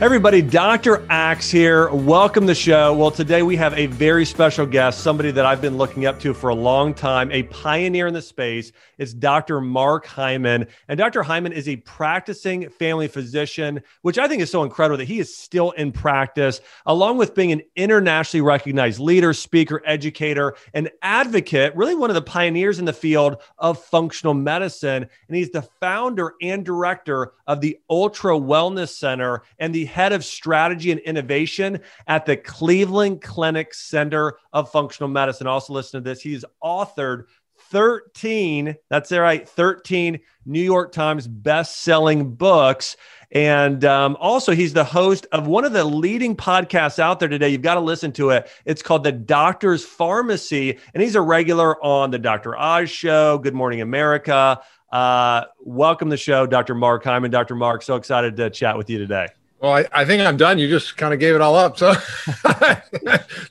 Everybody, 0.00 0.40
Dr. 0.40 1.06
Axe 1.10 1.50
here. 1.50 1.90
Welcome 1.90 2.44
to 2.44 2.46
the 2.46 2.54
show. 2.54 2.94
Well, 2.94 3.10
today 3.10 3.42
we 3.42 3.54
have 3.56 3.74
a 3.74 3.84
very 3.84 4.24
special 4.24 4.64
guest, 4.64 5.00
somebody 5.02 5.30
that 5.30 5.44
I've 5.44 5.60
been 5.60 5.76
looking 5.76 6.06
up 6.06 6.18
to 6.20 6.32
for 6.32 6.48
a 6.48 6.54
long 6.54 6.94
time, 6.94 7.30
a 7.32 7.42
pioneer 7.42 8.06
in 8.06 8.14
the 8.14 8.22
space. 8.22 8.72
It's 8.96 9.12
Dr. 9.12 9.60
Mark 9.60 10.06
Hyman. 10.06 10.68
And 10.88 10.96
Dr. 10.96 11.22
Hyman 11.22 11.52
is 11.52 11.68
a 11.68 11.76
practicing 11.76 12.70
family 12.70 13.08
physician, 13.08 13.82
which 14.00 14.16
I 14.16 14.26
think 14.26 14.40
is 14.40 14.50
so 14.50 14.64
incredible 14.64 14.96
that 14.96 15.04
he 15.06 15.20
is 15.20 15.36
still 15.36 15.72
in 15.72 15.92
practice, 15.92 16.62
along 16.86 17.18
with 17.18 17.34
being 17.34 17.52
an 17.52 17.60
internationally 17.76 18.40
recognized 18.40 19.00
leader, 19.00 19.34
speaker, 19.34 19.82
educator, 19.84 20.54
and 20.72 20.90
advocate, 21.02 21.76
really 21.76 21.94
one 21.94 22.08
of 22.08 22.14
the 22.14 22.22
pioneers 22.22 22.78
in 22.78 22.86
the 22.86 22.94
field 22.94 23.36
of 23.58 23.78
functional 23.84 24.32
medicine. 24.32 25.06
And 25.28 25.36
he's 25.36 25.50
the 25.50 25.60
founder 25.60 26.36
and 26.40 26.64
director 26.64 27.34
of 27.50 27.60
the 27.60 27.76
Ultra 27.90 28.38
Wellness 28.38 28.90
Center 28.90 29.42
and 29.58 29.74
the 29.74 29.84
head 29.84 30.12
of 30.12 30.24
strategy 30.24 30.92
and 30.92 31.00
innovation 31.00 31.80
at 32.06 32.24
the 32.24 32.36
Cleveland 32.36 33.22
Clinic 33.22 33.74
Center 33.74 34.36
of 34.52 34.70
Functional 34.70 35.08
Medicine. 35.08 35.48
Also, 35.48 35.72
listen 35.72 36.00
to 36.00 36.08
this. 36.08 36.20
He's 36.20 36.44
authored 36.62 37.24
13, 37.70 38.76
that's 38.88 39.10
right, 39.10 39.48
13 39.48 40.20
New 40.46 40.62
York 40.62 40.92
Times 40.92 41.26
best-selling 41.26 42.36
books. 42.36 42.96
And 43.32 43.84
um, 43.84 44.16
also, 44.20 44.52
he's 44.52 44.72
the 44.72 44.84
host 44.84 45.26
of 45.32 45.48
one 45.48 45.64
of 45.64 45.72
the 45.72 45.84
leading 45.84 46.36
podcasts 46.36 47.00
out 47.00 47.18
there 47.18 47.28
today. 47.28 47.48
You've 47.48 47.62
got 47.62 47.74
to 47.74 47.80
listen 47.80 48.12
to 48.12 48.30
it. 48.30 48.48
It's 48.64 48.82
called 48.82 49.02
The 49.02 49.12
Doctor's 49.12 49.84
Pharmacy. 49.84 50.78
And 50.94 51.02
he's 51.02 51.16
a 51.16 51.20
regular 51.20 51.82
on 51.84 52.12
The 52.12 52.18
Dr. 52.18 52.56
Oz 52.56 52.90
Show, 52.90 53.38
Good 53.38 53.54
Morning 53.54 53.80
America. 53.80 54.60
Uh, 54.90 55.44
welcome 55.60 56.08
to 56.08 56.14
the 56.14 56.16
show, 56.16 56.46
Dr. 56.46 56.74
Mark 56.74 57.04
Hyman. 57.04 57.30
Dr. 57.30 57.54
Mark, 57.54 57.82
so 57.82 57.94
excited 57.94 58.36
to 58.36 58.50
chat 58.50 58.76
with 58.76 58.90
you 58.90 58.98
today. 58.98 59.28
Well, 59.60 59.72
I, 59.72 59.86
I, 59.92 60.04
think 60.04 60.22
I'm 60.22 60.36
done. 60.36 60.58
You 60.58 60.68
just 60.68 60.96
kind 60.96 61.14
of 61.14 61.20
gave 61.20 61.34
it 61.34 61.40
all 61.40 61.54
up. 61.54 61.78
So 61.78 61.94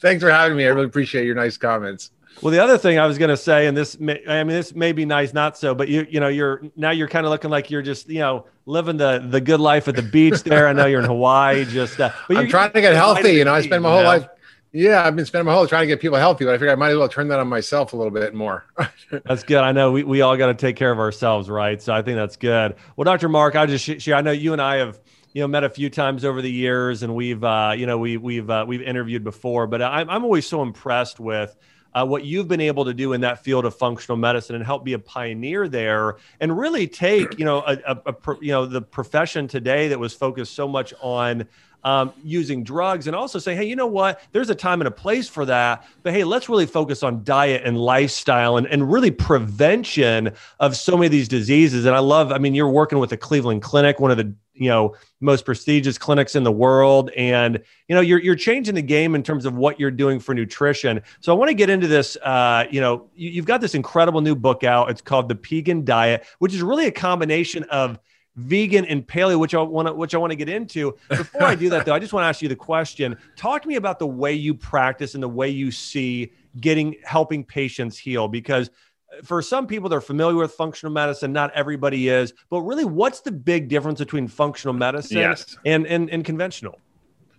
thanks 0.02 0.22
for 0.22 0.30
having 0.30 0.58
me. 0.58 0.66
I 0.66 0.70
really 0.70 0.88
appreciate 0.88 1.26
your 1.26 1.36
nice 1.36 1.56
comments. 1.56 2.12
Well, 2.42 2.52
the 2.52 2.60
other 2.60 2.78
thing 2.78 3.00
I 3.00 3.06
was 3.06 3.17
going 3.17 3.30
to 3.30 3.38
say, 3.38 3.67
and 3.67 3.78
this, 3.78 4.00
may, 4.00 4.22
I 4.28 4.44
mean, 4.44 4.56
this 4.56 4.73
may 4.73 4.92
be 4.92 5.06
nice, 5.06 5.34
not 5.34 5.58
so, 5.58 5.76
but 5.76 5.88
you, 5.88 6.08
you 6.10 6.20
know, 6.20 6.30
you're 6.30 6.62
now 6.76 6.92
you're 6.92 7.08
kind 7.08 7.26
of 7.26 7.32
looking 7.32 7.50
like 7.50 7.70
you're 7.70 7.82
just, 7.82 8.10
you 8.10 8.20
know, 8.20 8.45
living 8.66 8.98
the 8.98 9.26
the 9.28 9.42
good 9.42 9.60
life 9.60 9.88
at 9.88 9.95
the 9.95 10.02
beach 10.02 10.44
there. 10.44 10.67
I 10.67 10.73
know 10.73 10.86
you're 10.86 11.02
in 11.02 11.06
Hawaii, 11.06 11.66
just. 11.66 12.00
Uh, 12.00 12.12
but 12.28 12.38
I'm 12.38 12.48
trying 12.48 12.72
to 12.72 12.82
get 12.82 12.95
healthy. 12.95 13.34
You 13.34 13.45
know, 13.45 13.54
I 13.54 13.62
spend 13.62 13.84
my 13.84 13.92
whole 13.92 14.04
life. 14.04 14.26
Yeah, 14.72 15.03
I've 15.03 15.16
been 15.16 15.25
spending 15.25 15.48
my 15.48 15.53
whole 15.53 15.66
trying 15.66 15.84
to 15.84 15.88
get 15.88 16.00
people 16.00 16.17
healthy, 16.17 16.45
but 16.45 16.53
I 16.53 16.58
figure 16.58 16.72
I 16.72 16.75
might 16.75 16.92
as 16.92 16.98
well 16.98 17.09
turn 17.09 17.28
that 17.30 17.39
on 17.39 17.48
myself 17.48 17.94
a 17.94 17.98
little 17.98 18.12
bit 18.12 18.36
more. 18.36 18.66
that's 19.11 19.44
good. 19.44 19.58
I 19.58 19.72
know 19.72 19.92
we, 19.92 20.03
we 20.03 20.22
all 20.22 20.38
got 20.38 20.48
to 20.48 20.53
take 20.53 20.76
care 20.76 20.92
of 20.92 21.00
ourselves, 21.00 21.50
right? 21.50 21.81
So 21.81 21.92
I 21.92 22.03
think 22.03 22.17
that's 22.17 22.36
good. 22.36 22.76
Well, 22.95 23.06
Dr. 23.06 23.30
Mark, 23.30 23.56
I 23.56 23.66
just 23.66 23.84
share. 23.84 24.16
I 24.16 24.22
know 24.22 24.31
you 24.31 24.53
and 24.53 24.61
I 24.61 24.78
have 24.78 25.00
you 25.34 25.42
know 25.42 25.48
met 25.48 25.64
a 25.64 25.70
few 25.70 25.89
times 25.89 26.23
over 26.23 26.42
the 26.42 26.52
years, 26.52 27.02
and 27.02 27.16
we've 27.16 27.44
uh, 27.44 27.73
you 27.76 27.88
know 27.88 27.98
we 27.98 28.17
we've 28.17 28.50
uh, 28.50 28.66
we've 28.67 28.81
interviewed 28.84 29.23
before, 29.23 29.66
but 29.66 29.81
I'm 29.81 30.08
I'm 30.09 30.23
always 30.23 30.48
so 30.48 30.61
impressed 30.61 31.20
with. 31.20 31.56
Uh, 31.92 32.06
what 32.06 32.23
you've 32.23 32.48
been 32.48 32.61
able 32.61 32.86
to 32.86 32.94
do 32.94 33.14
in 33.14 33.22
that 33.22 33.44
field 33.44 33.66
of 33.66 33.76
functional 33.76 34.16
medicine 34.16 34.56
and 34.56 34.64
help 34.64 34.86
be 34.86 34.94
a 34.94 35.00
pioneer 35.00 35.67
there 35.67 36.17
and 36.39 36.56
really 36.56 36.88
take 36.88 37.39
you 37.39 37.45
know 37.45 37.64
a, 37.66 37.80
a, 37.83 37.98
a 38.06 38.16
you 38.42 38.52
know 38.52 38.67
the 38.67 38.80
profession 38.80 39.48
today 39.48 39.88
that 39.88 40.00
was 40.00 40.14
focused 40.14 40.54
so 40.54 40.67
much 40.67 40.94
on 41.02 41.48
um, 41.84 42.14
using 42.24 42.64
drugs 42.64 43.08
and 43.08 43.16
also 43.16 43.40
say, 43.40 43.56
hey, 43.56 43.66
you 43.66 43.76
know 43.76 43.88
what? 43.88 44.22
There's 44.32 44.50
a 44.50 44.56
time 44.56 44.82
and 44.82 44.88
a 44.88 44.92
place 44.92 45.30
for 45.30 45.46
that. 45.46 45.86
But 46.04 46.14
hey, 46.14 46.24
let's 46.24 46.50
really 46.50 46.66
focus 46.66 47.04
on 47.04 47.24
diet 47.24 47.64
and 47.66 47.78
lifestyle 47.78 48.58
and, 48.58 48.68
and 48.68 48.92
really 48.92 49.12
prevention 49.12 50.34
of 50.60 50.76
so 50.76 50.94
many 50.94 51.08
of 51.08 51.12
these 51.12 51.28
diseases. 51.28 51.86
And 51.86 51.96
I 51.96 52.00
love, 52.00 52.32
I 52.32 52.38
mean, 52.38 52.56
you're 52.56 52.70
working 52.70 53.00
with 53.00 53.10
the 53.10 53.18
Cleveland 53.18 53.62
Clinic, 53.62 54.00
one 54.00 54.12
of 54.12 54.18
the 54.18 54.34
you 54.60 54.68
know 54.68 54.94
most 55.22 55.46
prestigious 55.46 55.98
clinics 55.98 56.36
in 56.36 56.44
the 56.44 56.52
world 56.52 57.10
and 57.12 57.60
you 57.88 57.95
know 57.95 58.02
you're, 58.02 58.20
you're 58.20 58.36
changing 58.36 58.76
the 58.76 58.82
game 58.82 59.16
in 59.16 59.23
terms 59.23 59.45
of 59.45 59.56
what 59.56 59.80
you're 59.80 59.89
doing 59.89 60.20
for 60.20 60.36
nutrition 60.36 61.02
so 61.22 61.34
i 61.34 61.36
want 61.36 61.48
to 61.48 61.54
get 61.54 61.70
into 61.70 61.88
this 61.88 62.18
uh, 62.18 62.66
you 62.70 62.82
know 62.82 63.08
you, 63.16 63.30
you've 63.30 63.45
got 63.45 63.62
this 63.62 63.73
incredible 63.73 64.22
new 64.22 64.36
book 64.36 64.64
out 64.64 64.89
it's 64.89 65.02
called 65.02 65.30
the 65.30 65.36
Pegan 65.36 65.86
diet 65.86 66.26
which 66.39 66.54
is 66.54 66.62
really 66.62 66.88
a 66.88 66.92
combination 66.92 67.64
of 67.66 68.00
vegan 68.39 68.86
and 68.86 69.05
paleo, 69.05 69.39
which 69.39 69.54
I 69.54 69.61
want 69.61 69.88
to 69.88 69.94
which 69.94 70.16
I 70.16 70.17
want 70.17 70.32
to 70.32 70.36
get 70.36 70.50
into. 70.50 70.95
Before 71.10 71.44
I 71.44 71.55
do 71.55 71.70
that, 71.70 71.86
though, 71.86 71.94
I 71.94 72.00
just 72.00 72.14
want 72.14 72.23
to 72.23 72.27
ask 72.27 72.42
you 72.42 72.50
the 72.50 72.55
question. 72.55 73.17
Talk 73.36 73.61
to 73.64 73.67
me 73.67 73.76
about 73.76 74.00
the 74.00 74.08
way 74.08 74.33
you 74.33 74.54
practice 74.54 75.14
and 75.14 75.23
the 75.23 75.30
way 75.30 75.50
you 75.50 75.72
see 75.72 76.32
getting 76.60 76.95
helping 77.04 77.44
patients 77.44 77.98
heal, 77.98 78.27
because 78.27 78.70
uh, 78.70 79.22
for 79.23 79.42
some 79.42 79.67
people 79.67 79.89
they're 79.89 80.02
familiar 80.02 80.36
with 80.36 80.52
functional 80.52 80.94
medicine 80.94 81.33
not 81.33 81.52
everybody 81.55 82.10
is 82.10 82.33
but 82.50 82.61
really 82.61 82.86
what's 82.86 83.22
the 83.22 83.32
big 83.32 83.67
difference 83.67 84.00
between 84.00 84.27
functional 84.27 84.73
medicine 84.73 85.17
yes. 85.17 85.58
and, 85.66 85.88
and 85.88 86.11
and 86.11 86.23
conventional 86.23 86.80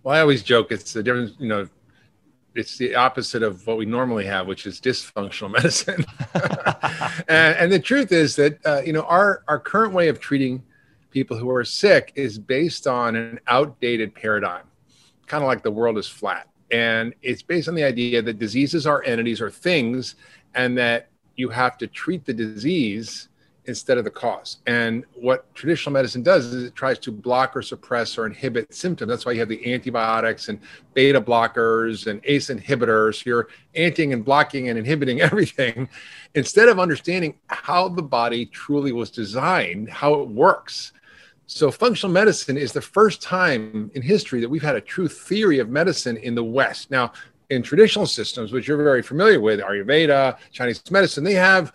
well 0.02 0.16
i 0.16 0.20
always 0.20 0.42
joke 0.42 0.72
it's 0.72 0.92
the 0.92 1.02
difference 1.02 1.32
you 1.38 1.46
know 1.46 1.68
it's 2.54 2.78
the 2.78 2.94
opposite 2.94 3.42
of 3.42 3.66
what 3.66 3.76
we 3.76 3.86
normally 3.86 4.24
have, 4.24 4.46
which 4.46 4.66
is 4.66 4.80
dysfunctional 4.80 5.50
medicine. 5.58 6.04
and, 7.28 7.56
and, 7.56 7.72
the 7.72 7.78
truth 7.78 8.12
is 8.12 8.36
that 8.36 8.64
uh, 8.66 8.82
you 8.84 8.92
know 8.92 9.02
our 9.02 9.42
our 9.48 9.58
current 9.58 9.92
way 9.92 10.08
of 10.08 10.20
treating 10.20 10.62
people 11.10 11.36
who 11.36 11.50
are 11.50 11.64
sick 11.64 12.12
is 12.14 12.38
based 12.38 12.86
on 12.86 13.16
an 13.16 13.40
outdated 13.48 14.14
paradigm, 14.14 14.64
kind 15.26 15.42
of 15.42 15.48
like 15.48 15.62
the 15.62 15.70
world 15.70 15.98
is 15.98 16.08
flat. 16.08 16.48
And 16.70 17.14
it's 17.22 17.42
based 17.42 17.68
on 17.68 17.74
the 17.74 17.84
idea 17.84 18.22
that 18.22 18.38
diseases 18.38 18.86
are 18.86 19.02
entities 19.04 19.40
or 19.40 19.50
things, 19.50 20.14
and 20.54 20.76
that 20.78 21.08
you 21.36 21.48
have 21.48 21.78
to 21.78 21.86
treat 21.86 22.24
the 22.24 22.34
disease 22.34 23.28
instead 23.66 23.98
of 23.98 24.04
the 24.04 24.10
cause. 24.10 24.58
And 24.66 25.04
what 25.14 25.52
traditional 25.54 25.92
medicine 25.92 26.22
does 26.22 26.46
is 26.46 26.64
it 26.64 26.74
tries 26.74 26.98
to 27.00 27.12
block 27.12 27.56
or 27.56 27.62
suppress 27.62 28.18
or 28.18 28.26
inhibit 28.26 28.74
symptoms. 28.74 29.08
That's 29.08 29.26
why 29.26 29.32
you 29.32 29.40
have 29.40 29.48
the 29.48 29.72
antibiotics 29.72 30.48
and 30.48 30.58
beta 30.94 31.20
blockers 31.20 32.06
and 32.06 32.20
ACE 32.24 32.48
inhibitors. 32.48 33.24
You're 33.24 33.48
antiing 33.76 34.12
and 34.12 34.24
blocking 34.24 34.68
and 34.68 34.78
inhibiting 34.78 35.20
everything 35.28 35.88
instead 36.34 36.68
of 36.68 36.78
understanding 36.78 37.38
how 37.46 37.88
the 37.88 38.02
body 38.02 38.46
truly 38.46 38.92
was 38.92 39.10
designed, 39.10 39.88
how 39.88 40.14
it 40.14 40.28
works. 40.28 40.92
So, 41.52 41.72
functional 41.72 42.12
medicine 42.12 42.56
is 42.56 42.70
the 42.70 42.80
first 42.80 43.20
time 43.20 43.90
in 43.94 44.02
history 44.02 44.40
that 44.40 44.48
we've 44.48 44.62
had 44.62 44.76
a 44.76 44.80
true 44.80 45.08
theory 45.08 45.58
of 45.58 45.68
medicine 45.68 46.16
in 46.16 46.36
the 46.36 46.44
West. 46.44 46.92
Now, 46.92 47.12
in 47.50 47.60
traditional 47.60 48.06
systems, 48.06 48.52
which 48.52 48.68
you're 48.68 48.80
very 48.80 49.02
familiar 49.02 49.40
with, 49.40 49.58
Ayurveda, 49.58 50.38
Chinese 50.52 50.80
medicine, 50.92 51.24
they 51.24 51.34
have 51.34 51.72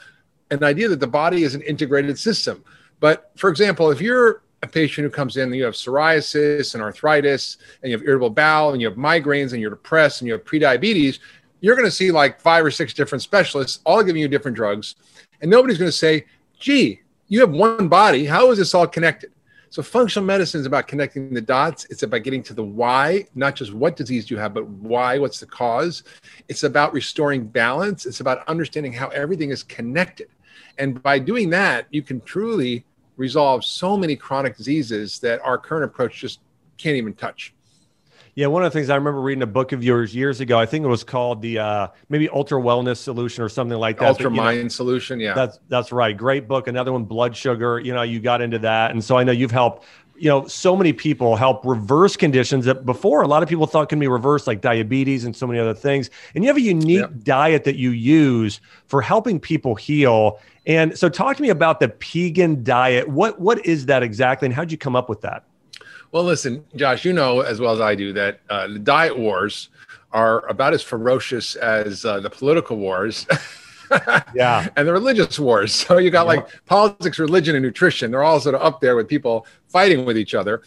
an 0.49 0.63
idea 0.63 0.87
that 0.87 1.01
the 1.01 1.07
body 1.07 1.43
is 1.43 1.55
an 1.55 1.61
integrated 1.63 2.17
system. 2.17 2.63
But 3.01 3.31
for 3.35 3.49
example, 3.49 3.91
if 3.91 3.99
you're 3.99 4.43
a 4.63 4.67
patient 4.67 5.03
who 5.03 5.11
comes 5.11 5.35
in 5.35 5.43
and 5.43 5.55
you 5.57 5.65
have 5.65 5.73
psoriasis 5.73 6.73
and 6.73 6.81
arthritis, 6.81 7.57
and 7.83 7.91
you 7.91 7.97
have 7.97 8.07
irritable 8.07 8.29
bowel, 8.29 8.71
and 8.71 8.81
you 8.81 8.87
have 8.87 8.97
migraines, 8.97 9.51
and 9.51 9.59
you're 9.59 9.71
depressed, 9.71 10.21
and 10.21 10.27
you 10.29 10.33
have 10.33 10.45
prediabetes, 10.45 11.19
you're 11.59 11.75
going 11.75 11.83
to 11.83 11.91
see 11.91 12.11
like 12.11 12.39
five 12.39 12.63
or 12.63 12.71
six 12.71 12.93
different 12.93 13.23
specialists, 13.23 13.81
all 13.85 14.01
giving 14.01 14.21
you 14.21 14.29
different 14.29 14.55
drugs. 14.55 14.95
And 15.41 15.51
nobody's 15.51 15.77
going 15.77 15.91
to 15.91 15.97
say, 15.97 16.27
gee, 16.57 17.01
you 17.27 17.41
have 17.41 17.51
one 17.51 17.89
body. 17.89 18.25
How 18.25 18.51
is 18.51 18.57
this 18.57 18.73
all 18.73 18.87
connected? 18.87 19.31
So 19.75 19.83
functional 19.83 20.25
medicine 20.25 20.61
is 20.61 20.65
about 20.65 20.87
connecting 20.87 21.33
the 21.33 21.41
dots. 21.41 21.85
It's 21.89 22.03
about 22.03 22.23
getting 22.23 22.41
to 22.43 22.53
the 22.53 22.63
why, 22.63 23.27
not 23.35 23.57
just 23.57 23.73
what 23.73 23.97
disease 23.97 24.31
you 24.31 24.37
have, 24.37 24.53
but 24.53 24.65
why, 24.65 25.19
what's 25.19 25.41
the 25.41 25.45
cause. 25.45 26.03
It's 26.47 26.63
about 26.63 26.93
restoring 26.93 27.45
balance. 27.45 28.05
It's 28.05 28.21
about 28.21 28.47
understanding 28.47 28.93
how 28.93 29.09
everything 29.09 29.49
is 29.49 29.63
connected. 29.63 30.29
And 30.77 31.03
by 31.03 31.19
doing 31.19 31.49
that, 31.49 31.87
you 31.89 32.03
can 32.03 32.21
truly 32.21 32.85
resolve 33.17 33.65
so 33.65 33.97
many 33.97 34.15
chronic 34.15 34.55
diseases 34.55 35.19
that 35.19 35.41
our 35.41 35.57
current 35.57 35.83
approach 35.83 36.21
just 36.21 36.39
can't 36.77 36.95
even 36.95 37.13
touch. 37.13 37.53
Yeah, 38.35 38.47
one 38.47 38.65
of 38.65 38.73
the 38.73 38.77
things 38.77 38.89
I 38.89 38.95
remember 38.95 39.21
reading 39.21 39.43
a 39.43 39.47
book 39.47 39.71
of 39.71 39.81
yours 39.81 40.13
years 40.13 40.41
ago. 40.41 40.59
I 40.59 40.65
think 40.65 40.83
it 40.83 40.89
was 40.89 41.05
called 41.05 41.41
the 41.41 41.57
uh, 41.57 41.87
maybe 42.09 42.27
Ultra 42.27 42.59
Wellness 42.59 42.97
Solution 42.97 43.45
or 43.45 43.47
something 43.47 43.77
like 43.77 43.97
that. 43.99 44.09
Ultra 44.09 44.29
but, 44.29 44.35
Mind 44.35 44.63
know, 44.63 44.67
Solution, 44.67 45.21
yeah. 45.21 45.33
That's 45.33 45.59
that's 45.69 45.93
right. 45.93 46.15
Great 46.15 46.45
book. 46.45 46.67
Another 46.67 46.91
one, 46.91 47.05
Blood 47.05 47.33
Sugar. 47.33 47.79
You 47.79 47.93
know, 47.93 48.01
you 48.01 48.19
got 48.19 48.41
into 48.41 48.59
that, 48.59 48.91
and 48.91 49.01
so 49.01 49.17
I 49.17 49.23
know 49.23 49.31
you've 49.31 49.51
helped. 49.51 49.85
You 50.17 50.29
know, 50.29 50.47
so 50.47 50.75
many 50.75 50.91
people 50.91 51.37
help 51.37 51.65
reverse 51.65 52.17
conditions 52.17 52.65
that 52.65 52.85
before 52.85 53.21
a 53.21 53.27
lot 53.27 53.41
of 53.41 53.47
people 53.47 53.67
thought 53.67 53.87
can 53.87 53.99
be 53.99 54.07
reversed, 54.07 54.47
like 54.47 54.59
diabetes 54.59 55.23
and 55.23 55.33
so 55.35 55.47
many 55.47 55.59
other 55.59 55.73
things. 55.73 56.09
And 56.35 56.43
you 56.43 56.49
have 56.49 56.57
a 56.57 56.61
unique 56.61 57.01
yep. 57.01 57.11
diet 57.23 57.63
that 57.65 57.75
you 57.75 57.91
use 57.91 58.59
for 58.87 59.01
helping 59.01 59.39
people 59.39 59.75
heal. 59.75 60.39
And 60.65 60.97
so, 60.97 61.07
talk 61.07 61.37
to 61.37 61.41
me 61.41 61.49
about 61.49 61.79
the 61.79 61.87
Pegan 61.87 62.65
diet. 62.65 63.07
What 63.07 63.39
what 63.39 63.65
is 63.65 63.85
that 63.85 64.03
exactly, 64.03 64.47
and 64.47 64.53
how'd 64.53 64.73
you 64.73 64.77
come 64.77 64.97
up 64.97 65.07
with 65.07 65.21
that? 65.21 65.45
Well, 66.15 66.23
listen, 66.23 66.63
Josh, 66.77 67.03
you 67.03 67.11
know 67.11 67.41
as 67.41 67.59
well 67.59 67.73
as 67.73 67.81
I 67.81 67.93
do 67.93 68.13
that 68.13 68.39
uh, 68.49 68.67
the 68.67 68.79
diet 68.79 69.19
wars 69.19 69.67
are 70.13 70.47
about 70.47 70.73
as 70.73 70.81
ferocious 70.81 71.57
as 71.57 72.05
uh, 72.05 72.21
the 72.21 72.29
political 72.29 72.77
wars. 72.77 73.27
yeah. 74.33 74.69
And 74.77 74.87
the 74.87 74.93
religious 74.93 75.37
wars. 75.37 75.73
So 75.73 75.97
you 75.97 76.09
got 76.11 76.25
like 76.25 76.47
politics, 76.67 77.19
religion, 77.19 77.53
and 77.57 77.65
nutrition. 77.65 78.11
They're 78.11 78.23
all 78.23 78.39
sort 78.39 78.55
of 78.55 78.61
up 78.61 78.79
there 78.79 78.95
with 78.95 79.09
people 79.09 79.45
fighting 79.67 80.05
with 80.05 80.17
each 80.17 80.33
other. 80.33 80.63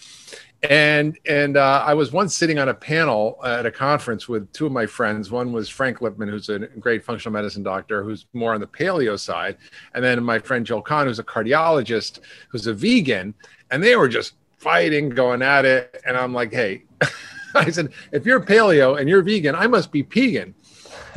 And 0.69 1.19
and 1.27 1.57
uh, 1.57 1.83
I 1.83 1.95
was 1.95 2.13
once 2.13 2.37
sitting 2.37 2.59
on 2.59 2.69
a 2.69 2.75
panel 2.75 3.39
at 3.43 3.65
a 3.65 3.71
conference 3.71 4.29
with 4.29 4.53
two 4.53 4.67
of 4.67 4.73
my 4.73 4.85
friends. 4.85 5.31
One 5.31 5.53
was 5.55 5.71
Frank 5.71 6.01
Lipman, 6.01 6.29
who's 6.29 6.51
a 6.51 6.59
great 6.59 7.03
functional 7.03 7.33
medicine 7.33 7.63
doctor, 7.63 8.03
who's 8.03 8.27
more 8.35 8.53
on 8.53 8.61
the 8.61 8.67
paleo 8.67 9.19
side, 9.19 9.57
and 9.95 10.05
then 10.05 10.23
my 10.23 10.41
friend 10.41 10.67
Joel 10.67 10.83
Kahn, 10.83 11.07
who's 11.07 11.21
a 11.21 11.25
cardiologist, 11.25 12.19
who's 12.51 12.67
a 12.67 12.75
vegan. 12.75 13.33
And 13.71 13.83
they 13.83 13.97
were 13.97 14.09
just 14.09 14.33
fighting, 14.59 15.09
going 15.09 15.43
at 15.43 15.65
it. 15.65 16.01
And 16.05 16.17
I'm 16.17 16.35
like, 16.35 16.53
hey, 16.53 16.85
I 17.55 17.71
said, 17.71 17.93
if 18.13 18.27
you're 18.27 18.41
paleo 18.41 18.99
and 18.99 19.09
you're 19.09 19.23
vegan, 19.23 19.55
I 19.55 19.67
must 19.67 19.91
be 19.91 20.03
pegan. 20.03 20.55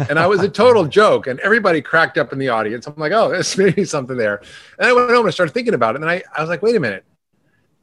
And 0.09 0.17
I 0.17 0.27
was 0.27 0.41
a 0.41 0.49
total 0.49 0.85
joke. 0.87 1.27
And 1.27 1.39
everybody 1.41 1.81
cracked 1.81 2.17
up 2.17 2.31
in 2.31 2.39
the 2.39 2.49
audience. 2.49 2.87
I'm 2.87 2.95
like, 2.97 3.11
oh, 3.11 3.29
there's 3.31 3.57
maybe 3.57 3.83
something 3.85 4.17
there. 4.17 4.41
And 4.79 4.87
I 4.87 4.93
went 4.93 5.09
home 5.09 5.25
and 5.25 5.33
started 5.33 5.53
thinking 5.53 5.73
about 5.73 5.95
it. 5.95 6.01
And 6.01 6.09
I, 6.09 6.23
I 6.35 6.41
was 6.41 6.49
like, 6.49 6.61
wait 6.61 6.75
a 6.75 6.79
minute. 6.79 7.03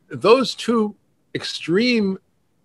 Those 0.08 0.54
two 0.54 0.94
extreme 1.34 2.18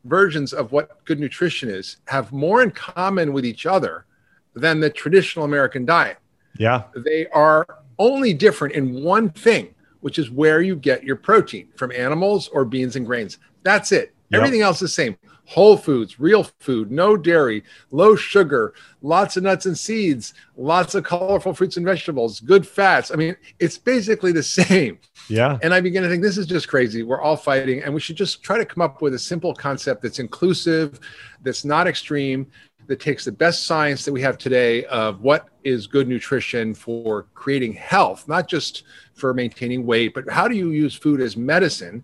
versions 0.06 0.54
of 0.54 0.72
what 0.72 1.04
good 1.06 1.19
nutrition 1.19 1.69
is 1.69 1.98
have 2.07 2.31
more 2.31 2.62
in 2.62 2.72
common 2.72 3.34
with 3.34 3.45
each 3.45 3.66
other 3.66 4.06
than 4.54 4.80
the 4.80 4.90
traditional 4.90 5.45
American 5.45 5.86
diet. 5.86 6.18
Yeah. 6.57 6.84
They 6.95 7.28
are 7.28 7.66
only 8.00 8.34
different 8.34 8.75
in 8.75 9.04
one 9.04 9.30
thing, 9.30 9.74
which 10.04 10.20
is 10.20 10.30
where 10.30 10.62
you 10.62 10.76
get 10.76 11.06
your 11.06 11.16
protein 11.16 11.70
from 11.78 11.90
animals 11.94 12.50
or 12.50 12.66
beans 12.66 12.98
and 12.98 13.06
grains. 13.06 13.38
That's 13.64 13.94
it. 13.94 14.14
Yep. 14.32 14.40
Everything 14.40 14.62
else 14.62 14.78
is 14.78 14.82
the 14.82 14.88
same. 14.90 15.18
Whole 15.46 15.78
foods, 15.78 16.20
real 16.20 16.44
food, 16.60 16.92
no 16.92 17.16
dairy, 17.16 17.64
low 17.90 18.16
sugar, 18.18 18.74
lots 19.02 19.38
of 19.38 19.44
nuts 19.44 19.66
and 19.66 19.78
seeds, 19.78 20.34
lots 20.58 20.94
of 20.94 21.06
colorful 21.06 21.54
fruits 21.54 21.78
and 21.78 21.86
vegetables, 21.86 22.42
good 22.42 22.68
fats. 22.68 23.12
I 23.12 23.16
mean, 23.16 23.38
it's 23.60 23.78
basically 23.78 24.34
the 24.34 24.44
same. 24.62 25.00
Yeah. 25.30 25.58
And 25.62 25.74
I 25.74 25.80
begin 25.80 26.04
to 26.04 26.10
think 26.10 26.22
this 26.22 26.38
is 26.38 26.48
just 26.48 26.68
crazy. 26.68 27.04
We're 27.04 27.22
all 27.22 27.38
fighting, 27.38 27.82
and 27.82 27.94
we 27.94 28.02
should 28.02 28.18
just 28.18 28.44
try 28.44 28.58
to 28.58 28.66
come 28.66 28.82
up 28.82 29.02
with 29.02 29.14
a 29.14 29.20
simple 29.20 29.54
concept 29.54 30.02
that's 30.02 30.20
inclusive, 30.20 31.00
that's 31.44 31.64
not 31.64 31.88
extreme, 31.88 32.48
that 32.88 33.00
takes 33.00 33.25
the 33.25 33.31
best 33.31 33.65
science 33.65 34.06
that 34.06 34.13
we 34.13 34.21
have 34.21 34.38
today 34.38 34.85
of 34.85 35.21
what 35.21 35.50
is 35.63 35.88
good 35.88 36.07
nutrition 36.07 36.74
for 36.74 37.27
creating 37.33 37.74
health, 37.74 38.27
not 38.27 38.47
just 38.47 38.83
for 39.13 39.33
maintaining 39.33 39.85
weight, 39.85 40.13
but 40.13 40.30
how 40.30 40.47
do 40.47 40.56
you 40.56 40.69
use 40.69 40.94
food 40.94 41.21
as 41.21 41.38
medicine? 41.38 42.03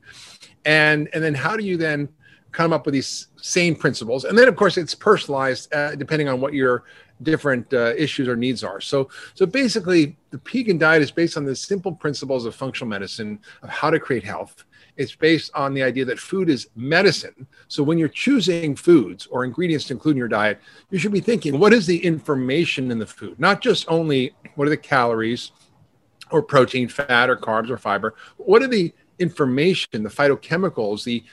And, 0.65 1.09
and 1.13 1.23
then 1.23 1.33
how 1.33 1.57
do 1.57 1.63
you 1.63 1.77
then 1.77 2.09
come 2.51 2.73
up 2.73 2.85
with 2.85 2.93
these 2.93 3.27
same 3.37 3.75
principles? 3.75 4.23
And 4.23 4.37
then, 4.37 4.47
of 4.47 4.55
course, 4.55 4.77
it's 4.77 4.95
personalized 4.95 5.73
uh, 5.73 5.95
depending 5.95 6.27
on 6.27 6.41
what 6.41 6.53
your 6.53 6.85
different 7.21 7.73
uh, 7.73 7.93
issues 7.97 8.27
or 8.27 8.35
needs 8.35 8.63
are. 8.63 8.79
So, 8.79 9.09
so 9.33 9.45
basically, 9.45 10.15
the 10.31 10.37
Pegan 10.37 10.77
diet 10.77 11.01
is 11.01 11.11
based 11.11 11.35
on 11.35 11.43
the 11.43 11.55
simple 11.55 11.91
principles 11.91 12.45
of 12.45 12.55
functional 12.55 12.89
medicine 12.89 13.39
of 13.61 13.69
how 13.69 13.89
to 13.89 13.99
create 13.99 14.23
health 14.23 14.63
it's 15.00 15.16
based 15.16 15.50
on 15.56 15.74
the 15.74 15.81
idea 15.81 16.04
that 16.04 16.19
food 16.19 16.50
is 16.50 16.68
medicine. 16.75 17.48
So 17.69 17.81
when 17.81 17.98
you're 17.98 18.10
choosing 18.10 18.75
foods 18.75 19.28
or 19.28 19.46
ingredients 19.46 19.86
to 19.86 19.94
include 19.94 20.16
in 20.16 20.18
your 20.18 20.28
diet, 20.28 20.60
you 20.92 21.00
should 21.00 21.13
be 21.13 21.22
thinking, 21.22 21.57
what 21.57 21.72
is 21.72 21.88
the 21.88 22.06
information 22.06 22.92
in 22.92 23.00
the 23.00 23.06
food? 23.06 23.40
Not 23.40 23.62
just 23.62 23.90
only 23.90 24.34
what 24.56 24.68
are 24.68 24.72
the 24.72 24.78
calories 24.78 25.51
or 26.31 26.44
protein, 26.44 26.90
fat 26.90 27.30
or 27.30 27.38
carbs 27.38 27.69
or 27.69 27.78
fiber. 27.78 28.13
What 28.36 28.62
are 28.62 28.68
the 28.68 28.94
information, 29.19 30.04
the 30.04 30.10
phytochemicals, 30.10 31.06
the 31.06 31.24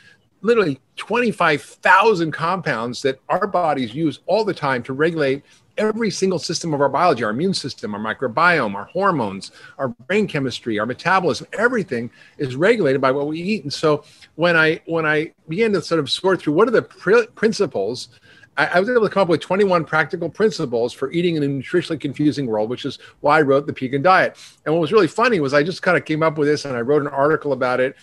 literally 0.43 0.81
25,000 0.95 2.31
compounds 2.31 3.03
that 3.03 3.21
our 3.29 3.49
bodies 3.49 3.97
use 3.97 4.21
all 4.27 4.45
the 4.45 4.55
time 4.55 4.85
to 4.85 4.93
regulate 4.93 5.43
every 5.79 6.11
single 6.11 6.39
system 6.39 6.75
of 6.75 6.81
our 6.81 6.89
biology, 6.89 7.25
our 7.25 7.31
immune 7.31 7.55
system, 7.55 7.95
our 7.95 8.01
microbiome, 8.01 8.75
our 8.75 8.87
hormones, 8.87 9.53
our 9.79 9.89
brain 9.89 10.27
chemistry, 10.27 10.79
our 10.79 10.87
metabolism, 10.87 11.47
everything 11.53 12.11
is 12.39 12.57
regulated 12.57 13.01
by 13.01 13.11
what 13.11 13.27
we 13.27 13.41
eat. 13.41 13.63
And 13.63 13.73
so 13.73 14.05
when 14.35 14.57
I 14.57 14.81
when 14.87 15.07
I 15.07 15.33
began 15.49 15.73
to 15.73 15.83
sort 15.83 16.01
of 16.01 16.11
sort 16.11 16.41
through 16.41 16.55
what 16.55 16.69
are 16.69 16.73
the 16.73 16.83
pr- 16.83 17.25
principles, 17.35 18.09
I, 18.57 18.67
I, 18.67 18.81
was 18.81 18.89
able 18.89 19.03
to 19.03 19.09
come 19.09 19.23
up 19.23 19.29
with 19.29 19.41
21 19.41 19.85
practical 19.85 20.29
principles 20.31 20.93
for 20.93 21.11
eating 21.13 21.37
in 21.37 21.43
a 21.43 21.47
nutritionally 21.47 22.01
confusing 22.01 22.47
world, 22.47 22.71
which 22.71 22.85
is 22.85 22.99
why 23.21 23.39
I 23.39 23.43
wrote 23.43 23.67
the 23.67 23.73
Pegan 23.73 24.03
Diet. 24.03 24.37
And 24.65 24.75
what 24.75 24.81
was 24.81 24.93
really 24.93 25.09
funny 25.09 25.41
was 25.41 25.55
I 25.55 25.63
just 25.63 25.83
kind 25.83 25.97
of 25.97 26.05
came 26.05 26.23
up 26.23 26.39
with 26.39 26.49
this 26.49 26.65
and 26.65 26.77
I 26.77 26.81
wrote 26.81 27.03
an 27.03 27.09
article 27.09 27.53
about 27.53 27.81
it 27.81 27.97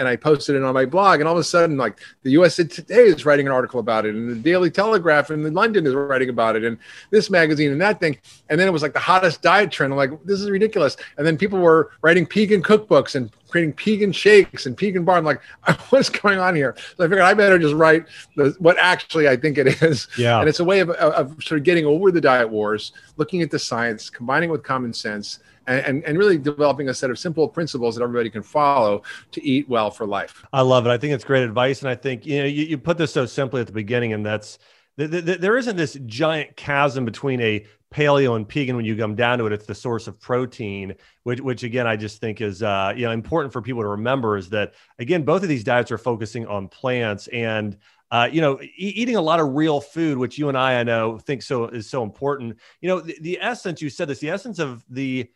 and 0.00 0.08
I 0.08 0.16
posted 0.16 0.56
it 0.56 0.62
on 0.62 0.72
my 0.72 0.86
blog. 0.86 1.20
And 1.20 1.28
all 1.28 1.34
of 1.34 1.40
a 1.40 1.44
sudden, 1.44 1.76
like 1.76 2.00
the 2.22 2.30
USA 2.30 2.64
Today 2.64 3.04
is 3.04 3.26
writing 3.26 3.46
an 3.46 3.52
article 3.52 3.78
about 3.78 4.06
it, 4.06 4.14
and 4.14 4.30
the 4.30 4.34
Daily 4.34 4.70
Telegraph 4.70 5.30
in 5.30 5.52
London 5.52 5.86
is 5.86 5.94
writing 5.94 6.30
about 6.30 6.56
it, 6.56 6.64
and 6.64 6.78
this 7.10 7.30
magazine 7.30 7.70
and 7.70 7.80
that 7.82 8.00
thing. 8.00 8.18
And 8.48 8.58
then 8.58 8.66
it 8.66 8.70
was 8.70 8.82
like 8.82 8.94
the 8.94 8.98
hottest 8.98 9.42
diet 9.42 9.70
trend. 9.70 9.92
I'm 9.92 9.98
like, 9.98 10.24
this 10.24 10.40
is 10.40 10.50
ridiculous. 10.50 10.96
And 11.18 11.26
then 11.26 11.36
people 11.36 11.58
were 11.58 11.90
writing 12.00 12.24
Pegan 12.24 12.62
cookbooks 12.62 13.14
and 13.14 13.30
creating 13.50 13.74
Pegan 13.74 14.14
shakes 14.14 14.64
and 14.64 14.74
Pegan 14.74 15.04
bar. 15.04 15.18
I'm 15.18 15.24
like, 15.24 15.42
what's 15.90 16.08
going 16.08 16.38
on 16.38 16.56
here? 16.56 16.74
So 16.96 17.04
I 17.04 17.06
figured 17.06 17.20
I 17.20 17.34
better 17.34 17.58
just 17.58 17.74
write 17.74 18.06
the, 18.36 18.56
what 18.58 18.78
actually 18.78 19.28
I 19.28 19.36
think 19.36 19.58
it 19.58 19.82
is. 19.82 20.08
Yeah. 20.16 20.40
And 20.40 20.48
it's 20.48 20.60
a 20.60 20.64
way 20.64 20.80
of, 20.80 20.90
of, 20.90 21.12
of 21.12 21.44
sort 21.44 21.58
of 21.58 21.64
getting 21.64 21.84
over 21.84 22.10
the 22.10 22.22
diet 22.22 22.48
wars, 22.48 22.92
looking 23.18 23.42
at 23.42 23.50
the 23.50 23.58
science, 23.58 24.08
combining 24.08 24.48
with 24.48 24.62
common 24.62 24.94
sense 24.94 25.40
and, 25.70 26.04
and 26.04 26.18
really 26.18 26.38
developing 26.38 26.88
a 26.88 26.94
set 26.94 27.10
of 27.10 27.18
simple 27.18 27.48
principles 27.48 27.94
that 27.96 28.02
everybody 28.02 28.30
can 28.30 28.42
follow 28.42 29.02
to 29.32 29.44
eat 29.44 29.68
well 29.68 29.90
for 29.90 30.06
life. 30.06 30.44
I 30.52 30.62
love 30.62 30.86
it. 30.86 30.90
I 30.90 30.98
think 30.98 31.14
it's 31.14 31.24
great 31.24 31.44
advice. 31.44 31.80
And 31.82 31.88
I 31.88 31.94
think, 31.94 32.26
you 32.26 32.40
know, 32.40 32.46
you, 32.46 32.64
you 32.64 32.78
put 32.78 32.98
this 32.98 33.12
so 33.12 33.26
simply 33.26 33.60
at 33.60 33.66
the 33.66 33.72
beginning, 33.72 34.12
and 34.12 34.24
that's 34.24 34.58
th- 34.98 35.10
th- 35.10 35.38
there 35.40 35.56
isn't 35.56 35.76
this 35.76 35.98
giant 36.06 36.56
chasm 36.56 37.04
between 37.04 37.40
a 37.40 37.64
paleo 37.92 38.36
and 38.36 38.48
vegan 38.48 38.76
when 38.76 38.84
you 38.84 38.96
come 38.96 39.16
down 39.16 39.38
to 39.38 39.46
it. 39.46 39.52
It's 39.52 39.66
the 39.66 39.74
source 39.74 40.06
of 40.06 40.20
protein, 40.20 40.94
which, 41.24 41.40
which 41.40 41.64
again, 41.64 41.86
I 41.88 41.96
just 41.96 42.20
think 42.20 42.40
is, 42.40 42.62
uh, 42.62 42.92
you 42.96 43.04
know, 43.04 43.10
important 43.10 43.52
for 43.52 43.60
people 43.60 43.82
to 43.82 43.88
remember 43.88 44.36
is 44.36 44.48
that, 44.50 44.74
again, 45.00 45.24
both 45.24 45.42
of 45.42 45.48
these 45.48 45.64
diets 45.64 45.90
are 45.90 45.98
focusing 45.98 46.46
on 46.46 46.68
plants 46.68 47.26
and, 47.28 47.76
uh, 48.12 48.28
you 48.30 48.40
know, 48.40 48.60
e- 48.60 48.70
eating 48.76 49.16
a 49.16 49.20
lot 49.20 49.40
of 49.40 49.54
real 49.54 49.80
food, 49.80 50.18
which 50.18 50.38
you 50.38 50.48
and 50.48 50.56
I, 50.56 50.78
I 50.78 50.82
know, 50.84 51.18
think 51.18 51.42
so 51.42 51.64
is 51.66 51.90
so 51.90 52.04
important. 52.04 52.58
You 52.80 52.88
know, 52.90 53.00
the, 53.00 53.18
the 53.20 53.38
essence, 53.40 53.82
you 53.82 53.90
said 53.90 54.06
this, 54.06 54.20
the 54.20 54.30
essence 54.30 54.60
of 54.60 54.84
the 54.88 55.28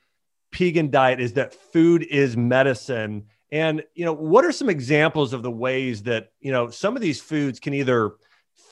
Pegan 0.55 0.91
diet 0.91 1.21
is 1.21 1.33
that 1.35 1.53
food 1.53 2.05
is 2.05 2.37
medicine. 2.37 3.27
And, 3.51 3.83
you 3.95 4.05
know, 4.05 4.13
what 4.13 4.45
are 4.45 4.53
some 4.53 4.71
examples 4.71 5.33
of 5.33 5.43
the 5.43 5.51
ways 5.51 6.03
that, 6.05 6.33
you 6.41 6.53
know, 6.53 6.71
some 6.71 6.97
of 6.97 7.03
these 7.03 7.21
foods 7.21 7.61
can 7.61 7.75
either 7.75 8.15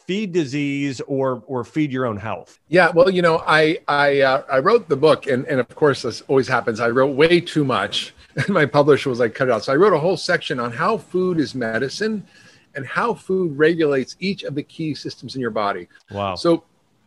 feed 0.06 0.32
disease 0.32 1.00
or 1.02 1.42
or 1.46 1.64
feed 1.64 1.92
your 1.92 2.06
own 2.06 2.16
health? 2.16 2.58
Yeah, 2.68 2.90
well, 2.90 3.10
you 3.10 3.22
know, 3.22 3.42
I 3.46 3.78
I 3.88 4.20
uh, 4.20 4.42
I 4.50 4.58
wrote 4.58 4.88
the 4.88 4.96
book, 4.96 5.26
and 5.26 5.46
and 5.46 5.60
of 5.60 5.68
course 5.74 6.02
this 6.02 6.22
always 6.22 6.48
happens. 6.48 6.80
I 6.80 6.88
wrote 6.88 7.14
way 7.14 7.40
too 7.40 7.64
much, 7.64 8.14
and 8.36 8.48
my 8.48 8.66
publisher 8.66 9.10
was 9.10 9.20
like, 9.20 9.34
"Cut 9.34 9.48
it 9.48 9.52
out." 9.52 9.64
So 9.64 9.72
I 9.72 9.76
wrote 9.76 9.92
a 9.92 9.98
whole 9.98 10.16
section 10.16 10.58
on 10.58 10.72
how 10.72 10.98
food 10.98 11.38
is 11.38 11.54
medicine, 11.54 12.26
and 12.74 12.86
how 12.86 13.14
food 13.14 13.56
regulates 13.56 14.16
each 14.20 14.42
of 14.44 14.54
the 14.54 14.62
key 14.62 14.94
systems 14.94 15.34
in 15.34 15.40
your 15.40 15.50
body. 15.50 15.88
Wow. 16.10 16.34
So 16.34 16.64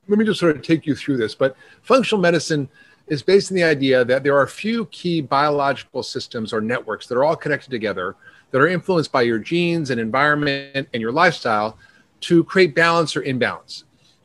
let 0.07 0.19
me 0.19 0.25
just 0.25 0.39
sort 0.39 0.55
of 0.55 0.61
take 0.61 0.85
you 0.85 0.95
through 0.95 1.17
this. 1.17 1.35
But 1.35 1.55
functional 1.81 2.21
medicine 2.21 2.69
is 3.07 3.21
based 3.21 3.51
on 3.51 3.55
the 3.55 3.63
idea 3.63 4.03
that 4.03 4.23
there 4.23 4.35
are 4.35 4.43
a 4.43 4.47
few 4.47 4.85
key 4.87 5.21
biological 5.21 6.03
systems 6.03 6.51
or 6.51 6.61
networks 6.61 7.07
that 7.07 7.17
are 7.17 7.23
all 7.23 7.35
connected 7.35 7.69
together 7.69 8.15
that 8.51 8.59
are 8.59 8.67
influenced 8.67 9.11
by 9.11 9.21
your 9.21 9.39
genes 9.39 9.89
and 9.89 9.99
environment 9.99 10.87
and 10.93 11.01
your 11.01 11.11
lifestyle 11.11 11.77
to 12.21 12.43
create 12.45 12.73
balance 12.73 13.15
or 13.15 13.21
imbalance. 13.23 13.83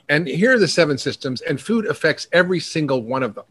And 0.09 0.27
here 0.27 0.55
are 0.55 0.59
the 0.59 0.69
seven 0.69 0.99
systems, 0.99 1.41
and 1.43 1.61
food 1.61 1.87
affects 1.87 2.27
every 2.33 2.59
single 2.59 3.03
one 3.03 3.23
of 3.23 3.35
them. 3.35 3.45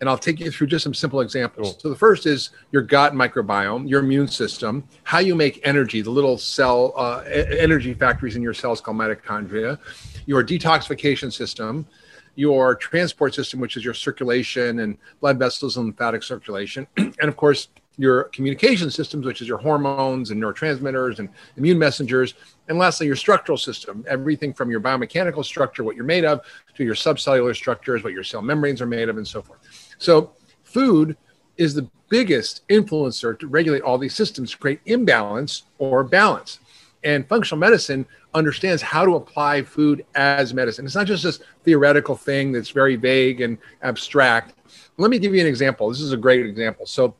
And 0.00 0.08
I'll 0.08 0.18
take 0.18 0.38
you 0.38 0.50
through 0.50 0.66
just 0.66 0.82
some 0.82 0.92
simple 0.92 1.20
examples. 1.20 1.72
Cool. 1.72 1.80
So 1.80 1.88
the 1.88 1.96
first 1.96 2.26
is 2.26 2.50
your 2.72 2.82
gut 2.82 3.14
microbiome, 3.14 3.88
your 3.88 4.00
immune 4.00 4.28
system, 4.28 4.84
how 5.04 5.18
you 5.18 5.34
make 5.34 5.60
energy, 5.64 6.02
the 6.02 6.10
little 6.10 6.36
cell 6.36 6.92
uh, 6.96 7.22
energy 7.26 7.94
factories 7.94 8.36
in 8.36 8.42
your 8.42 8.54
cells 8.54 8.80
called 8.80 8.96
mitochondria, 8.96 9.78
your 10.26 10.44
detoxification 10.44 11.32
system, 11.32 11.86
your 12.34 12.74
transport 12.74 13.34
system, 13.34 13.60
which 13.60 13.76
is 13.76 13.84
your 13.84 13.94
circulation 13.94 14.80
and 14.80 14.98
blood 15.20 15.38
vessels 15.38 15.76
and 15.76 15.86
lymphatic 15.86 16.22
circulation, 16.22 16.86
and 16.96 17.22
of 17.22 17.36
course, 17.36 17.68
your 17.96 18.24
communication 18.24 18.90
systems, 18.90 19.24
which 19.24 19.40
is 19.40 19.46
your 19.46 19.58
hormones 19.58 20.30
and 20.30 20.42
neurotransmitters 20.42 21.20
and 21.20 21.28
immune 21.56 21.78
messengers. 21.78 22.34
And 22.68 22.78
lastly, 22.78 23.06
your 23.06 23.16
structural 23.16 23.58
system, 23.58 24.04
everything 24.08 24.52
from 24.52 24.70
your 24.70 24.80
biomechanical 24.80 25.44
structure, 25.44 25.84
what 25.84 25.94
you're 25.94 26.04
made 26.04 26.24
of, 26.24 26.40
to 26.76 26.84
your 26.84 26.94
subcellular 26.94 27.54
structures, 27.54 28.02
what 28.02 28.12
your 28.12 28.24
cell 28.24 28.42
membranes 28.42 28.80
are 28.80 28.86
made 28.86 29.08
of, 29.08 29.16
and 29.16 29.26
so 29.26 29.42
forth. 29.42 29.60
So, 29.98 30.32
food 30.64 31.16
is 31.56 31.74
the 31.74 31.88
biggest 32.08 32.66
influencer 32.68 33.38
to 33.38 33.46
regulate 33.46 33.82
all 33.82 33.98
these 33.98 34.14
systems, 34.14 34.54
create 34.54 34.80
imbalance 34.86 35.64
or 35.78 36.02
balance. 36.02 36.58
And 37.04 37.28
functional 37.28 37.58
medicine 37.58 38.06
understands 38.32 38.82
how 38.82 39.04
to 39.04 39.16
apply 39.16 39.62
food 39.62 40.06
as 40.14 40.54
medicine. 40.54 40.86
It's 40.86 40.94
not 40.94 41.06
just 41.06 41.22
this 41.22 41.40
theoretical 41.62 42.16
thing 42.16 42.50
that's 42.50 42.70
very 42.70 42.96
vague 42.96 43.42
and 43.42 43.58
abstract. 43.82 44.54
Let 44.96 45.10
me 45.10 45.18
give 45.18 45.34
you 45.34 45.40
an 45.40 45.46
example. 45.46 45.88
This 45.90 46.00
is 46.00 46.12
a 46.12 46.16
great 46.16 46.46
example. 46.46 46.86
So 46.86 47.14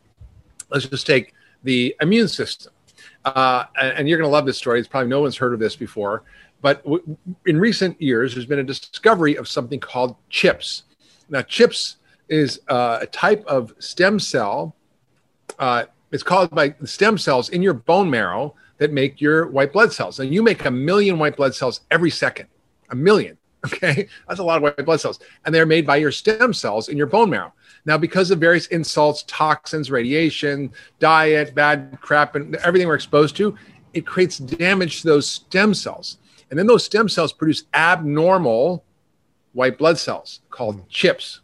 let's 0.70 0.86
just 0.86 1.06
take 1.06 1.34
the 1.62 1.94
immune 2.00 2.28
system. 2.28 2.72
Uh, 3.24 3.64
and 3.80 4.08
you're 4.08 4.18
going 4.18 4.28
to 4.28 4.32
love 4.32 4.46
this 4.46 4.58
story. 4.58 4.78
It's 4.78 4.88
probably 4.88 5.08
no 5.08 5.20
one's 5.20 5.36
heard 5.36 5.52
of 5.52 5.60
this 5.60 5.76
before. 5.76 6.22
But 6.62 6.82
w- 6.84 7.16
in 7.46 7.60
recent 7.60 8.00
years, 8.00 8.34
there's 8.34 8.46
been 8.46 8.58
a 8.58 8.64
discovery 8.64 9.36
of 9.36 9.48
something 9.48 9.80
called 9.80 10.16
chips. 10.30 10.84
Now, 11.28 11.42
chips 11.42 11.96
is 12.28 12.60
uh, 12.68 12.98
a 13.02 13.06
type 13.06 13.44
of 13.46 13.74
stem 13.78 14.18
cell. 14.18 14.74
Uh, 15.58 15.84
it's 16.10 16.22
caused 16.22 16.52
by 16.52 16.74
stem 16.84 17.18
cells 17.18 17.50
in 17.50 17.60
your 17.60 17.74
bone 17.74 18.08
marrow 18.08 18.54
that 18.78 18.92
make 18.92 19.20
your 19.20 19.46
white 19.48 19.72
blood 19.72 19.92
cells. 19.92 20.20
And 20.20 20.32
you 20.32 20.42
make 20.42 20.64
a 20.64 20.70
million 20.70 21.18
white 21.18 21.36
blood 21.36 21.54
cells 21.54 21.82
every 21.90 22.10
second, 22.10 22.48
a 22.90 22.94
million. 22.94 23.36
Okay, 23.64 24.08
that's 24.28 24.40
a 24.40 24.44
lot 24.44 24.58
of 24.58 24.62
white 24.62 24.84
blood 24.84 25.00
cells, 25.00 25.20
and 25.46 25.54
they're 25.54 25.64
made 25.64 25.86
by 25.86 25.96
your 25.96 26.12
stem 26.12 26.52
cells 26.52 26.90
in 26.90 26.98
your 26.98 27.06
bone 27.06 27.30
marrow. 27.30 27.50
Now, 27.86 27.96
because 27.96 28.30
of 28.30 28.38
various 28.38 28.66
insults, 28.66 29.24
toxins, 29.26 29.90
radiation, 29.90 30.70
diet, 30.98 31.54
bad 31.54 31.96
crap, 32.02 32.34
and 32.34 32.56
everything 32.56 32.88
we're 32.88 32.94
exposed 32.94 33.36
to, 33.36 33.56
it 33.94 34.06
creates 34.06 34.36
damage 34.36 35.00
to 35.00 35.08
those 35.08 35.26
stem 35.26 35.72
cells. 35.72 36.18
And 36.50 36.58
then 36.58 36.66
those 36.66 36.84
stem 36.84 37.08
cells 37.08 37.32
produce 37.32 37.64
abnormal 37.72 38.84
white 39.54 39.78
blood 39.78 39.98
cells 39.98 40.40
called 40.50 40.86
chips, 40.90 41.40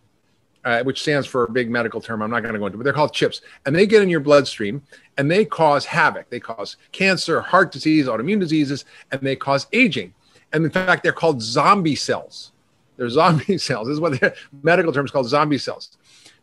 uh, 0.65 0.83
which 0.83 1.03
stands 1.03 1.27
for 1.27 1.45
a 1.45 1.51
big 1.51 1.71
medical 1.71 2.01
term. 2.01 2.23
I'm 2.23 2.31
not 2.31 2.41
going 2.41 2.53
to 2.53 2.59
go 2.59 2.67
into, 2.67 2.79
but 2.79 2.85
they're 2.85 2.93
called 2.93 3.13
chips. 3.13 3.41
And 3.67 3.75
they 3.75 3.87
get 3.87 4.03
in 4.03 4.09
your 4.09 4.21
bloodstream 4.21 4.83
and 5.17 5.31
they 5.31 5.45
cause 5.45 5.85
havoc. 5.85 6.29
They 6.31 6.41
cause 6.41 6.77
cancer, 6.93 7.41
heart 7.41 7.73
disease, 7.73 8.07
autoimmune 8.07 8.41
diseases, 8.41 8.85
and 9.11 9.21
they 9.21 9.37
cause 9.37 9.67
aging. 9.73 10.15
And 10.53 10.65
in 10.65 10.71
fact, 10.71 11.03
they're 11.03 11.13
called 11.13 11.43
zombie 11.43 11.97
cells. 11.97 12.53
They're 12.97 13.09
zombie 13.09 13.59
cells. 13.59 13.89
This 13.89 13.95
is 13.95 14.01
what 14.01 14.21
the 14.21 14.35
medical 14.63 14.93
term 14.93 15.05
is 15.05 15.11
called 15.11 15.29
zombie 15.29 15.59
cells. 15.59 15.97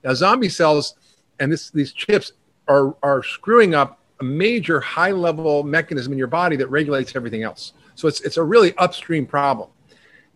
Now, 0.04 0.14
zombie 0.14 0.50
cells 0.50 0.96
and 1.40 1.52
this, 1.52 1.70
these 1.70 1.92
chips 1.92 2.34
are, 2.68 2.96
are 3.04 3.24
screwing 3.24 3.76
up 3.76 4.00
a 4.20 4.24
major 4.24 4.80
high 4.80 5.12
level 5.12 5.64
mechanism 5.64 6.12
in 6.12 6.18
your 6.18 6.28
body 6.28 6.56
that 6.56 6.68
regulates 6.68 7.16
everything 7.16 7.44
else. 7.44 7.74
So 7.96 8.08
it's, 8.08 8.22
it's 8.22 8.38
a 8.38 8.44
really 8.44 8.76
upstream 8.78 9.26
problem. 9.26 9.70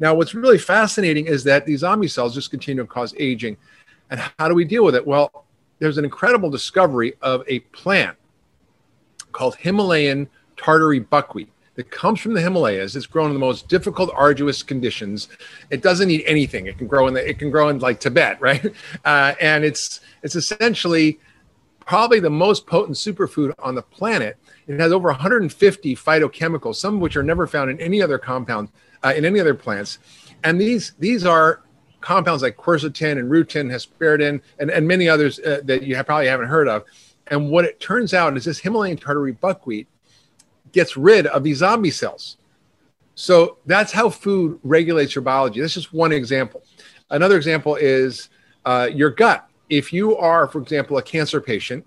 Now, 0.02 0.16
what's 0.16 0.34
really 0.34 0.58
fascinating 0.58 1.28
is 1.28 1.44
that 1.44 1.68
these 1.68 1.82
zombie 1.82 2.08
cells 2.08 2.34
just 2.34 2.50
continue 2.50 2.82
to 2.82 2.88
cause 2.88 3.14
aging. 3.20 3.56
And 4.10 4.20
how 4.40 4.50
do 4.50 4.56
we 4.56 4.66
deal 4.66 4.84
with 4.84 4.96
it? 4.96 5.06
Well, 5.06 5.46
there's 5.78 6.00
an 6.00 6.06
incredible 6.06 6.50
discovery 6.50 7.14
of 7.22 7.44
a 7.48 7.60
plant 7.60 8.18
called 9.32 9.56
Himalayan 9.58 10.28
tartary 10.58 11.00
buckwheat 11.00 11.50
that 11.76 11.92
comes 11.92 12.20
from 12.20 12.34
the 12.34 12.42
Himalayas. 12.42 12.96
It's 12.96 13.06
grown 13.06 13.28
in 13.28 13.34
the 13.34 13.40
most 13.40 13.68
difficult, 13.68 14.10
arduous 14.16 14.64
conditions. 14.64 15.30
It 15.70 15.84
doesn't 15.84 16.08
need 16.08 16.24
anything. 16.26 16.66
It 16.66 16.80
can 16.80 16.88
grow 16.88 17.08
in 17.08 17.14
the, 17.14 17.30
it 17.30 17.38
can 17.38 17.52
grow 17.52 17.70
in 17.70 17.78
like 17.78 18.00
Tibet, 18.00 18.42
right? 18.42 18.66
Uh, 19.06 19.36
and 19.40 19.64
it's 19.64 20.02
it's 20.24 20.36
essentially 20.36 21.20
probably 21.80 22.20
the 22.20 22.30
most 22.30 22.66
potent 22.66 22.98
superfood 22.98 23.54
on 23.60 23.76
the 23.76 23.84
planet. 23.84 24.38
It 24.66 24.80
has 24.80 24.92
over 24.92 25.10
150 25.10 25.96
phytochemicals, 25.96 26.76
some 26.78 26.96
of 26.96 27.02
which 27.02 27.16
are 27.16 27.24
never 27.24 27.46
found 27.46 27.70
in 27.70 27.80
any 27.80 28.02
other 28.02 28.18
compound 28.18 28.70
uh, 29.04 29.14
in 29.16 29.26
any 29.26 29.40
other 29.40 29.54
plants. 29.54 30.00
And 30.44 30.60
these 30.60 30.94
these 31.00 31.26
are 31.26 31.62
compounds 32.02 32.42
like 32.42 32.58
quercetin 32.58 33.20
and 33.20 33.30
rutin, 33.30 33.72
hesperidin, 33.72 34.42
and, 34.60 34.72
and 34.72 34.88
many 34.88 35.08
others 35.08 35.40
uh, 35.40 35.62
that 35.64 35.84
you 35.84 35.96
have 35.96 36.08
probably 36.08 36.28
haven't 36.28 36.48
heard 36.48 36.68
of. 36.68 36.84
And 37.28 37.50
what 37.50 37.64
it 37.66 37.80
turns 37.80 38.14
out 38.14 38.36
is 38.36 38.46
this 38.46 38.60
Himalayan 38.60 38.98
tartary 38.98 39.34
buckwheat 39.34 39.88
gets 40.72 40.98
rid 40.98 41.28
of 41.28 41.44
these 41.44 41.58
zombie 41.58 41.92
cells. 41.92 42.38
So 43.16 43.58
that's 43.66 43.92
how 43.92 44.10
food 44.10 44.60
regulates 44.64 45.16
your 45.16 45.22
biology. 45.22 45.62
That's 45.62 45.74
just 45.74 45.94
one 45.94 46.12
example. 46.12 46.64
Another 47.10 47.38
example 47.38 47.76
is 47.76 48.30
uh, 48.66 48.90
your 48.92 49.12
gut. 49.12 49.48
If 49.70 49.94
you 49.94 50.18
are, 50.18 50.48
for 50.48 50.62
example, 50.62 50.98
a 50.98 51.04
cancer 51.04 51.40
patient 51.40 51.86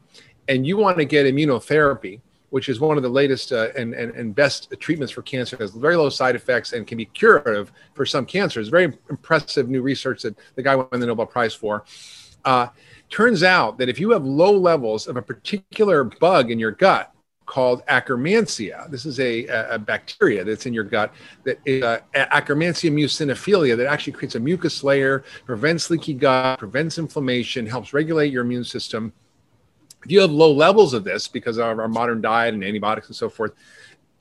and 0.49 0.67
you 0.67 0.77
want 0.77 0.99
to 0.99 1.05
get 1.05 1.27
immunotherapy, 1.27 2.21
which 2.55 2.69
is 2.69 2.79
one 2.79 2.97
of 2.97 3.03
the 3.03 3.09
latest 3.09 3.51
uh, 3.51 3.71
and, 3.77 3.95
and, 3.95 4.13
and 4.15 4.33
best 4.33 4.73
treatments 4.79 5.13
for 5.13 5.23
cancer, 5.23 5.57
has 5.57 5.73
very 5.73 5.97
low 5.97 6.09
side 6.09 6.37
effects 6.37 6.73
and 6.73 6.87
can 6.87 6.97
be 6.97 7.05
curative 7.07 7.73
for 7.95 8.07
some 8.07 8.25
cancers. 8.25 8.69
Very 8.69 8.97
impressive 9.11 9.69
new 9.69 9.83
research 9.83 10.23
that 10.23 10.37
the 10.55 10.63
guy 10.63 10.77
won 10.77 10.87
the 10.93 11.05
Nobel 11.05 11.27
Prize 11.27 11.53
for. 11.53 11.85
Uh, 12.45 12.69
turns 13.11 13.43
out 13.43 13.77
that 13.79 13.89
if 13.89 13.99
you 13.99 14.13
have 14.13 14.25
low 14.25 14.53
levels 14.53 15.09
of 15.09 15.17
a 15.17 15.23
particular 15.23 16.05
bug 16.05 16.53
in 16.53 16.61
your 16.61 16.71
gut, 16.71 17.11
called 17.47 17.85
Akkermansia. 17.87 18.91
This 18.91 19.05
is 19.05 19.21
a, 19.21 19.47
a, 19.47 19.79
bacteria 19.79 20.45
that's 20.45 20.65
in 20.65 20.73
your 20.73 20.85
gut 20.85 21.13
that 21.43 21.59
is 21.67 21.83
uh, 21.83 21.99
Akkermansia 22.15 22.91
muciniphila 22.91 23.77
that 23.77 23.87
actually 23.87 24.15
creates 24.15 24.35
a 24.35 24.41
mucus 24.41 24.83
layer, 24.83 25.25
prevents 25.45 25.91
leaky 25.91 26.15
gut, 26.15 26.59
prevents 26.59 26.97
inflammation, 26.97 27.67
helps 27.67 27.93
regulate 27.93 28.33
your 28.33 28.45
immune 28.45 28.65
system. 28.65 29.13
If 30.05 30.11
you 30.11 30.21
have 30.21 30.31
low 30.31 30.53
levels 30.53 30.95
of 30.95 31.05
this 31.05 31.29
because 31.29 31.57
of 31.57 31.79
our 31.79 31.89
modern 31.89 32.21
diet 32.21 32.55
and 32.55 32.63
antibiotics 32.63 33.07
and 33.09 33.17
so 33.17 33.29
forth, 33.29 33.53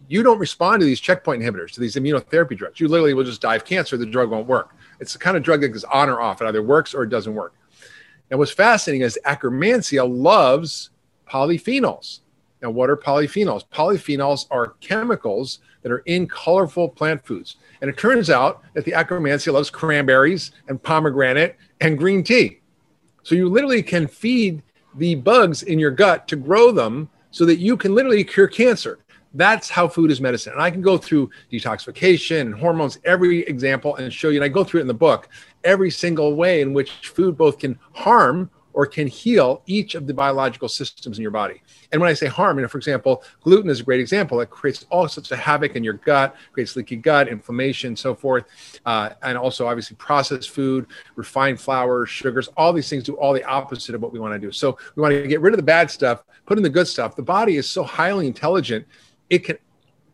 you 0.08 0.24
don't 0.24 0.40
respond 0.40 0.80
to 0.80 0.86
these 0.86 1.00
checkpoint 1.00 1.42
inhibitors, 1.42 1.72
to 1.72 1.80
these 1.80 1.96
immunotherapy 1.96 2.58
drugs. 2.58 2.80
You 2.80 2.88
literally 2.88 3.14
will 3.14 3.24
just 3.24 3.42
die 3.42 3.56
of 3.56 3.66
cancer. 3.66 3.98
The 3.98 4.06
drug 4.06 4.30
won't 4.30 4.48
work. 4.48 4.76
It's 5.00 5.14
the 5.14 5.20
kind 5.20 5.38
of 5.38 5.44
drug 5.44 5.62
that 5.62 5.70
goes 5.70 5.84
on 5.86 6.10
or 6.10 6.22
off. 6.22 6.42
It 6.42 6.46
either 6.46 6.62
works 6.62 6.94
or 6.94 7.04
it 7.04 7.10
doesn't 7.10 7.34
work. 7.34 7.54
And 8.30 8.40
what's 8.40 8.52
fascinating 8.52 9.06
is 9.06 9.20
Akkermansia 9.26 10.10
loves 10.10 10.90
polyphenols. 11.30 12.20
Now, 12.62 12.70
what 12.70 12.90
are 12.90 12.96
polyphenols? 12.96 13.66
Polyphenols 13.74 14.46
are 14.50 14.76
chemicals 14.80 15.60
that 15.82 15.92
are 15.92 16.00
in 16.00 16.28
colorful 16.28 16.88
plant 16.88 17.26
foods. 17.26 17.58
And 17.82 17.90
it 17.90 17.98
turns 17.98 18.30
out 18.30 18.64
that 18.74 18.86
the 18.86 18.92
Akkermansia 18.92 19.52
loves 19.52 19.70
cranberries 19.70 20.52
and 20.70 20.82
pomegranate 20.82 21.58
and 21.82 21.98
green 21.98 22.24
tea. 22.24 22.62
So 23.24 23.36
you 23.36 23.50
literally 23.50 23.84
can 23.84 24.08
feed 24.08 24.64
the 24.96 25.16
bugs 25.16 25.64
in 25.64 25.80
your 25.80 25.92
gut 25.92 26.28
to 26.28 26.36
grow 26.36 26.72
them 26.72 27.10
so 27.32 27.46
that 27.46 27.58
you 27.58 27.76
can 27.76 27.96
literally 27.96 28.24
cure 28.24 28.48
cancer. 28.48 29.00
That's 29.34 29.70
how 29.70 29.88
food 29.88 30.12
is 30.12 30.22
medicine. 30.22 30.54
And 30.54 30.62
I 30.62 30.70
can 30.70 30.82
go 30.82 30.98
through 30.98 31.32
detoxification 31.52 32.42
and 32.42 32.54
hormones, 32.54 33.00
every 33.04 33.40
example, 33.48 33.96
and 33.96 34.14
show 34.14 34.30
you. 34.30 34.38
And 34.38 34.46
I 34.46 34.48
go 34.48 34.64
through 34.64 34.82
it 34.82 34.84
in 34.84 34.88
the 34.88 34.94
book, 34.94 35.28
every 35.64 35.90
single 35.90 36.36
way 36.36 36.62
in 36.62 36.74
which 36.74 36.92
food 36.92 37.36
both 37.36 37.58
can 37.58 37.80
harm 37.94 38.52
or 38.74 38.86
can 38.86 39.08
heal 39.08 39.64
each 39.66 39.96
of 39.96 40.06
the 40.06 40.14
biological 40.14 40.70
systems 40.70 41.18
in 41.18 41.24
your 41.24 41.32
body. 41.32 41.63
And 41.94 42.02
when 42.02 42.10
I 42.10 42.14
say 42.14 42.26
harm, 42.26 42.58
you 42.58 42.64
know, 42.64 42.68
for 42.68 42.80
example, 42.80 43.24
gluten 43.42 43.70
is 43.70 43.80
a 43.80 43.84
great 43.84 44.00
example. 44.00 44.42
It 44.42 44.50
creates 44.50 44.86
all 44.90 45.08
sorts 45.08 45.32
of 45.32 45.38
havoc 45.38 45.76
in 45.76 45.84
your 45.84 45.94
gut, 45.94 46.36
creates 46.52 46.76
leaky 46.76 46.96
gut, 46.96 47.28
inflammation, 47.28 47.96
so 47.96 48.16
forth. 48.16 48.46
Uh, 48.84 49.12
and 49.22 49.38
also, 49.38 49.68
obviously, 49.68 49.96
processed 49.98 50.50
food, 50.50 50.88
refined 51.16 51.62
flours, 51.62 52.10
sugars, 52.10 52.50
all 52.58 52.74
these 52.74 52.90
things 52.90 53.04
do 53.04 53.14
all 53.18 53.32
the 53.32 53.44
opposite 53.44 53.94
of 53.94 54.02
what 54.02 54.12
we 54.12 54.20
want 54.20 54.34
to 54.34 54.40
do. 54.40 54.52
So 54.52 54.76
we 54.96 55.02
want 55.02 55.14
to 55.14 55.28
get 55.28 55.40
rid 55.40 55.54
of 55.54 55.58
the 55.58 55.64
bad 55.64 55.92
stuff, 55.92 56.24
put 56.48 56.58
in 56.58 56.64
the 56.64 56.70
good 56.70 56.88
stuff. 56.88 57.16
The 57.16 57.22
body 57.22 57.58
is 57.58 57.70
so 57.70 57.84
highly 57.84 58.26
intelligent, 58.26 58.88
it 59.30 59.40
can 59.40 59.60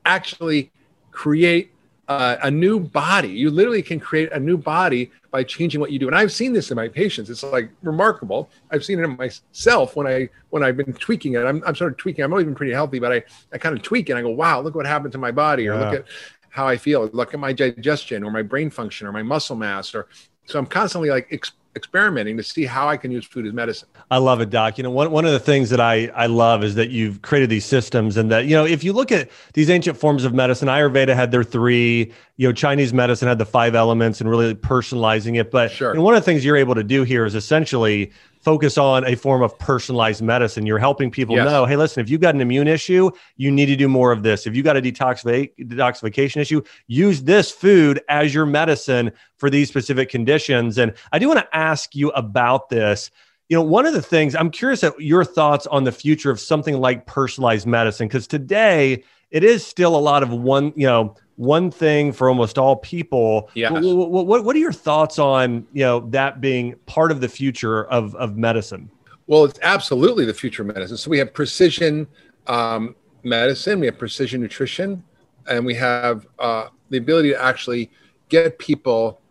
actually 0.06 0.72
create 1.12 1.72
uh, 2.10 2.38
a 2.42 2.50
new 2.50 2.80
body. 2.80 3.30
You 3.30 3.52
literally 3.52 3.84
can 3.84 4.00
create 4.00 4.32
a 4.32 4.40
new 4.40 4.58
body 4.58 5.12
by 5.30 5.44
changing 5.44 5.80
what 5.80 5.92
you 5.92 6.00
do. 6.00 6.08
And 6.08 6.16
I've 6.16 6.32
seen 6.32 6.54
this 6.54 6.72
in 6.72 6.76
my 6.76 6.88
patients. 6.88 7.30
It's 7.30 7.44
like 7.44 7.70
remarkable. 7.84 8.50
I've 8.72 8.84
seen 8.84 9.00
it 9.00 9.04
in 9.04 9.16
myself 9.16 9.96
when 9.96 10.08
I 10.08 10.28
when 10.50 10.64
I've 10.64 10.76
been 10.76 10.92
tweaking 10.94 11.34
it. 11.34 11.46
I'm, 11.46 11.64
I'm 11.68 11.76
sort 11.76 11.92
of 11.92 11.98
tweaking. 11.98 12.26
I'm 12.26 12.34
always 12.34 12.46
been 12.46 12.56
pretty 12.56 12.74
healthy, 12.74 12.98
but 12.98 13.12
I, 13.12 13.24
I 13.54 13.60
kind 13.60 13.78
of 13.78 13.84
tweak 13.84 14.10
and 14.10 14.18
I 14.18 14.24
go, 14.24 14.32
wow, 14.32 14.60
look 14.60 14.74
what 14.74 14.88
happened 14.88 15.12
to 15.12 15.20
my 15.20 15.32
body, 15.32 15.68
or 15.68 15.76
yeah. 15.76 15.86
look 15.86 16.00
at 16.00 16.06
how 16.50 16.68
I 16.68 16.78
feel, 16.78 17.08
look 17.14 17.36
at 17.36 17.40
my 17.40 17.54
digestion 17.54 18.24
or 18.24 18.32
my 18.32 18.42
brain 18.42 18.72
function 18.72 19.06
or 19.06 19.12
my 19.12 19.22
muscle 19.22 19.56
mass. 19.56 19.94
Or 19.94 20.08
so 20.46 20.58
I'm 20.58 20.66
constantly 20.66 21.12
like 21.12 21.28
ex- 21.32 21.52
experimenting 21.76 22.36
to 22.38 22.44
see 22.44 22.66
how 22.66 22.88
I 22.88 22.98
can 22.98 23.12
use 23.12 23.26
food 23.26 23.46
as 23.46 23.54
medicine. 23.54 23.88
I 24.10 24.18
love 24.18 24.42
it, 24.42 24.50
Doc. 24.50 24.78
You 24.78 24.84
know, 24.84 24.90
one, 24.90 25.12
one 25.12 25.26
of 25.26 25.32
the 25.32 25.40
things 25.40 25.70
that 25.70 25.80
I, 25.80 26.08
I 26.08 26.26
love 26.26 26.64
is 26.64 26.76
that 26.76 26.90
you've 26.90 27.22
created 27.22 27.50
these 27.50 27.66
systems 27.66 28.18
and 28.18 28.32
that, 28.32 28.46
you 28.46 28.56
know, 28.56 28.66
if 28.66 28.84
you 28.84 28.92
look 28.92 29.12
at 29.12 29.30
these 29.54 29.70
ancient 29.70 29.98
forms 29.98 30.26
of 30.26 30.34
medicine, 30.34 30.68
Ayurveda 30.68 31.14
had 31.14 31.32
their 31.32 31.44
three, 31.44 32.12
you 32.38 32.48
know, 32.48 32.54
Chinese 32.54 32.94
medicine 32.94 33.28
had 33.28 33.38
the 33.38 33.46
five 33.46 33.76
elements 33.76 34.20
and 34.20 34.30
really 34.30 34.56
personalizing 34.56 35.40
it. 35.40 35.52
But 35.52 35.72
sure. 35.72 35.92
and 35.92 36.04
one 36.04 36.16
of 36.16 36.22
the 36.22 36.26
things 36.26 36.44
you're 36.44 36.58
able 36.58 36.76
to 36.76 36.84
do 36.84 37.04
here 37.04 37.26
is 37.26 37.36
essentially 37.36 38.12
focus 38.40 38.78
on 38.78 39.06
a 39.06 39.16
form 39.16 39.42
of 39.42 39.58
personalized 39.60 40.22
medicine. 40.22 40.66
You're 40.66 40.80
helping 40.80 41.12
people 41.12 41.36
yes. 41.36 41.46
know, 41.46 41.66
hey, 41.66 41.76
listen, 41.76 42.02
if 42.02 42.10
you've 42.10 42.22
got 42.22 42.36
an 42.36 42.42
immune 42.42 42.68
issue, 42.68 43.12
you 43.36 43.52
need 43.52 43.66
to 43.68 43.76
do 43.76 43.88
more 43.88 44.12
of 44.12 44.24
this. 44.24 44.48
If 44.48 44.56
you've 44.56 44.64
got 44.64 44.78
a 44.78 44.82
detoxification 44.82 46.38
issue, 46.38 46.62
use 46.88 47.24
this 47.24 47.52
food 47.52 48.02
as 48.10 48.34
your 48.34 48.46
medicine 48.46 49.12
for 49.36 49.50
these 49.50 49.68
specific 49.68 50.10
conditions. 50.10 50.78
And 50.78 50.94
I 51.12 51.20
do 51.20 51.28
want 51.28 51.40
to 51.40 51.56
ask 51.56 51.96
you 51.96 52.10
about 52.12 52.70
this. 52.70 53.12
You 53.50 53.58
know, 53.58 53.64
one 53.64 53.86
of 53.86 53.94
the 53.94 54.02
things 54.02 54.36
I'm 54.36 54.52
curious 54.52 54.84
at 54.84 55.00
your 55.02 55.26
thoughts 55.26 55.68
on 55.68 55.84
the 55.84 55.92
future 55.92 56.32
of 56.32 56.40
something 56.40 56.80
like 56.80 57.08
personalized 57.08 57.68
medicine, 57.68 58.08
because 58.08 58.28
today 58.28 59.04
it 59.32 59.44
is 59.44 59.66
still 59.66 59.96
a 59.96 60.00
lot 60.00 60.24
of 60.24 60.32
one, 60.32 60.72
you 60.76 60.86
know, 60.86 61.16
one 61.40 61.72
thing 61.72 62.12
for 62.12 62.28
almost 62.28 62.58
all 62.58 62.76
people. 62.76 63.50
Yeah. 63.54 63.72
What, 63.72 64.26
what, 64.26 64.44
what, 64.44 64.56
are 64.58 64.60
your 64.60 64.74
thoughts 64.74 65.18
on 65.18 65.66
you 65.72 65.86
know 65.86 66.02
that 66.10 66.42
being 66.42 66.76
part 66.86 67.12
of 67.12 67.22
the 67.22 67.30
future 67.30 67.86
of 67.86 68.14
of 68.16 68.36
medicine? 68.36 68.92
Well, 69.26 69.46
it's 69.46 69.60
absolutely 69.62 70.26
the 70.26 70.34
future 70.34 70.64
of 70.64 70.68
medicine. 70.68 70.98
So 70.98 71.10
we 71.10 71.18
have 71.18 71.34
precision 71.34 72.08
um, 72.48 72.94
medicine, 73.24 73.80
we 73.80 73.86
have 73.86 73.98
precision 73.98 74.42
nutrition, 74.42 75.02
and 75.48 75.66
we 75.66 75.76
have 75.76 76.28
uh, 76.40 76.68
the 76.90 76.98
ability 76.98 77.30
to 77.30 77.42
actually 77.42 77.90
get 78.28 78.60
people 78.60 79.22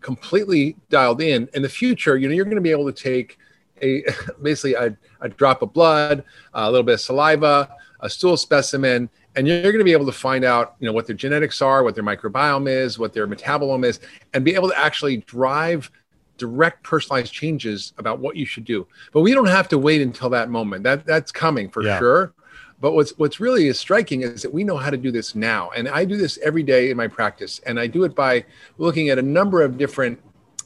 completely 0.00 0.76
dialed 0.90 1.20
in. 1.20 1.48
In 1.54 1.62
the 1.62 1.68
future, 1.68 2.16
you 2.16 2.28
know, 2.28 2.34
you're 2.34 2.44
going 2.44 2.54
to 2.56 2.62
be 2.62 2.70
able 2.70 2.86
to 2.86 2.92
take 2.92 3.36
a 3.82 4.04
basically 4.42 4.74
a, 4.74 4.96
a 5.22 5.28
drop 5.28 5.62
of 5.62 5.72
blood, 5.72 6.22
a 6.54 6.70
little 6.70 6.84
bit 6.84 6.94
of 6.94 7.00
saliva, 7.00 7.68
a 7.98 8.08
stool 8.08 8.36
specimen, 8.36 9.10
and 9.38 9.48
you're 9.48 9.62
going 9.62 9.78
to 9.78 9.84
be 9.84 9.92
able 9.92 10.06
to 10.06 10.12
find 10.12 10.44
out 10.44 10.74
you 10.80 10.86
know 10.86 10.92
what 10.92 11.06
their 11.06 11.16
genetics 11.16 11.62
are 11.62 11.82
what 11.82 11.94
their 11.94 12.04
microbiome 12.04 12.68
is 12.68 12.98
what 12.98 13.12
their 13.12 13.26
metabolome 13.26 13.84
is 13.84 14.00
and 14.34 14.44
be 14.44 14.54
able 14.54 14.68
to 14.68 14.78
actually 14.78 15.18
drive 15.18 15.90
direct 16.38 16.82
personalized 16.82 17.32
changes 17.32 17.92
about 17.98 18.20
what 18.20 18.36
you 18.36 18.46
should 18.46 18.64
do. 18.64 18.86
But 19.12 19.20
we 19.20 19.34
don't 19.34 19.48
have 19.48 19.68
to 19.68 19.78
wait 19.78 20.00
until 20.00 20.30
that 20.30 20.48
moment. 20.48 20.84
That 20.84 21.04
that's 21.04 21.30
coming 21.30 21.68
for 21.68 21.84
yeah. 21.84 21.98
sure. 21.98 22.32
But 22.80 22.92
what's 22.92 23.10
what's 23.18 23.40
really 23.40 23.66
is 23.66 23.78
striking 23.78 24.22
is 24.22 24.42
that 24.42 24.54
we 24.54 24.64
know 24.64 24.76
how 24.76 24.90
to 24.90 24.96
do 24.96 25.10
this 25.10 25.34
now. 25.34 25.70
And 25.70 25.88
i 25.88 26.04
do 26.04 26.16
this 26.16 26.38
every 26.38 26.62
day 26.62 26.90
in 26.90 26.96
my 26.96 27.08
practice. 27.08 27.60
And 27.66 27.78
i 27.78 27.86
do 27.86 28.04
it 28.04 28.14
by 28.14 28.44
looking 28.78 29.10
at 29.10 29.18
a 29.18 29.22
number 29.22 29.62
of 29.62 29.76
different 29.76 30.18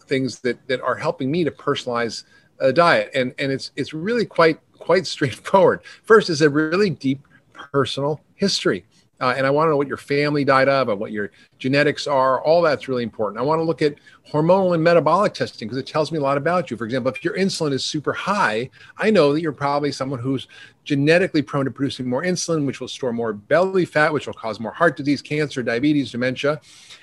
things 0.07 0.41
that 0.41 0.65
that 0.69 0.81
are 0.83 0.95
helping 0.95 1.31
me 1.31 1.43
to 1.43 1.51
personalize 1.51 2.25
a 2.61 2.73
diet. 2.73 3.11
And 3.15 3.35
and 3.39 3.51
it's 3.51 3.73
it's 3.75 3.95
really 3.95 4.27
quite 4.27 4.61
quite 4.79 5.07
straightforward. 5.17 5.81
First 6.05 6.29
is 6.31 6.43
a 6.43 6.51
really 6.51 6.91
deep 6.91 7.27
personal 7.71 8.21
history. 8.35 8.85
uh, 9.23 9.33
and 9.37 9.47
I 9.47 9.51
want 9.51 9.69
to 9.69 9.71
know 9.71 9.77
what 9.77 9.87
your 9.87 9.97
family 9.97 10.45
died 10.45 10.69
of, 10.69 10.89
and 10.89 10.99
what 10.99 11.13
your 11.13 11.31
genetics 11.61 12.09
are. 12.09 12.43
All 12.43 12.61
that's 12.61 12.89
really 12.89 13.05
important. 13.05 13.39
I 13.39 13.45
want 13.45 13.61
to 13.61 13.63
look 13.63 13.81
at 13.81 13.95
hormonal 14.29 14.75
and 14.75 14.83
metabolic 14.83 15.33
testing 15.33 15.69
because 15.69 15.79
it 15.79 15.87
tells 15.87 16.11
me 16.11 16.19
a 16.19 16.21
lot 16.21 16.37
about 16.37 16.73
you. 16.73 16.77
For 16.77 16.85
example, 16.85 17.13
if 17.13 17.23
your 17.23 17.37
insulin 17.37 17.73
is 17.73 17.85
super 17.85 18.13
high, 18.13 18.69
I 18.99 19.11
know 19.11 19.33
that 19.33 19.41
you're 19.41 19.53
probably 19.53 19.93
someone 19.93 20.19
who's 20.19 20.49
genetically 20.83 21.41
prone 21.41 21.67
to 21.67 21.71
producing 21.71 22.09
more 22.09 22.25
insulin, 22.25 22.67
which 22.67 22.81
will 22.81 22.89
store 22.89 23.13
more 23.13 23.33
belly 23.33 23.85
fat, 23.85 24.13
which 24.13 24.27
will 24.27 24.35
cause 24.35 24.59
more 24.59 24.73
heart 24.73 24.97
disease, 24.97 25.23
cancer, 25.23 25.63
diabetes, 25.63 26.11
dementia. 26.11 26.61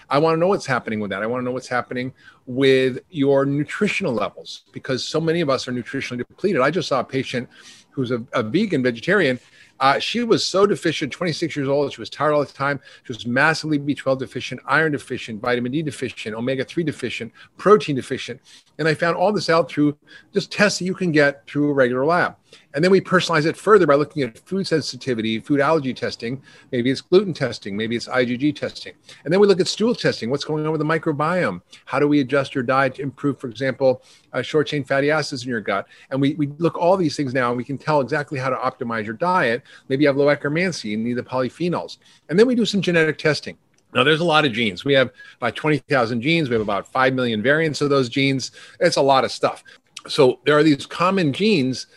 I 0.09 0.19
want 0.19 0.35
to 0.35 0.39
know 0.41 0.47
what's 0.47 0.65
happening 0.65 0.99
with 0.99 1.11
that. 1.11 1.23
I 1.23 1.25
want 1.25 1.39
to 1.39 1.45
know 1.45 1.51
what's 1.51 1.69
happening 1.69 2.13
with 2.45 2.99
your 3.09 3.45
nutritional 3.45 4.11
levels 4.11 4.63
because 4.73 5.05
so 5.05 5.21
many 5.21 5.39
of 5.39 5.49
us 5.49 5.69
are 5.69 5.71
nutritionally 5.71 6.17
depleted. 6.17 6.59
I 6.59 6.69
just 6.69 6.89
saw 6.89 6.99
a 6.99 7.03
patient 7.05 7.47
who's 7.91 8.11
a, 8.11 8.21
a 8.33 8.43
vegan 8.43 8.83
vegetarian 8.83 9.39
uh, 9.79 9.99
she 9.99 10.23
was 10.23 10.45
so 10.45 10.65
deficient, 10.65 11.11
26 11.11 11.55
years 11.55 11.67
old. 11.67 11.93
She 11.93 12.01
was 12.01 12.09
tired 12.09 12.33
all 12.33 12.43
the 12.43 12.51
time. 12.51 12.79
She 13.03 13.13
was 13.13 13.25
massively 13.25 13.79
B12 13.79 14.19
deficient, 14.19 14.61
iron 14.65 14.91
deficient, 14.91 15.41
vitamin 15.41 15.71
D 15.71 15.81
deficient, 15.81 16.35
omega 16.35 16.63
3 16.63 16.83
deficient, 16.83 17.31
protein 17.57 17.95
deficient. 17.95 18.41
And 18.77 18.87
I 18.87 18.93
found 18.93 19.15
all 19.15 19.31
this 19.31 19.49
out 19.49 19.69
through 19.69 19.97
just 20.33 20.51
tests 20.51 20.79
that 20.79 20.85
you 20.85 20.93
can 20.93 21.11
get 21.11 21.45
through 21.47 21.69
a 21.69 21.73
regular 21.73 22.05
lab. 22.05 22.35
And 22.73 22.83
then 22.83 22.91
we 22.91 23.01
personalize 23.01 23.45
it 23.45 23.57
further 23.57 23.87
by 23.87 23.95
looking 23.95 24.21
at 24.21 24.37
food 24.39 24.67
sensitivity, 24.67 25.39
food 25.39 25.59
allergy 25.59 25.93
testing. 25.93 26.41
Maybe 26.71 26.91
it's 26.91 27.01
gluten 27.01 27.33
testing, 27.33 27.75
maybe 27.75 27.95
it's 27.95 28.07
IgG 28.07 28.55
testing. 28.55 28.93
And 29.23 29.33
then 29.33 29.39
we 29.39 29.47
look 29.47 29.59
at 29.59 29.67
stool 29.67 29.95
testing. 29.95 30.29
What's 30.29 30.43
going 30.43 30.65
on 30.65 30.71
with 30.71 30.79
the 30.79 30.85
microbiome? 30.85 31.61
How 31.85 31.99
do 31.99 32.07
we 32.07 32.19
adjust 32.19 32.53
your 32.53 32.63
diet 32.63 32.95
to 32.95 33.01
improve, 33.01 33.39
for 33.39 33.47
example, 33.47 34.03
uh, 34.33 34.41
short 34.41 34.67
chain 34.67 34.83
fatty 34.83 35.09
acids 35.09 35.43
in 35.43 35.49
your 35.49 35.61
gut? 35.61 35.87
And 36.11 36.21
we, 36.21 36.35
we 36.35 36.47
look 36.57 36.77
all 36.77 36.95
these 36.95 37.15
things 37.15 37.33
now 37.33 37.49
and 37.49 37.57
we 37.57 37.63
can 37.63 37.77
tell 37.77 38.01
exactly 38.01 38.37
how 38.37 38.49
to 38.49 38.55
optimize 38.55 39.05
your 39.05 39.15
diet. 39.15 39.63
Maybe 39.87 40.03
you 40.03 40.09
have 40.09 40.17
low 40.17 40.25
Akkermansia, 40.25 40.85
you 40.85 40.97
need 40.97 41.13
the 41.13 41.23
polyphenols. 41.23 41.97
And 42.29 42.37
then 42.37 42.47
we 42.47 42.55
do 42.55 42.65
some 42.65 42.81
genetic 42.81 43.17
testing. 43.17 43.57
Now, 43.93 44.03
there's 44.03 44.19
a 44.19 44.25
lot 44.25 44.45
of 44.45 44.53
genes. 44.53 44.85
We 44.85 44.93
have 44.93 45.09
about 45.37 45.55
20,000 45.55 46.21
genes. 46.21 46.47
We 46.49 46.53
have 46.53 46.61
about 46.61 46.87
5 46.87 47.13
million 47.13 47.41
variants 47.41 47.81
of 47.81 47.89
those 47.89 48.07
genes. 48.07 48.51
It's 48.79 48.97
a 48.97 49.01
lot 49.01 49.23
of 49.23 49.31
stuff. 49.31 49.63
So, 50.07 50.39
there 50.45 50.57
are 50.57 50.63
these 50.63 50.85
common 50.85 51.33
genes 51.33 51.87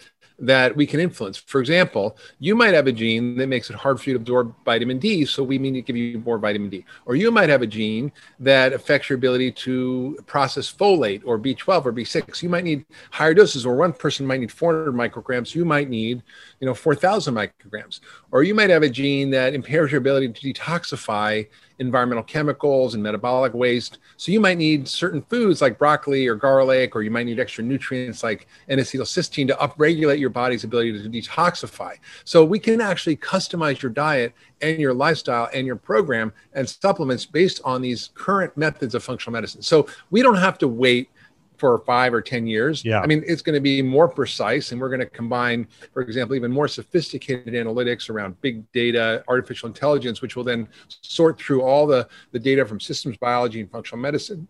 that 0.43 0.77
we 0.77 0.87
can 0.87 0.99
influence. 0.99 1.39
For 1.39 1.61
example, 1.61 2.17
you 2.41 2.57
might 2.57 2.75
have 2.75 2.89
a 2.89 2.93
gene 2.93 3.37
that 3.37 3.47
makes 3.47 3.71
it 3.71 3.77
hard 3.77 4.01
for 4.01 4.11
you 4.11 4.15
to 4.15 4.21
absorb 4.21 4.55
vitamin 4.65 4.99
D, 4.99 5.25
so 5.25 5.43
we 5.45 5.57
need 5.57 5.73
to 5.73 5.83
give 5.83 5.97
you 5.97 6.19
more 6.19 6.37
vitamin 6.37 6.69
D. 6.69 6.85
Or 7.07 7.15
you 7.15 7.31
might 7.31 7.49
have 7.49 7.63
a 7.63 7.67
gene 7.67 8.11
that 8.41 8.73
affects 8.73 9.09
your 9.09 9.17
ability 9.17 9.53
to 9.53 10.19
process 10.27 10.71
folate 10.71 11.23
or 11.25 11.39
B12 11.39 11.87
or 11.87 11.93
B6. 11.93 12.43
You 12.43 12.49
might 12.49 12.65
need 12.65 12.85
higher 13.13 13.35
doses, 13.35 13.65
or 13.65 13.77
one 13.77 13.93
person 13.93 14.27
might 14.27 14.41
need 14.41 14.51
400 14.51 14.93
micrograms. 14.93 15.55
You 15.55 15.65
might 15.65 15.89
need, 15.89 16.23
you 16.59 16.67
know, 16.67 16.75
4,000 16.75 17.35
micrograms. 17.35 18.01
Or 18.33 18.43
you 18.43 18.55
might 18.55 18.71
have 18.71 18.83
a 18.83 18.91
gene 18.91 19.31
that 19.31 19.55
impairs 19.55 19.93
your 19.93 20.01
ability 20.01 20.29
to 20.29 20.53
detoxify 20.53 21.47
environmental 21.79 22.25
chemicals 22.25 22.95
and 22.95 23.03
metabolic 23.03 23.55
waste. 23.55 23.99
So 24.17 24.33
you 24.33 24.41
might 24.41 24.59
need 24.59 24.87
certain 24.89 25.23
foods 25.23 25.61
like 25.61 25.79
broccoli 25.79 26.27
or 26.27 26.35
garlic, 26.35 26.95
or 26.95 27.03
you 27.03 27.11
might 27.11 27.27
need 27.27 27.41
extra 27.41 27.65
nutrients 27.65 28.23
like 28.23 28.47
N-acetylcysteine 28.69 29.49
to 29.49 29.55
upregulate 29.55 30.19
your 30.19 30.31
body's 30.31 30.65
ability 30.65 31.03
to 31.03 31.09
detoxify. 31.09 31.95
So 32.25 32.45
we 32.45 32.59
can 32.59 32.81
actually 32.81 33.17
customize 33.17 33.83
your 33.83 33.93
diet 33.93 34.33
and 34.61 34.79
your 34.79 34.95
lifestyle 34.95 35.49
and 35.53 35.67
your 35.67 35.77
program 35.77 36.33
and 36.53 36.69
supplements 36.69 37.27
based 37.27 37.61
on 37.65 37.83
these 37.83 38.11
current 38.15 38.57
methods 38.57 38.95
of 38.95 39.03
functional 39.03 39.33
medicine. 39.33 39.63
So 39.63 39.87
we 40.11 40.23
don't 40.23 40.37
have 40.37 40.59
to 40.59 40.69
wait 40.69 41.11
for 41.63 41.79
five 41.87 42.13
or 42.13 42.21
10 42.21 42.45
years. 42.49 42.85
Yeah. 42.85 42.99
I 43.03 43.07
mean, 43.07 43.23
it's 43.25 43.41
going 43.41 43.55
to 43.55 43.61
be 43.61 43.83
more 43.83 44.09
precise 44.09 44.73
and 44.73 44.81
we're 44.81 44.89
going 44.89 44.99
to 44.99 45.07
combine, 45.07 45.69
for 45.93 46.03
example, 46.03 46.35
even 46.35 46.51
more 46.51 46.67
sophisticated 46.67 47.55
analytics 47.55 48.11
around 48.11 48.41
big 48.41 48.71
data, 48.73 49.23
artificial 49.29 49.69
intelligence, 49.69 50.21
which 50.23 50.35
will 50.35 50.43
then 50.43 50.67
sort 50.89 51.39
through 51.39 51.63
all 51.63 51.87
the, 51.87 52.09
the 52.33 52.39
data 52.41 52.67
from 52.67 52.81
systems 52.81 53.17
biology 53.17 53.61
and 53.61 53.71
functional 53.71 54.03
medicine 54.03 54.49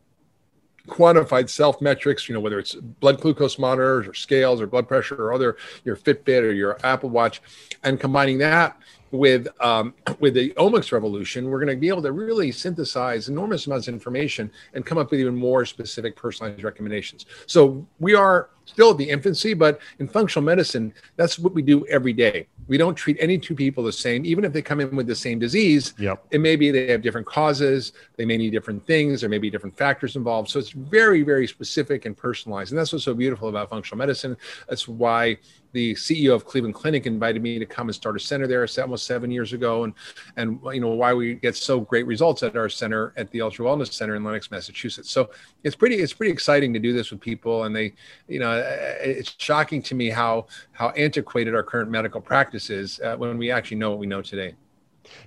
quantified 0.89 1.49
self 1.49 1.81
metrics, 1.81 2.29
you 2.29 2.35
know, 2.35 2.41
whether 2.41 2.59
it's 2.59 2.75
blood 2.75 3.21
glucose 3.21 3.59
monitors 3.59 4.07
or 4.07 4.15
scales 4.15 4.61
or 4.61 4.67
blood 4.67 4.89
pressure 4.89 5.15
or 5.15 5.33
other 5.33 5.57
your 5.85 5.97
Fitbit 5.97 6.43
or 6.43 6.53
your 6.53 6.79
Apple 6.85 7.11
Watch, 7.11 7.41
and 7.83 8.01
combining 8.01 8.39
that 8.39 8.77
with 9.13 9.47
um, 9.61 9.95
with 10.19 10.35
the 10.35 10.51
omics 10.53 10.91
revolution, 10.91 11.49
we're 11.49 11.59
going 11.59 11.75
to 11.75 11.81
be 11.81 11.89
able 11.89 12.03
to 12.03 12.13
really 12.13 12.51
synthesize 12.51 13.29
enormous 13.29 13.67
amounts 13.67 13.87
of 13.87 13.95
information 13.95 14.51
and 14.75 14.85
come 14.85 14.99
up 14.99 15.11
with 15.11 15.21
even 15.21 15.37
more 15.37 15.65
specific 15.65 16.17
personalized 16.17 16.65
recommendations. 16.65 17.27
So 17.47 17.87
we 18.01 18.15
are 18.15 18.49
still 18.65 18.93
at 18.93 18.99
the 18.99 19.09
infancy, 19.09 19.55
but 19.55 19.81
in 19.99 20.09
functional 20.09 20.45
medicine, 20.45 20.95
that's 21.17 21.39
what 21.39 21.53
we 21.53 21.63
do 21.63 21.87
every 21.87 22.13
day. 22.13 22.47
We 22.69 22.79
don't 22.79 22.95
treat 22.95 23.17
any 23.21 23.39
two 23.39 23.55
people 23.55 23.85
the 23.85 23.93
same, 23.93 24.25
even 24.25 24.45
if 24.45 24.53
they 24.53 24.63
come 24.63 24.81
in 24.81 24.95
with 24.95 25.07
the 25.07 25.17
same 25.17 25.39
disease. 25.39 25.95
Yep. 25.99 26.27
It 26.31 26.41
may 26.41 26.57
be 26.57 26.71
they 26.71 26.89
have 26.89 27.03
different 27.03 27.27
causes, 27.27 27.93
they 28.17 28.25
may 28.25 28.37
need 28.37 28.51
different 28.51 28.87
things, 28.87 29.21
there 29.21 29.31
may 29.31 29.39
be 29.39 29.51
different 29.51 29.77
factors 29.77 30.17
involved. 30.17 30.49
So 30.51 30.59
it's 30.59 30.71
very, 30.71 31.23
very 31.23 31.47
specific 31.47 32.05
and 32.07 32.17
personalized. 32.17 32.73
And 32.73 32.79
that's 32.79 32.93
what's 32.93 33.05
so 33.05 33.15
beautiful 33.15 33.49
about 33.49 33.71
functional 33.71 33.99
medicine. 33.99 34.37
That's 34.69 34.87
why 34.89 35.39
the 35.73 35.95
CEO 35.95 36.35
of 36.35 36.45
Cleveland 36.45 36.75
Clinic 36.75 37.07
invited 37.07 37.43
me 37.43 37.59
to 37.59 37.67
come 37.67 37.89
and 37.89 37.95
start 37.95 38.17
a 38.17 38.21
center 38.21 38.47
there 38.47 38.67
almost 38.81 39.07
seven 39.07 39.31
years 39.31 39.53
ago, 39.53 39.85
and 39.85 39.95
and 40.37 40.59
you 40.73 40.81
know 40.81 40.89
why 40.89 41.13
we 41.15 41.35
get 41.35 41.57
so 41.57 41.81
great 41.81 42.07
results 42.07 42.43
at 42.43 42.57
our 42.57 42.69
center 42.69 43.13
at 43.17 43.31
the 43.31 43.41
Ultra 43.41 43.67
Wellness 43.67 43.93
Center 43.93 44.15
in 44.15 44.25
Lenox, 44.25 44.51
Massachusetts. 44.51 45.11
So 45.11 45.31
it's 45.65 45.77
pretty 45.77 45.97
it's 45.97 46.13
pretty 46.13 46.33
exciting 46.33 46.73
to 46.75 46.79
do 46.79 46.93
this 46.93 47.11
with 47.11 47.21
people, 47.21 47.65
and 47.65 47.75
they 47.75 47.95
you 48.29 48.39
know 48.39 48.63
it's 49.01 49.35
shocking 49.39 49.83
to 49.83 49.95
me 49.95 50.11
how 50.11 50.47
how 50.73 50.91
antiquated 50.91 51.55
our 51.55 51.63
current 51.63 51.91
medical 51.91 52.21
practice 52.21 52.71
is 52.71 53.01
uh, 53.01 53.17
when 53.17 53.39
we 53.39 53.51
actually 53.51 53.79
know 53.79 53.91
what 53.91 53.99
we 53.99 54.07
know 54.07 54.23
today. 54.23 54.55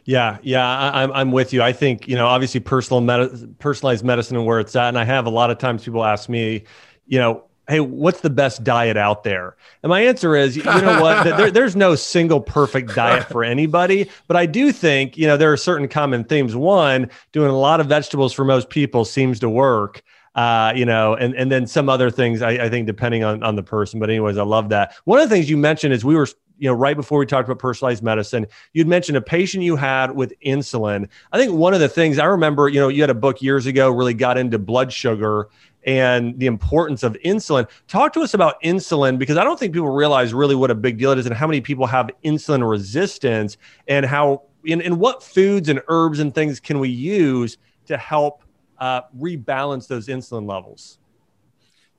Yeah, 0.05 0.37
yeah, 0.41 0.65
I, 0.65 1.03
am 1.03 1.11
I'm 1.11 1.31
with 1.31 1.53
you. 1.53 1.61
I 1.61 1.73
think 1.73 2.07
you 2.07 2.15
know, 2.15 2.27
obviously, 2.27 2.59
personal 2.59 3.01
med- 3.01 3.59
personalized 3.59 4.05
medicine 4.05 4.37
and 4.37 4.45
where 4.45 4.59
it's 4.59 4.75
at, 4.75 4.89
and 4.89 4.97
I 4.97 5.03
have 5.03 5.25
a 5.25 5.29
lot 5.29 5.49
of 5.49 5.57
times 5.57 5.83
people 5.83 6.03
ask 6.03 6.29
me, 6.29 6.63
you 7.07 7.19
know, 7.19 7.43
hey, 7.67 7.79
what's 7.79 8.21
the 8.21 8.29
best 8.29 8.63
diet 8.63 8.97
out 8.97 9.23
there? 9.23 9.55
And 9.83 9.89
my 9.89 10.01
answer 10.01 10.35
is, 10.35 10.55
you 10.55 10.63
know 10.63 11.01
what? 11.01 11.23
there, 11.37 11.51
there's 11.51 11.75
no 11.75 11.95
single 11.95 12.39
perfect 12.39 12.95
diet 12.95 13.27
for 13.29 13.43
anybody, 13.43 14.09
but 14.27 14.37
I 14.37 14.45
do 14.45 14.71
think, 14.71 15.17
you 15.17 15.27
know, 15.27 15.37
there 15.37 15.51
are 15.51 15.57
certain 15.57 15.87
common 15.87 16.23
themes. 16.23 16.55
One, 16.55 17.09
doing 17.31 17.49
a 17.49 17.57
lot 17.57 17.79
of 17.79 17.87
vegetables 17.87 18.33
for 18.33 18.45
most 18.45 18.69
people 18.69 19.05
seems 19.05 19.39
to 19.39 19.49
work. 19.49 20.03
Uh, 20.35 20.73
you 20.75 20.85
know, 20.85 21.15
and 21.15 21.33
and 21.35 21.49
then 21.49 21.65
some 21.65 21.87
other 21.87 22.11
things 22.11 22.41
I, 22.41 22.65
I 22.65 22.69
think 22.69 22.87
depending 22.87 23.23
on 23.23 23.41
on 23.41 23.55
the 23.55 23.63
person. 23.63 24.01
But 24.01 24.09
anyways, 24.09 24.37
I 24.37 24.43
love 24.43 24.67
that. 24.67 24.93
One 25.05 25.17
of 25.17 25.29
the 25.29 25.33
things 25.33 25.49
you 25.49 25.55
mentioned 25.55 25.93
is 25.93 26.03
we 26.03 26.13
were 26.13 26.27
you 26.57 26.69
know, 26.69 26.73
right 26.73 26.95
before 26.95 27.19
we 27.19 27.25
talked 27.25 27.47
about 27.47 27.59
personalized 27.59 28.03
medicine, 28.03 28.47
you'd 28.73 28.87
mentioned 28.87 29.17
a 29.17 29.21
patient 29.21 29.63
you 29.63 29.75
had 29.75 30.11
with 30.11 30.33
insulin. 30.45 31.07
I 31.31 31.37
think 31.37 31.53
one 31.53 31.73
of 31.73 31.79
the 31.79 31.89
things 31.89 32.17
I 32.17 32.25
remember, 32.25 32.69
you 32.69 32.79
know, 32.79 32.87
you 32.87 33.01
had 33.01 33.09
a 33.09 33.15
book 33.15 33.41
years 33.41 33.65
ago, 33.65 33.89
really 33.89 34.13
got 34.13 34.37
into 34.37 34.57
blood 34.57 34.93
sugar 34.93 35.49
and 35.85 36.37
the 36.39 36.47
importance 36.47 37.03
of 37.03 37.13
insulin. 37.23 37.69
Talk 37.87 38.11
to 38.13 38.21
us 38.21 38.33
about 38.33 38.61
insulin 38.63 39.17
because 39.17 39.37
I 39.37 39.43
don't 39.43 39.59
think 39.59 39.73
people 39.73 39.91
realize 39.91 40.33
really 40.33 40.55
what 40.55 40.71
a 40.71 40.75
big 40.75 40.97
deal 40.97 41.11
it 41.11 41.19
is 41.19 41.27
and 41.27 41.35
how 41.35 41.47
many 41.47 41.61
people 41.61 41.85
have 41.85 42.09
insulin 42.23 42.67
resistance 42.67 43.57
and 43.87 44.05
how 44.05 44.43
in, 44.65 44.81
in 44.81 44.97
what 44.97 45.23
foods 45.23 45.69
and 45.69 45.81
herbs 45.87 46.19
and 46.19 46.33
things 46.33 46.59
can 46.59 46.79
we 46.79 46.89
use 46.89 47.57
to 47.85 47.97
help 47.97 48.43
uh, 48.79 49.01
rebalance 49.17 49.87
those 49.87 50.07
insulin 50.07 50.49
levels. 50.49 50.97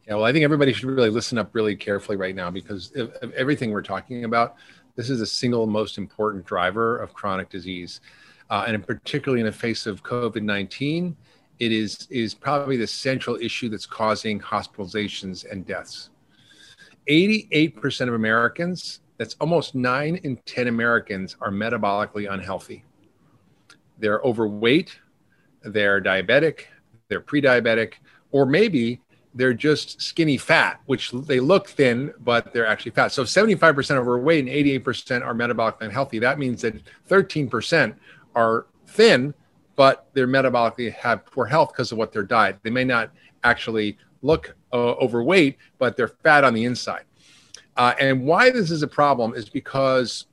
Yeah, 0.06 0.14
well, 0.14 0.24
I 0.24 0.32
think 0.32 0.44
everybody 0.44 0.72
should 0.72 0.84
really 0.84 1.10
listen 1.10 1.38
up 1.38 1.54
really 1.54 1.74
carefully 1.76 2.16
right 2.16 2.34
now 2.34 2.50
because 2.50 2.92
everything 3.34 3.70
we're 3.70 3.82
talking 3.82 4.24
about, 4.24 4.56
this 4.94 5.10
is 5.10 5.20
the 5.20 5.26
single 5.26 5.66
most 5.66 5.98
important 5.98 6.44
driver 6.44 6.98
of 6.98 7.12
chronic 7.12 7.48
disease. 7.48 8.00
Uh, 8.48 8.64
and 8.68 8.86
particularly 8.86 9.40
in 9.40 9.46
the 9.46 9.52
face 9.52 9.86
of 9.86 10.04
COVID 10.04 10.42
19, 10.42 11.16
it 11.58 11.72
is 11.72 12.06
is 12.10 12.34
probably 12.34 12.76
the 12.76 12.86
central 12.86 13.36
issue 13.36 13.68
that's 13.68 13.86
causing 13.86 14.40
hospitalizations 14.40 15.50
and 15.50 15.66
deaths. 15.66 16.10
88% 17.08 18.08
of 18.08 18.14
Americans, 18.14 19.00
that's 19.16 19.36
almost 19.40 19.74
9 19.74 20.16
in 20.16 20.36
10 20.44 20.68
Americans 20.68 21.36
are 21.40 21.50
metabolically 21.50 22.30
unhealthy. 22.30 22.84
They're 23.98 24.20
overweight, 24.20 24.98
they're 25.62 26.02
diabetic, 26.02 26.64
they're 27.08 27.20
pre-diabetic, 27.20 27.94
or 28.32 28.44
maybe 28.44 29.00
they're 29.34 29.54
just 29.54 30.00
skinny 30.00 30.36
fat, 30.36 30.80
which 30.86 31.12
they 31.12 31.40
look 31.40 31.68
thin, 31.68 32.12
but 32.20 32.52
they're 32.52 32.66
actually 32.66 32.92
fat. 32.92 33.12
So 33.12 33.22
75% 33.22 33.96
overweight 33.96 34.46
and 34.46 34.82
88% 34.84 35.24
are 35.24 35.34
metabolically 35.34 35.82
unhealthy. 35.82 36.18
That 36.18 36.38
means 36.38 36.62
that 36.62 36.74
13% 37.08 37.94
are 38.34 38.66
thin, 38.86 39.34
but 39.76 40.08
they're 40.14 40.26
metabolically 40.26 40.92
have 40.92 41.24
poor 41.26 41.46
health 41.46 41.72
because 41.72 41.92
of 41.92 41.98
what 41.98 42.12
their 42.12 42.22
diet. 42.22 42.58
They 42.62 42.70
may 42.70 42.84
not 42.84 43.10
actually 43.44 43.98
look 44.22 44.56
uh, 44.72 44.92
overweight, 44.92 45.58
but 45.78 45.96
they're 45.96 46.08
fat 46.08 46.44
on 46.44 46.54
the 46.54 46.64
inside. 46.64 47.04
Uh, 47.76 47.94
and 48.00 48.24
why 48.24 48.50
this 48.50 48.70
is 48.70 48.82
a 48.82 48.88
problem 48.88 49.34
is 49.34 49.48
because 49.48 50.26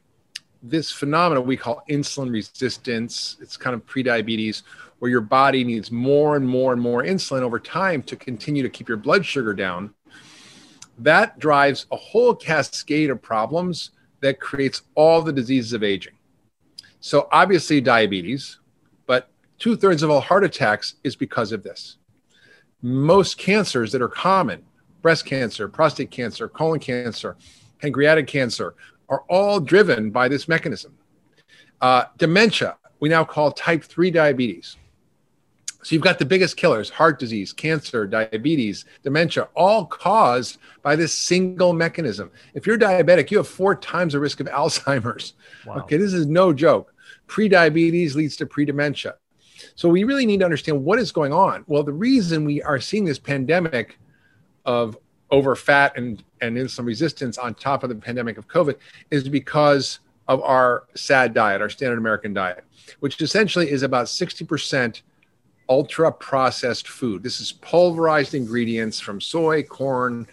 this 0.63 0.91
phenomenon 0.91 1.45
we 1.45 1.57
call 1.57 1.83
insulin 1.89 2.31
resistance, 2.31 3.35
it's 3.41 3.57
kind 3.57 3.73
of 3.73 3.85
prediabetes, 3.85 4.63
where 4.99 5.11
your 5.11 5.21
body 5.21 5.65
needs 5.65 5.91
more 5.91 6.37
and 6.37 6.47
more 6.47 6.71
and 6.71 6.81
more 6.81 7.03
insulin 7.03 7.41
over 7.41 7.59
time 7.59 8.01
to 8.01 8.15
continue 8.15 8.63
to 8.63 8.69
keep 8.69 8.87
your 8.87 8.97
blood 8.97 9.25
sugar 9.25 9.53
down. 9.53 9.93
That 10.97 11.37
drives 11.39 11.85
a 11.91 11.97
whole 11.97 12.33
cascade 12.33 13.09
of 13.09 13.21
problems 13.21 13.91
that 14.21 14.39
creates 14.39 14.83
all 14.95 15.21
the 15.21 15.33
diseases 15.33 15.73
of 15.73 15.83
aging. 15.83 16.13
So 17.01 17.27
obviously 17.33 17.81
diabetes, 17.81 18.59
two 19.63 19.77
thirds 19.77 20.03
of 20.03 20.09
all 20.09 20.19
heart 20.19 20.43
attacks 20.43 20.95
is 21.05 21.15
because 21.15 21.53
of 21.53 21.63
this. 21.63 21.95
Most 22.81 23.37
cancers 23.37 23.93
that 23.93 24.01
are 24.01 24.09
common, 24.09 24.61
breast 25.01 25.25
cancer, 25.25 25.69
prostate 25.69 26.11
cancer, 26.11 26.49
colon 26.49 26.81
cancer, 26.81 27.37
pancreatic 27.79 28.27
cancer, 28.27 28.75
are 29.07 29.23
all 29.29 29.61
driven 29.61 30.11
by 30.11 30.27
this 30.27 30.49
mechanism. 30.49 30.97
Uh, 31.79 32.03
dementia, 32.17 32.75
we 32.99 33.07
now 33.07 33.23
call 33.23 33.53
type 33.53 33.85
3 33.85 34.11
diabetes. 34.11 34.75
So 35.81 35.95
you've 35.95 36.03
got 36.03 36.19
the 36.19 36.25
biggest 36.25 36.57
killers 36.57 36.89
heart 36.89 37.17
disease, 37.17 37.53
cancer, 37.53 38.05
diabetes, 38.05 38.83
dementia, 39.01 39.47
all 39.55 39.85
caused 39.85 40.57
by 40.81 40.97
this 40.97 41.17
single 41.17 41.71
mechanism. 41.71 42.31
If 42.53 42.67
you're 42.67 42.77
diabetic, 42.77 43.31
you 43.31 43.37
have 43.37 43.47
four 43.47 43.75
times 43.75 44.11
the 44.11 44.19
risk 44.19 44.41
of 44.41 44.47
Alzheimer's. 44.59 45.35
Wow. 45.65 45.75
Okay, 45.83 45.95
this 45.95 46.11
is 46.11 46.25
no 46.25 46.51
joke. 46.51 46.93
Pre-diabetes 47.27 48.17
leads 48.17 48.35
to 48.35 48.45
pre-dementia. 48.45 49.15
So 49.75 49.89
we 49.89 50.03
really 50.03 50.25
need 50.25 50.39
to 50.39 50.45
understand 50.45 50.83
what 50.83 50.99
is 50.99 51.11
going 51.11 51.33
on. 51.33 51.63
Well, 51.67 51.83
the 51.83 51.93
reason 51.93 52.45
we 52.45 52.61
are 52.61 52.79
seeing 52.79 53.05
this 53.05 53.19
pandemic 53.19 53.97
of 54.65 54.97
over 55.31 55.55
fat 55.55 55.97
and, 55.97 56.23
and 56.41 56.55
insulin 56.57 56.85
resistance 56.85 57.37
on 57.37 57.55
top 57.55 57.83
of 57.83 57.89
the 57.89 57.95
pandemic 57.95 58.37
of 58.37 58.47
COVID 58.47 58.75
is 59.09 59.27
because 59.27 59.99
of 60.27 60.41
our 60.41 60.83
SAD 60.95 61.33
diet, 61.33 61.61
our 61.61 61.69
standard 61.69 61.97
American 61.97 62.33
diet, 62.33 62.63
which 62.99 63.19
essentially 63.21 63.69
is 63.69 63.83
about 63.83 64.05
60% 64.05 65.01
ultra 65.69 66.11
processed 66.11 66.87
food. 66.87 67.23
This 67.23 67.39
is 67.39 67.51
pulverized 67.51 68.35
ingredients 68.35 68.99
from 68.99 69.19
soy, 69.19 69.63
corn, 69.63 70.27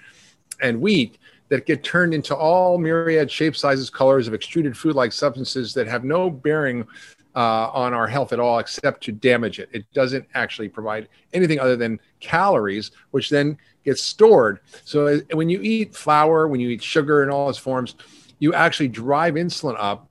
and 0.60 0.80
wheat 0.80 1.18
that 1.48 1.66
get 1.66 1.82
turned 1.82 2.14
into 2.14 2.36
all 2.36 2.78
myriad 2.78 3.30
shapes, 3.30 3.60
sizes, 3.60 3.90
colors 3.90 4.28
of 4.28 4.34
extruded 4.34 4.76
food 4.76 4.94
like 4.94 5.12
substances 5.12 5.74
that 5.74 5.86
have 5.86 6.04
no 6.04 6.30
bearing 6.30 6.86
uh, 7.34 7.70
on 7.70 7.94
our 7.94 8.06
health 8.06 8.32
at 8.32 8.40
all 8.40 8.58
except 8.58 9.02
to 9.04 9.12
damage 9.12 9.58
it. 9.58 9.68
It 9.72 9.90
doesn't 9.92 10.26
actually 10.34 10.68
provide 10.68 11.08
anything 11.32 11.60
other 11.60 11.76
than 11.76 12.00
calories, 12.20 12.90
which 13.10 13.30
then 13.30 13.56
gets 13.84 14.02
stored. 14.02 14.60
So 14.84 15.06
uh, 15.06 15.18
when 15.32 15.48
you 15.48 15.60
eat 15.62 15.94
flour, 15.94 16.48
when 16.48 16.60
you 16.60 16.68
eat 16.70 16.82
sugar 16.82 17.22
in 17.22 17.30
all 17.30 17.48
its 17.48 17.58
forms, 17.58 17.94
you 18.38 18.54
actually 18.54 18.88
drive 18.88 19.34
insulin 19.34 19.76
up 19.78 20.10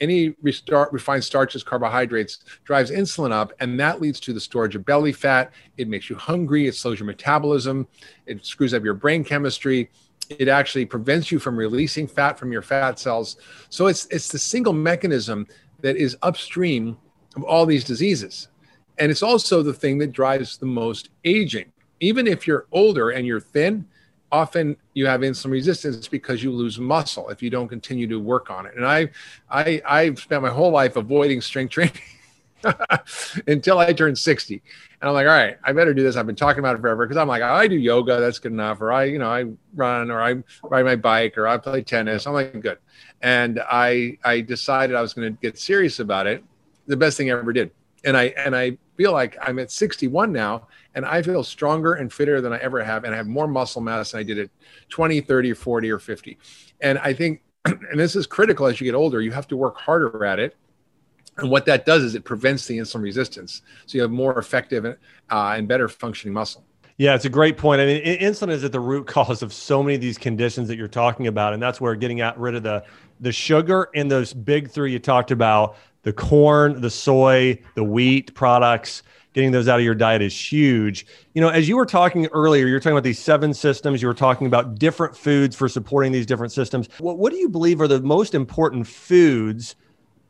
any 0.00 0.34
restart, 0.42 0.92
refined 0.92 1.24
starches, 1.24 1.62
carbohydrates 1.62 2.40
drives 2.64 2.90
insulin 2.90 3.32
up, 3.32 3.52
and 3.60 3.78
that 3.80 4.00
leads 4.00 4.20
to 4.20 4.32
the 4.32 4.40
storage 4.40 4.76
of 4.76 4.84
belly 4.84 5.12
fat. 5.12 5.52
It 5.76 5.88
makes 5.88 6.10
you 6.10 6.16
hungry. 6.16 6.66
It 6.66 6.74
slows 6.74 6.98
your 6.98 7.06
metabolism. 7.06 7.86
It 8.26 8.44
screws 8.44 8.74
up 8.74 8.84
your 8.84 8.94
brain 8.94 9.24
chemistry. 9.24 9.90
It 10.28 10.48
actually 10.48 10.86
prevents 10.86 11.30
you 11.30 11.38
from 11.38 11.56
releasing 11.56 12.06
fat 12.06 12.38
from 12.38 12.50
your 12.50 12.62
fat 12.62 12.98
cells. 12.98 13.36
So 13.68 13.86
it's 13.86 14.06
it's 14.10 14.28
the 14.28 14.38
single 14.38 14.72
mechanism 14.72 15.46
that 15.86 15.96
is 15.96 16.16
upstream 16.22 16.98
of 17.36 17.44
all 17.44 17.64
these 17.64 17.84
diseases, 17.84 18.48
and 18.98 19.08
it's 19.10 19.22
also 19.22 19.62
the 19.62 19.72
thing 19.72 19.98
that 19.98 20.10
drives 20.10 20.56
the 20.56 20.66
most 20.66 21.10
aging. 21.24 21.70
Even 22.00 22.26
if 22.26 22.46
you're 22.46 22.66
older 22.72 23.10
and 23.10 23.24
you're 23.24 23.40
thin, 23.40 23.86
often 24.32 24.76
you 24.94 25.06
have 25.06 25.20
insulin 25.20 25.52
resistance 25.52 26.08
because 26.08 26.42
you 26.42 26.50
lose 26.50 26.80
muscle 26.80 27.28
if 27.28 27.40
you 27.40 27.50
don't 27.50 27.68
continue 27.68 28.08
to 28.08 28.18
work 28.18 28.50
on 28.50 28.66
it. 28.66 28.74
And 28.76 28.84
I, 28.84 29.10
I, 29.48 29.80
I've 29.86 30.18
spent 30.18 30.42
my 30.42 30.50
whole 30.50 30.72
life 30.72 30.96
avoiding 30.96 31.40
strength 31.40 31.70
training 31.70 31.94
until 33.46 33.78
I 33.78 33.92
turned 33.92 34.18
60. 34.18 34.62
And 35.00 35.08
I'm 35.08 35.14
like, 35.14 35.26
all 35.26 35.32
right, 35.32 35.56
I 35.64 35.72
better 35.72 35.94
do 35.94 36.02
this. 36.02 36.16
I've 36.16 36.26
been 36.26 36.36
talking 36.36 36.60
about 36.60 36.76
it 36.76 36.80
forever 36.80 37.06
because 37.06 37.20
I'm 37.20 37.28
like, 37.28 37.42
I 37.42 37.68
do 37.68 37.76
yoga, 37.76 38.20
that's 38.20 38.38
good 38.38 38.52
enough. 38.52 38.80
Or 38.80 38.92
I, 38.92 39.04
you 39.04 39.18
know, 39.18 39.28
I 39.28 39.44
run 39.74 40.10
or 40.10 40.20
I 40.20 40.42
ride 40.62 40.84
my 40.84 40.96
bike 40.96 41.36
or 41.36 41.46
I 41.46 41.58
play 41.58 41.82
tennis. 41.82 42.26
I'm 42.26 42.32
like, 42.32 42.58
good. 42.60 42.78
And 43.22 43.60
I, 43.70 44.18
I 44.24 44.40
decided 44.40 44.96
I 44.96 45.02
was 45.02 45.14
going 45.14 45.32
to 45.32 45.40
get 45.40 45.58
serious 45.58 46.00
about 46.00 46.26
it. 46.26 46.44
The 46.86 46.96
best 46.96 47.16
thing 47.16 47.30
I 47.30 47.38
ever 47.38 47.52
did. 47.52 47.70
And 48.04 48.16
I, 48.16 48.26
and 48.36 48.54
I 48.54 48.78
feel 48.96 49.12
like 49.12 49.36
I'm 49.42 49.58
at 49.58 49.70
61 49.70 50.32
now 50.32 50.68
and 50.94 51.04
I 51.04 51.22
feel 51.22 51.44
stronger 51.44 51.94
and 51.94 52.12
fitter 52.12 52.40
than 52.40 52.52
I 52.52 52.58
ever 52.58 52.82
have. 52.82 53.04
And 53.04 53.14
I 53.14 53.16
have 53.16 53.26
more 53.26 53.46
muscle 53.46 53.82
mass 53.82 54.12
than 54.12 54.20
I 54.20 54.22
did 54.22 54.38
at 54.38 54.50
20, 54.88 55.20
30, 55.20 55.52
40, 55.52 55.90
or 55.90 55.98
50. 55.98 56.38
And 56.80 56.98
I 56.98 57.12
think, 57.12 57.42
and 57.64 57.98
this 57.98 58.16
is 58.16 58.26
critical 58.26 58.66
as 58.66 58.80
you 58.80 58.84
get 58.84 58.94
older, 58.94 59.20
you 59.20 59.32
have 59.32 59.48
to 59.48 59.56
work 59.56 59.76
harder 59.76 60.24
at 60.24 60.38
it. 60.38 60.56
And 61.38 61.50
what 61.50 61.66
that 61.66 61.84
does 61.84 62.02
is 62.02 62.14
it 62.14 62.24
prevents 62.24 62.66
the 62.66 62.78
insulin 62.78 63.02
resistance. 63.02 63.62
So 63.86 63.96
you 63.96 64.02
have 64.02 64.10
more 64.10 64.38
effective 64.38 64.84
uh, 64.84 64.94
and 65.30 65.68
better 65.68 65.88
functioning 65.88 66.32
muscle. 66.32 66.64
Yeah, 66.98 67.14
it's 67.14 67.26
a 67.26 67.30
great 67.30 67.58
point. 67.58 67.80
I 67.82 67.86
mean, 67.86 68.02
insulin 68.02 68.50
is 68.50 68.64
at 68.64 68.72
the 68.72 68.80
root 68.80 69.06
cause 69.06 69.42
of 69.42 69.52
so 69.52 69.82
many 69.82 69.96
of 69.96 70.00
these 70.00 70.18
conditions 70.18 70.68
that 70.68 70.76
you're 70.76 70.88
talking 70.88 71.26
about, 71.26 71.52
and 71.52 71.62
that's 71.62 71.80
where 71.80 71.94
getting 71.94 72.20
out 72.20 72.38
rid 72.38 72.54
of 72.54 72.62
the 72.62 72.84
the 73.20 73.32
sugar 73.32 73.88
and 73.94 74.10
those 74.10 74.34
big 74.34 74.70
three 74.70 74.92
you 74.92 74.98
talked 74.98 75.30
about 75.30 75.76
the 76.02 76.12
corn, 76.12 76.80
the 76.80 76.90
soy, 76.90 77.58
the 77.74 77.82
wheat 77.82 78.34
products, 78.34 79.02
getting 79.32 79.50
those 79.50 79.68
out 79.68 79.78
of 79.78 79.84
your 79.84 79.94
diet 79.94 80.22
is 80.22 80.52
huge. 80.52 81.06
You 81.34 81.40
know, 81.40 81.48
as 81.48 81.68
you 81.68 81.76
were 81.76 81.84
talking 81.84 82.26
earlier, 82.28 82.66
you're 82.66 82.78
talking 82.78 82.92
about 82.92 83.04
these 83.04 83.18
seven 83.18 83.52
systems, 83.52 84.00
you 84.00 84.08
were 84.08 84.14
talking 84.14 84.46
about 84.46 84.78
different 84.78 85.16
foods 85.16 85.56
for 85.56 85.68
supporting 85.68 86.12
these 86.12 86.24
different 86.24 86.52
systems. 86.52 86.88
What, 86.98 87.18
what 87.18 87.32
do 87.32 87.38
you 87.38 87.48
believe 87.48 87.80
are 87.80 87.88
the 87.88 88.00
most 88.00 88.34
important 88.34 88.86
foods? 88.86 89.76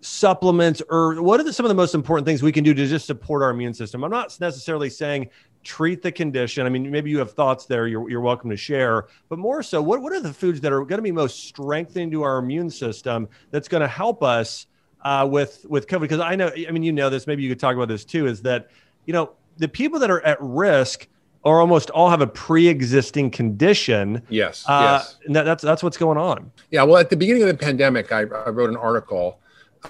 Supplements 0.07 0.83
or 0.88 1.21
what 1.23 1.40
are 1.40 1.42
the, 1.42 1.53
some 1.53 1.66
of 1.66 1.69
the 1.69 1.75
most 1.75 1.95
important 1.95 2.27
things 2.27 2.42
we 2.42 2.53
can 2.53 2.62
do 2.62 2.73
to 2.73 2.87
just 2.87 3.07
support 3.07 3.42
our 3.42 3.51
immune 3.51 3.75
system 3.75 4.05
i'm 4.05 4.11
not 4.11 4.38
necessarily 4.40 4.88
saying 4.88 5.29
treat 5.64 6.01
the 6.01 6.12
condition 6.12 6.64
i 6.64 6.69
mean 6.69 6.90
maybe 6.90 7.11
you 7.11 7.19
have 7.19 7.33
thoughts 7.33 7.66
there 7.66 7.88
you're, 7.88 8.09
you're 8.09 8.21
welcome 8.21 8.49
to 8.49 8.57
share 8.57 9.07
but 9.29 9.38
more 9.38 9.62
so 9.62 9.83
what, 9.83 10.01
what 10.01 10.12
are 10.12 10.21
the 10.21 10.33
foods 10.33 10.61
that 10.61 10.73
are 10.73 10.85
going 10.85 10.99
to 10.99 11.03
be 11.03 11.12
most 11.12 11.45
strengthening 11.45 12.11
to 12.11 12.23
our 12.23 12.38
immune 12.38 12.71
system 12.71 13.29
that's 13.51 13.66
going 13.66 13.81
to 13.81 13.88
help 13.88 14.23
us 14.23 14.66
uh, 15.07 15.25
with 15.25 15.64
with 15.69 15.87
COVID? 15.87 16.01
Because 16.01 16.21
I 16.21 16.35
know, 16.35 16.51
I 16.57 16.71
mean, 16.71 16.83
you 16.83 16.92
know 16.92 17.09
this. 17.09 17.27
Maybe 17.27 17.42
you 17.42 17.49
could 17.49 17.61
talk 17.61 17.77
about 17.77 17.88
this 17.88 18.05
too. 18.05 18.27
Is 18.27 18.42
that 18.42 18.71
you 19.07 19.12
know 19.12 19.31
the 19.57 19.69
people 19.69 20.01
that 20.01 20.11
are 20.11 20.21
at 20.23 20.37
risk 20.40 21.07
or 21.45 21.61
almost 21.61 21.90
all 21.90 22.11
have 22.11 22.21
a 22.21 22.27
pre-existing 22.27 23.31
condition. 23.31 24.21
Yes, 24.29 24.64
uh, 24.66 24.99
yes. 24.99 25.16
And 25.25 25.37
that, 25.37 25.45
that's 25.45 25.62
that's 25.62 25.83
what's 25.83 25.97
going 25.97 26.19
on. 26.19 26.51
Yeah. 26.73 26.83
Well, 26.83 26.97
at 26.97 27.09
the 27.09 27.16
beginning 27.16 27.42
of 27.42 27.49
the 27.49 27.55
pandemic, 27.55 28.11
I, 28.11 28.23
I 28.23 28.51
wrote 28.51 28.69
an 28.69 28.77
article 28.77 29.38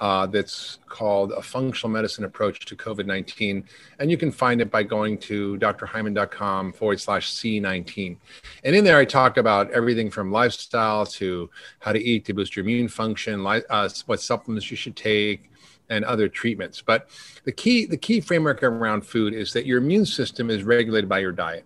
uh, 0.01 0.27
that's 0.27 0.79
called 0.87 1.31
A 1.31 1.41
Functional 1.41 1.91
Medicine 1.91 2.23
Approach 2.23 2.65
to 2.65 2.75
COVID 2.75 3.05
19. 3.05 3.63
And 3.99 4.11
you 4.11 4.17
can 4.17 4.31
find 4.31 4.61
it 4.61 4.69
by 4.69 4.83
going 4.83 5.17
to 5.19 5.57
drhyman.com 5.57 6.73
forward 6.73 6.99
slash 6.99 7.31
C19. 7.31 8.17
And 8.63 8.75
in 8.75 8.83
there, 8.83 8.97
I 8.97 9.05
talk 9.05 9.37
about 9.37 9.71
everything 9.71 10.09
from 10.09 10.31
lifestyle 10.31 11.05
to 11.05 11.49
how 11.79 11.93
to 11.93 11.99
eat 11.99 12.25
to 12.25 12.33
boost 12.33 12.55
your 12.55 12.65
immune 12.65 12.87
function, 12.87 13.45
uh, 13.45 13.89
what 14.05 14.21
supplements 14.21 14.69
you 14.69 14.77
should 14.77 14.95
take, 14.95 15.51
and 15.89 16.05
other 16.05 16.27
treatments. 16.27 16.81
But 16.81 17.09
the 17.43 17.51
key, 17.51 17.85
the 17.85 17.97
key 17.97 18.19
framework 18.19 18.63
around 18.63 19.05
food 19.05 19.33
is 19.33 19.53
that 19.53 19.65
your 19.65 19.77
immune 19.79 20.05
system 20.05 20.49
is 20.49 20.63
regulated 20.63 21.09
by 21.09 21.19
your 21.19 21.31
diet. 21.31 21.65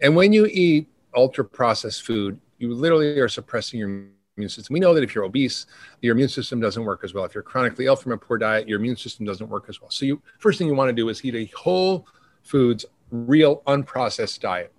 And 0.00 0.14
when 0.14 0.32
you 0.32 0.46
eat 0.46 0.88
ultra 1.14 1.44
processed 1.44 2.02
food, 2.02 2.40
you 2.58 2.74
literally 2.74 3.18
are 3.18 3.28
suppressing 3.28 3.80
your 3.80 4.06
immune 4.38 4.48
system. 4.48 4.72
We 4.72 4.80
know 4.80 4.94
that 4.94 5.04
if 5.04 5.14
you're 5.14 5.24
obese, 5.24 5.66
your 6.00 6.14
immune 6.14 6.28
system 6.28 6.60
doesn't 6.60 6.82
work 6.82 7.00
as 7.04 7.12
well. 7.12 7.24
If 7.24 7.34
you're 7.34 7.42
chronically 7.42 7.86
ill 7.86 7.96
from 7.96 8.12
a 8.12 8.16
poor 8.16 8.38
diet, 8.38 8.66
your 8.66 8.78
immune 8.78 8.96
system 8.96 9.26
doesn't 9.26 9.48
work 9.48 9.66
as 9.68 9.80
well. 9.80 9.90
So 9.90 10.06
you 10.06 10.22
first 10.38 10.58
thing 10.58 10.68
you 10.68 10.74
want 10.74 10.88
to 10.88 10.94
do 10.94 11.08
is 11.10 11.22
eat 11.24 11.34
a 11.34 11.44
whole 11.56 12.06
foods, 12.42 12.86
real 13.10 13.62
unprocessed 13.66 14.40
diet. 14.40 14.72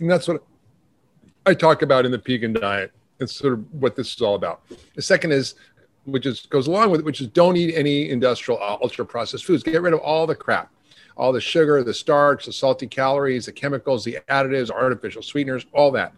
And 0.00 0.10
that's 0.10 0.28
what 0.28 0.44
I 1.46 1.54
talk 1.54 1.82
about 1.82 2.04
in 2.04 2.10
the 2.10 2.18
Pegan 2.18 2.52
diet. 2.52 2.92
It's 3.18 3.34
sort 3.34 3.54
of 3.54 3.72
what 3.72 3.96
this 3.96 4.12
is 4.12 4.20
all 4.20 4.34
about. 4.34 4.62
The 4.94 5.02
second 5.02 5.32
is 5.32 5.54
which 6.04 6.26
is 6.26 6.46
goes 6.46 6.66
along 6.66 6.90
with 6.90 7.00
it, 7.00 7.06
which 7.06 7.20
is 7.20 7.28
don't 7.28 7.56
eat 7.56 7.74
any 7.74 8.10
industrial 8.10 8.60
uh, 8.60 8.76
ultra 8.82 9.04
processed 9.06 9.44
foods. 9.44 9.62
Get 9.62 9.80
rid 9.80 9.94
of 9.94 10.00
all 10.00 10.26
the 10.26 10.36
crap, 10.36 10.70
all 11.16 11.32
the 11.32 11.40
sugar, 11.40 11.82
the 11.82 11.94
starch, 11.94 12.46
the 12.46 12.52
salty 12.52 12.86
calories, 12.86 13.46
the 13.46 13.52
chemicals, 13.52 14.04
the 14.04 14.18
additives, 14.28 14.70
artificial 14.70 15.22
sweeteners, 15.22 15.66
all 15.72 15.90
that 15.92 16.12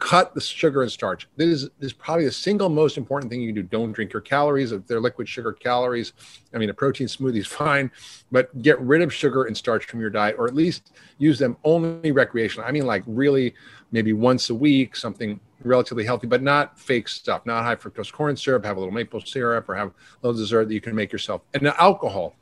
cut 0.00 0.34
the 0.34 0.40
sugar 0.40 0.82
and 0.82 0.90
starch. 0.90 1.28
This 1.36 1.48
is, 1.48 1.62
this 1.78 1.88
is 1.88 1.92
probably 1.92 2.24
the 2.24 2.32
single 2.32 2.68
most 2.68 2.96
important 2.96 3.30
thing 3.30 3.42
you 3.42 3.48
can 3.48 3.54
do. 3.54 3.62
Don't 3.62 3.92
drink 3.92 4.12
your 4.12 4.22
calories. 4.22 4.72
If 4.72 4.86
they're 4.86 5.00
liquid 5.00 5.28
sugar 5.28 5.52
calories, 5.52 6.14
I 6.52 6.58
mean, 6.58 6.70
a 6.70 6.74
protein 6.74 7.06
smoothie 7.06 7.38
is 7.38 7.46
fine, 7.62 7.92
but 8.32 8.62
get 8.62 8.80
rid 8.80 9.02
of 9.02 9.14
sugar 9.14 9.44
and 9.44 9.56
starch 9.56 9.84
from 9.84 10.00
your 10.00 10.10
diet, 10.10 10.36
or 10.38 10.48
at 10.48 10.54
least 10.54 10.92
use 11.18 11.38
them 11.38 11.56
only 11.62 12.10
recreational. 12.10 12.66
I 12.66 12.72
mean, 12.72 12.86
like 12.86 13.04
really 13.06 13.54
maybe 13.92 14.12
once 14.12 14.50
a 14.50 14.54
week, 14.54 14.96
something 14.96 15.38
relatively 15.62 16.04
healthy, 16.04 16.26
but 16.26 16.42
not 16.42 16.78
fake 16.78 17.06
stuff, 17.06 17.44
not 17.44 17.62
high 17.62 17.76
fructose 17.76 18.10
corn 18.10 18.36
syrup, 18.36 18.64
have 18.64 18.78
a 18.78 18.80
little 18.80 18.94
maple 18.94 19.20
syrup, 19.20 19.68
or 19.68 19.74
have 19.74 19.88
a 19.88 19.92
little 20.22 20.40
dessert 20.40 20.68
that 20.68 20.74
you 20.74 20.80
can 20.80 20.94
make 20.94 21.12
yourself. 21.12 21.42
And 21.52 21.68
alcohol 21.68 22.34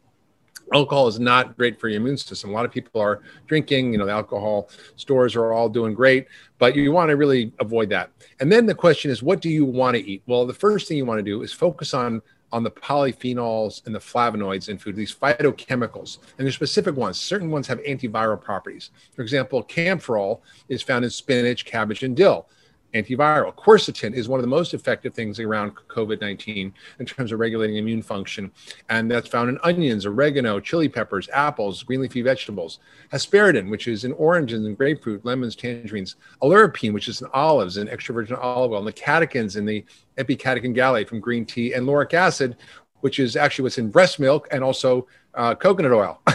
alcohol 0.72 1.08
is 1.08 1.18
not 1.18 1.56
great 1.56 1.80
for 1.80 1.88
your 1.88 2.00
immune 2.00 2.16
system. 2.16 2.50
A 2.50 2.52
lot 2.52 2.64
of 2.64 2.70
people 2.70 3.00
are 3.00 3.22
drinking, 3.46 3.92
you 3.92 3.98
know, 3.98 4.06
the 4.06 4.12
alcohol 4.12 4.68
stores 4.96 5.36
are 5.36 5.52
all 5.52 5.68
doing 5.68 5.94
great, 5.94 6.26
but 6.58 6.74
you 6.74 6.92
want 6.92 7.10
to 7.10 7.16
really 7.16 7.52
avoid 7.60 7.88
that. 7.90 8.10
And 8.40 8.50
then 8.50 8.66
the 8.66 8.74
question 8.74 9.10
is, 9.10 9.22
what 9.22 9.40
do 9.40 9.48
you 9.48 9.64
want 9.64 9.96
to 9.96 10.06
eat? 10.08 10.22
Well, 10.26 10.46
the 10.46 10.54
first 10.54 10.88
thing 10.88 10.96
you 10.96 11.06
want 11.06 11.18
to 11.18 11.24
do 11.24 11.42
is 11.42 11.52
focus 11.52 11.94
on 11.94 12.22
on 12.52 12.62
the 12.62 12.70
polyphenols 12.70 13.84
and 13.86 13.94
the 13.94 13.98
flavonoids 13.98 14.68
in 14.68 14.78
food, 14.78 14.96
these 14.96 15.14
phytochemicals. 15.14 16.18
And 16.38 16.46
there's 16.46 16.54
specific 16.54 16.96
ones. 16.96 17.20
Certain 17.20 17.50
ones 17.50 17.66
have 17.66 17.78
antiviral 17.80 18.40
properties. 18.40 18.90
For 19.14 19.22
example, 19.22 19.62
kaempferol 19.64 20.40
is 20.68 20.82
found 20.82 21.04
in 21.04 21.10
spinach, 21.10 21.64
cabbage, 21.64 22.02
and 22.02 22.16
dill. 22.16 22.48
Antiviral. 22.94 23.54
Quercetin 23.54 24.14
is 24.14 24.28
one 24.28 24.38
of 24.38 24.42
the 24.42 24.48
most 24.48 24.74
effective 24.74 25.14
things 25.14 25.38
around 25.38 25.74
COVID 25.88 26.20
19 26.20 26.72
in 26.98 27.06
terms 27.06 27.32
of 27.32 27.40
regulating 27.40 27.76
immune 27.76 28.02
function. 28.02 28.50
And 28.88 29.10
that's 29.10 29.28
found 29.28 29.50
in 29.50 29.58
onions, 29.62 30.06
oregano, 30.06 30.60
chili 30.60 30.88
peppers, 30.88 31.28
apples, 31.32 31.82
green 31.82 32.00
leafy 32.00 32.22
vegetables. 32.22 32.78
Hesperidin, 33.12 33.70
which 33.70 33.88
is 33.88 34.04
in 34.04 34.12
oranges 34.12 34.64
and 34.64 34.76
grapefruit, 34.76 35.24
lemons, 35.24 35.54
tangerines. 35.54 36.16
Oleuropein, 36.42 36.92
which 36.92 37.08
is 37.08 37.20
in 37.20 37.28
olives 37.32 37.76
and 37.76 37.88
extra 37.90 38.14
virgin 38.14 38.36
olive 38.36 38.72
oil. 38.72 38.78
And 38.78 38.88
the 38.88 38.92
catechins 38.92 39.56
in 39.56 39.64
the 39.64 39.84
epicatechin 40.16 40.74
gallate 40.74 41.08
from 41.08 41.20
green 41.20 41.44
tea. 41.44 41.74
And 41.74 41.86
lauric 41.86 42.14
acid, 42.14 42.56
which 43.00 43.18
is 43.18 43.36
actually 43.36 43.64
what's 43.64 43.78
in 43.78 43.90
breast 43.90 44.18
milk 44.18 44.48
and 44.50 44.64
also 44.64 45.06
uh, 45.34 45.54
coconut 45.54 45.92
oil. 45.92 46.20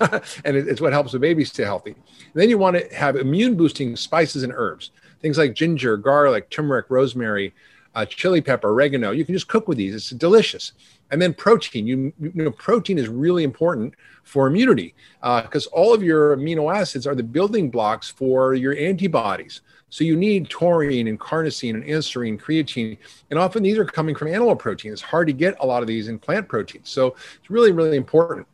and 0.44 0.56
it's 0.56 0.80
what 0.80 0.92
helps 0.92 1.12
the 1.12 1.18
baby 1.18 1.44
stay 1.44 1.64
healthy. 1.64 1.92
And 1.92 2.34
then 2.34 2.48
you 2.48 2.58
want 2.58 2.76
to 2.76 2.94
have 2.94 3.16
immune 3.16 3.56
boosting 3.56 3.96
spices 3.96 4.42
and 4.42 4.52
herbs 4.54 4.90
things 5.20 5.38
like 5.38 5.54
ginger, 5.54 5.96
garlic, 5.96 6.50
turmeric, 6.50 6.86
rosemary, 6.88 7.54
uh, 7.94 8.04
chili 8.04 8.40
pepper, 8.40 8.70
oregano. 8.70 9.10
You 9.10 9.24
can 9.24 9.34
just 9.34 9.48
cook 9.48 9.68
with 9.68 9.78
these. 9.78 9.94
It's 9.94 10.10
delicious. 10.10 10.72
And 11.10 11.20
then 11.20 11.34
protein. 11.34 11.86
You, 11.86 12.12
you 12.20 12.32
know, 12.34 12.50
protein 12.52 12.98
is 12.98 13.08
really 13.08 13.42
important 13.42 13.94
for 14.22 14.46
immunity 14.46 14.94
because 15.20 15.66
uh, 15.66 15.70
all 15.70 15.92
of 15.92 16.02
your 16.02 16.36
amino 16.36 16.74
acids 16.74 17.06
are 17.06 17.14
the 17.14 17.22
building 17.22 17.70
blocks 17.70 18.08
for 18.08 18.54
your 18.54 18.76
antibodies. 18.76 19.60
So 19.92 20.04
you 20.04 20.16
need 20.16 20.48
taurine 20.48 21.08
and 21.08 21.18
carnosine 21.18 21.74
and 21.74 21.84
ancestine, 21.84 22.38
creatine, 22.38 22.96
and 23.30 23.38
often 23.40 23.64
these 23.64 23.76
are 23.76 23.84
coming 23.84 24.14
from 24.14 24.28
animal 24.28 24.54
protein. 24.54 24.92
It's 24.92 25.02
hard 25.02 25.26
to 25.26 25.32
get 25.32 25.56
a 25.58 25.66
lot 25.66 25.82
of 25.82 25.88
these 25.88 26.06
in 26.06 26.16
plant 26.16 26.48
proteins. 26.48 26.88
So 26.88 27.16
it's 27.40 27.50
really, 27.50 27.72
really 27.72 27.96
important. 27.96 28.46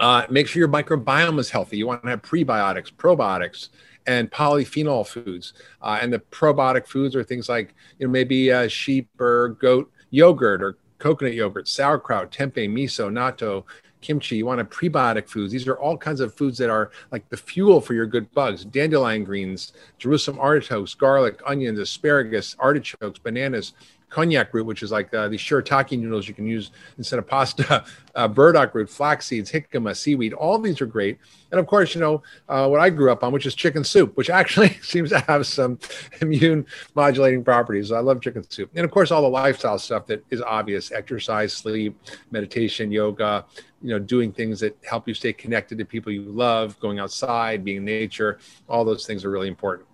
Uh, 0.00 0.26
make 0.30 0.48
sure 0.48 0.58
your 0.58 0.68
microbiome 0.68 1.38
is 1.38 1.50
healthy. 1.50 1.76
You 1.76 1.86
want 1.86 2.02
to 2.02 2.08
have 2.08 2.22
prebiotics, 2.22 2.90
probiotics, 2.90 3.68
and 4.06 4.30
polyphenol 4.30 5.06
foods. 5.06 5.52
Uh, 5.82 5.98
and 6.00 6.12
the 6.12 6.18
probiotic 6.18 6.86
foods 6.86 7.14
are 7.14 7.22
things 7.22 7.48
like, 7.48 7.74
you 7.98 8.06
know, 8.06 8.10
maybe 8.10 8.50
uh, 8.50 8.66
sheep 8.66 9.08
or 9.20 9.50
goat 9.60 9.92
yogurt 10.08 10.62
or 10.62 10.78
coconut 10.98 11.34
yogurt, 11.34 11.68
sauerkraut, 11.68 12.32
tempeh, 12.32 12.68
miso, 12.68 13.10
natto, 13.10 13.64
kimchi. 14.00 14.36
You 14.36 14.46
want 14.46 14.60
a 14.60 14.64
prebiotic 14.64 15.28
foods. 15.28 15.52
These 15.52 15.68
are 15.68 15.78
all 15.78 15.98
kinds 15.98 16.20
of 16.20 16.34
foods 16.34 16.56
that 16.58 16.70
are 16.70 16.90
like 17.12 17.28
the 17.28 17.36
fuel 17.36 17.80
for 17.80 17.92
your 17.92 18.06
good 18.06 18.32
bugs. 18.32 18.64
Dandelion 18.64 19.24
greens, 19.24 19.74
Jerusalem 19.98 20.38
artichokes, 20.40 20.94
garlic, 20.94 21.40
onions, 21.46 21.78
asparagus, 21.78 22.56
artichokes, 22.58 23.18
bananas, 23.18 23.74
konjac 24.10 24.52
root, 24.52 24.66
which 24.66 24.82
is 24.82 24.90
like 24.90 25.12
uh, 25.14 25.28
these 25.28 25.40
shirataki 25.40 25.98
noodles 25.98 26.28
you 26.28 26.34
can 26.34 26.46
use 26.46 26.70
instead 26.98 27.18
of 27.18 27.26
pasta, 27.26 27.84
uh, 28.14 28.28
burdock 28.28 28.74
root, 28.74 28.90
flax 28.90 29.26
seeds, 29.26 29.50
jicama, 29.50 29.96
seaweed. 29.96 30.32
All 30.32 30.58
these 30.58 30.80
are 30.80 30.86
great. 30.86 31.18
And 31.50 31.58
of 31.58 31.66
course, 31.66 31.94
you 31.94 32.00
know, 32.00 32.22
uh, 32.48 32.68
what 32.68 32.80
I 32.80 32.90
grew 32.90 33.10
up 33.10 33.24
on, 33.24 33.32
which 33.32 33.46
is 33.46 33.54
chicken 33.54 33.84
soup, 33.84 34.16
which 34.16 34.30
actually 34.40 34.70
seems 34.82 35.10
to 35.10 35.20
have 35.20 35.46
some 35.46 35.78
immune 36.20 36.66
modulating 36.94 37.44
properties. 37.44 37.92
I 37.92 38.00
love 38.00 38.20
chicken 38.20 38.48
soup. 38.48 38.70
And 38.74 38.84
of 38.84 38.90
course, 38.90 39.10
all 39.10 39.22
the 39.22 39.28
lifestyle 39.28 39.78
stuff 39.78 40.06
that 40.06 40.24
is 40.30 40.42
obvious 40.42 40.92
exercise, 40.92 41.52
sleep, 41.52 41.96
meditation, 42.30 42.90
yoga, 42.90 43.44
you 43.82 43.90
know, 43.90 43.98
doing 43.98 44.32
things 44.32 44.60
that 44.60 44.76
help 44.84 45.08
you 45.08 45.14
stay 45.14 45.32
connected 45.32 45.78
to 45.78 45.84
people 45.84 46.12
you 46.12 46.22
love, 46.22 46.78
going 46.80 46.98
outside, 46.98 47.64
being 47.64 47.78
in 47.78 47.84
nature. 47.84 48.38
All 48.68 48.84
those 48.84 49.06
things 49.06 49.24
are 49.24 49.30
really 49.30 49.48
important. 49.48 49.89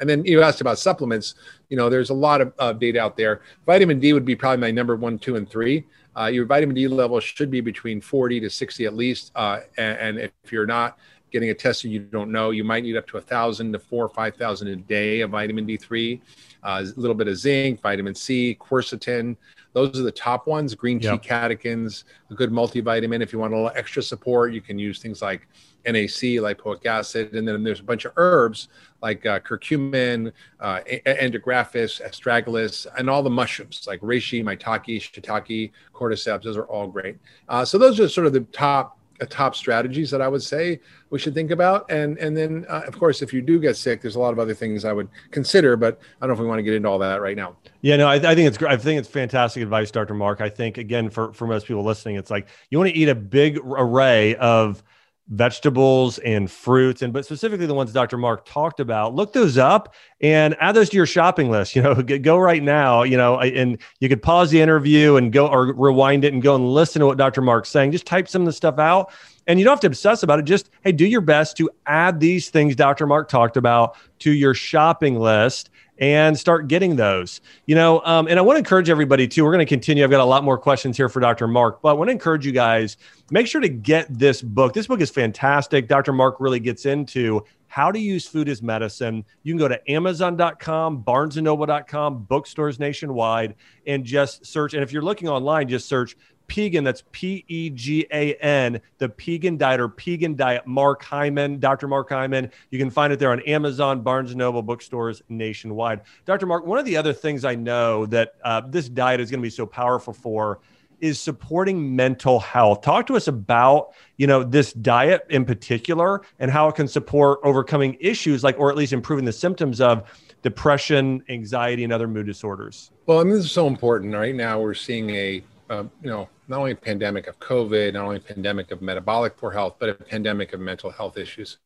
And 0.00 0.08
then 0.08 0.24
you 0.24 0.42
asked 0.42 0.60
about 0.60 0.78
supplements. 0.78 1.34
You 1.68 1.76
know, 1.76 1.88
there's 1.88 2.10
a 2.10 2.14
lot 2.14 2.40
of 2.40 2.52
uh, 2.58 2.72
data 2.72 3.00
out 3.00 3.16
there. 3.16 3.42
Vitamin 3.64 3.98
D 3.98 4.12
would 4.12 4.24
be 4.24 4.36
probably 4.36 4.58
my 4.58 4.70
number 4.70 4.96
one, 4.96 5.18
two, 5.18 5.36
and 5.36 5.48
three. 5.48 5.84
Uh, 6.16 6.26
your 6.26 6.46
vitamin 6.46 6.74
D 6.74 6.88
level 6.88 7.20
should 7.20 7.50
be 7.50 7.60
between 7.60 8.00
40 8.00 8.40
to 8.40 8.50
60 8.50 8.86
at 8.86 8.94
least. 8.94 9.32
Uh, 9.34 9.60
and, 9.76 10.18
and, 10.18 10.30
if 10.44 10.50
you're 10.50 10.66
not 10.66 10.98
getting 11.30 11.50
a 11.50 11.54
test 11.54 11.84
and 11.84 11.92
you 11.92 12.00
don't 12.00 12.32
know, 12.32 12.50
you 12.50 12.64
might 12.64 12.82
need 12.82 12.96
up 12.96 13.06
to 13.08 13.18
a 13.18 13.20
thousand 13.20 13.72
to 13.72 13.78
four 13.78 14.04
or 14.04 14.08
five 14.08 14.34
thousand 14.36 14.68
a 14.68 14.76
day 14.76 15.20
of 15.20 15.30
vitamin 15.30 15.66
D3. 15.66 16.20
Uh, 16.62 16.84
a 16.84 17.00
little 17.00 17.14
bit 17.14 17.28
of 17.28 17.36
zinc, 17.36 17.80
vitamin 17.82 18.14
C, 18.14 18.56
quercetin. 18.58 19.36
Those 19.76 20.00
are 20.00 20.04
the 20.04 20.10
top 20.10 20.46
ones. 20.46 20.74
Green 20.74 20.98
tea 20.98 21.08
yep. 21.08 21.22
catechins, 21.22 22.04
a 22.30 22.34
good 22.34 22.50
multivitamin. 22.50 23.20
If 23.20 23.30
you 23.30 23.38
want 23.38 23.52
a 23.52 23.56
little 23.56 23.72
extra 23.76 24.02
support, 24.02 24.54
you 24.54 24.62
can 24.62 24.78
use 24.78 25.00
things 25.00 25.20
like 25.20 25.46
NAC, 25.84 26.40
lipoic 26.40 26.86
acid, 26.86 27.34
and 27.34 27.46
then 27.46 27.62
there's 27.62 27.80
a 27.80 27.82
bunch 27.82 28.06
of 28.06 28.12
herbs 28.16 28.68
like 29.02 29.26
uh, 29.26 29.38
curcumin, 29.40 30.32
uh, 30.60 30.80
andrographis, 31.04 32.00
astragalus, 32.00 32.86
and 32.96 33.10
all 33.10 33.22
the 33.22 33.28
mushrooms 33.28 33.84
like 33.86 34.00
reishi, 34.00 34.42
maitake, 34.42 34.98
shiitake, 34.98 35.72
cordyceps. 35.92 36.44
Those 36.44 36.56
are 36.56 36.64
all 36.64 36.88
great. 36.88 37.18
Uh, 37.46 37.62
so 37.62 37.76
those 37.76 38.00
are 38.00 38.08
sort 38.08 38.26
of 38.26 38.32
the 38.32 38.40
top 38.52 38.98
top 39.24 39.54
strategies 39.54 40.10
that 40.10 40.20
I 40.20 40.28
would 40.28 40.42
say 40.42 40.80
we 41.08 41.18
should 41.18 41.32
think 41.32 41.50
about. 41.50 41.90
And 41.90 42.18
and 42.18 42.36
then 42.36 42.66
uh, 42.68 42.82
of 42.86 42.98
course, 42.98 43.22
if 43.22 43.32
you 43.32 43.40
do 43.40 43.58
get 43.58 43.76
sick, 43.76 44.02
there's 44.02 44.16
a 44.16 44.20
lot 44.20 44.32
of 44.32 44.38
other 44.38 44.52
things 44.52 44.84
I 44.84 44.92
would 44.92 45.08
consider, 45.30 45.76
but 45.76 45.98
I 46.20 46.26
don't 46.26 46.30
know 46.30 46.34
if 46.34 46.40
we 46.40 46.46
want 46.46 46.58
to 46.58 46.62
get 46.62 46.74
into 46.74 46.88
all 46.88 46.98
that 46.98 47.22
right 47.22 47.36
now. 47.36 47.56
Yeah, 47.80 47.96
no, 47.96 48.08
I, 48.08 48.16
I 48.16 48.34
think 48.34 48.48
it's 48.48 48.62
I 48.62 48.76
think 48.76 48.98
it's 48.98 49.08
fantastic 49.08 49.62
advice, 49.62 49.90
Dr. 49.90 50.12
Mark. 50.12 50.40
I 50.40 50.50
think 50.50 50.76
again 50.76 51.08
for 51.08 51.32
for 51.32 51.46
most 51.46 51.66
people 51.66 51.84
listening, 51.84 52.16
it's 52.16 52.30
like 52.30 52.48
you 52.70 52.78
want 52.78 52.90
to 52.90 52.96
eat 52.96 53.08
a 53.08 53.14
big 53.14 53.58
array 53.64 54.34
of 54.36 54.82
vegetables 55.28 56.18
and 56.18 56.48
fruits 56.48 57.02
and 57.02 57.12
but 57.12 57.24
specifically 57.24 57.66
the 57.66 57.74
ones 57.74 57.92
dr 57.92 58.16
mark 58.16 58.44
talked 58.44 58.78
about 58.78 59.12
look 59.12 59.32
those 59.32 59.58
up 59.58 59.92
and 60.20 60.56
add 60.60 60.76
those 60.76 60.88
to 60.88 60.96
your 60.96 61.04
shopping 61.04 61.50
list 61.50 61.74
you 61.74 61.82
know 61.82 61.94
go 62.02 62.38
right 62.38 62.62
now 62.62 63.02
you 63.02 63.16
know 63.16 63.40
and 63.40 63.78
you 63.98 64.08
could 64.08 64.22
pause 64.22 64.52
the 64.52 64.60
interview 64.60 65.16
and 65.16 65.32
go 65.32 65.48
or 65.48 65.74
rewind 65.74 66.24
it 66.24 66.32
and 66.32 66.42
go 66.42 66.54
and 66.54 66.72
listen 66.72 67.00
to 67.00 67.06
what 67.06 67.18
dr 67.18 67.40
mark's 67.40 67.68
saying. 67.68 67.92
Just 67.92 68.06
type 68.06 68.28
some 68.28 68.42
of 68.42 68.46
the 68.46 68.52
stuff 68.52 68.78
out 68.78 69.10
and 69.46 69.58
you 69.58 69.64
don't 69.64 69.72
have 69.72 69.80
to 69.80 69.86
obsess 69.86 70.22
about 70.22 70.38
it. 70.38 70.44
Just 70.44 70.70
hey 70.82 70.92
do 70.92 71.06
your 71.06 71.20
best 71.20 71.56
to 71.56 71.70
add 71.86 72.20
these 72.20 72.48
things 72.50 72.76
dr 72.76 73.04
mark 73.06 73.28
talked 73.28 73.56
about 73.56 73.96
to 74.20 74.30
your 74.32 74.54
shopping 74.54 75.18
list 75.18 75.70
and 75.98 76.38
start 76.38 76.68
getting 76.68 76.96
those. 76.96 77.40
You 77.66 77.74
know, 77.74 78.00
um, 78.04 78.28
and 78.28 78.38
I 78.38 78.42
want 78.42 78.56
to 78.56 78.58
encourage 78.58 78.90
everybody 78.90 79.26
too. 79.28 79.44
We're 79.44 79.52
going 79.52 79.66
to 79.66 79.68
continue. 79.68 80.04
I've 80.04 80.10
got 80.10 80.20
a 80.20 80.24
lot 80.24 80.44
more 80.44 80.58
questions 80.58 80.96
here 80.96 81.08
for 81.08 81.20
Dr. 81.20 81.48
Mark, 81.48 81.82
but 81.82 81.90
I 81.90 81.92
want 81.94 82.08
to 82.08 82.12
encourage 82.12 82.44
you 82.44 82.52
guys 82.52 82.96
make 83.30 83.46
sure 83.46 83.60
to 83.60 83.68
get 83.68 84.06
this 84.10 84.42
book. 84.42 84.72
This 84.72 84.86
book 84.86 85.00
is 85.00 85.10
fantastic. 85.10 85.88
Dr. 85.88 86.12
Mark 86.12 86.36
really 86.38 86.60
gets 86.60 86.86
into 86.86 87.44
how 87.68 87.90
to 87.90 87.98
use 87.98 88.26
food 88.26 88.48
as 88.48 88.62
medicine. 88.62 89.24
You 89.42 89.52
can 89.52 89.58
go 89.58 89.68
to 89.68 89.90
amazon.com, 89.90 91.02
barnesandnoble.com, 91.02 92.22
bookstores 92.22 92.78
nationwide, 92.78 93.54
and 93.86 94.04
just 94.04 94.46
search. 94.46 94.74
And 94.74 94.82
if 94.82 94.92
you're 94.92 95.02
looking 95.02 95.28
online, 95.28 95.68
just 95.68 95.88
search 95.88 96.16
Pegan, 96.48 96.84
that's 96.84 97.02
P 97.12 97.44
E 97.48 97.70
G 97.70 98.06
A 98.12 98.34
N, 98.34 98.80
the 98.98 99.08
Pegan 99.08 99.56
Diet 99.56 99.80
or 99.80 99.88
Pegan 99.88 100.36
Diet, 100.36 100.66
Mark 100.66 101.02
Hyman, 101.02 101.58
Dr. 101.58 101.88
Mark 101.88 102.08
Hyman. 102.08 102.50
You 102.70 102.78
can 102.78 102.90
find 102.90 103.12
it 103.12 103.18
there 103.18 103.30
on 103.30 103.40
Amazon, 103.40 104.02
Barnes 104.02 104.30
and 104.30 104.38
Noble, 104.38 104.62
bookstores 104.62 105.22
nationwide. 105.28 106.02
Dr. 106.24 106.46
Mark, 106.46 106.66
one 106.66 106.78
of 106.78 106.84
the 106.84 106.96
other 106.96 107.12
things 107.12 107.44
I 107.44 107.54
know 107.54 108.06
that 108.06 108.34
uh, 108.44 108.62
this 108.66 108.88
diet 108.88 109.20
is 109.20 109.30
going 109.30 109.40
to 109.40 109.46
be 109.46 109.50
so 109.50 109.66
powerful 109.66 110.12
for 110.12 110.60
is 111.00 111.20
supporting 111.20 111.94
mental 111.94 112.40
health. 112.40 112.80
Talk 112.80 113.06
to 113.08 113.16
us 113.16 113.28
about, 113.28 113.90
you 114.16 114.26
know, 114.26 114.42
this 114.42 114.72
diet 114.72 115.26
in 115.28 115.44
particular 115.44 116.22
and 116.38 116.50
how 116.50 116.68
it 116.68 116.74
can 116.74 116.88
support 116.88 117.40
overcoming 117.44 117.98
issues 118.00 118.42
like, 118.42 118.58
or 118.58 118.70
at 118.70 118.76
least 118.76 118.94
improving 118.94 119.26
the 119.26 119.32
symptoms 119.32 119.80
of 119.80 120.10
depression, 120.42 121.22
anxiety, 121.28 121.84
and 121.84 121.92
other 121.92 122.08
mood 122.08 122.24
disorders. 122.24 122.92
Well, 123.04 123.20
I 123.20 123.24
mean, 123.24 123.34
this 123.34 123.44
is 123.44 123.52
so 123.52 123.66
important. 123.66 124.14
Right 124.14 124.34
now, 124.34 124.58
we're 124.58 124.74
seeing 124.74 125.10
a 125.10 125.44
uh, 125.68 125.84
you 126.02 126.10
know, 126.10 126.28
not 126.48 126.58
only 126.58 126.72
a 126.72 126.76
pandemic 126.76 127.26
of 127.26 127.38
COVID, 127.40 127.94
not 127.94 128.04
only 128.04 128.16
a 128.16 128.20
pandemic 128.20 128.70
of 128.70 128.80
metabolic 128.80 129.36
poor 129.36 129.50
health, 129.50 129.76
but 129.78 129.88
a 129.88 129.94
pandemic 129.94 130.52
of 130.52 130.60
mental 130.60 130.90
health 130.90 131.18
issues. 131.18 131.58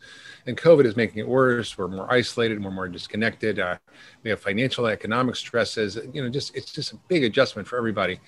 And 0.46 0.56
COVID 0.56 0.86
is 0.86 0.96
making 0.96 1.18
it 1.18 1.28
worse. 1.28 1.76
We're 1.76 1.88
more 1.88 2.10
isolated. 2.12 2.62
We're 2.62 2.70
more 2.70 2.88
disconnected. 2.88 3.58
Uh, 3.58 3.76
we 4.22 4.30
have 4.30 4.40
financial, 4.40 4.86
economic 4.86 5.36
stresses. 5.36 5.98
You 6.12 6.22
know, 6.22 6.30
just 6.30 6.56
it's 6.56 6.72
just 6.72 6.92
a 6.92 6.96
big 7.08 7.24
adjustment 7.24 7.68
for 7.68 7.76
everybody, 7.76 8.20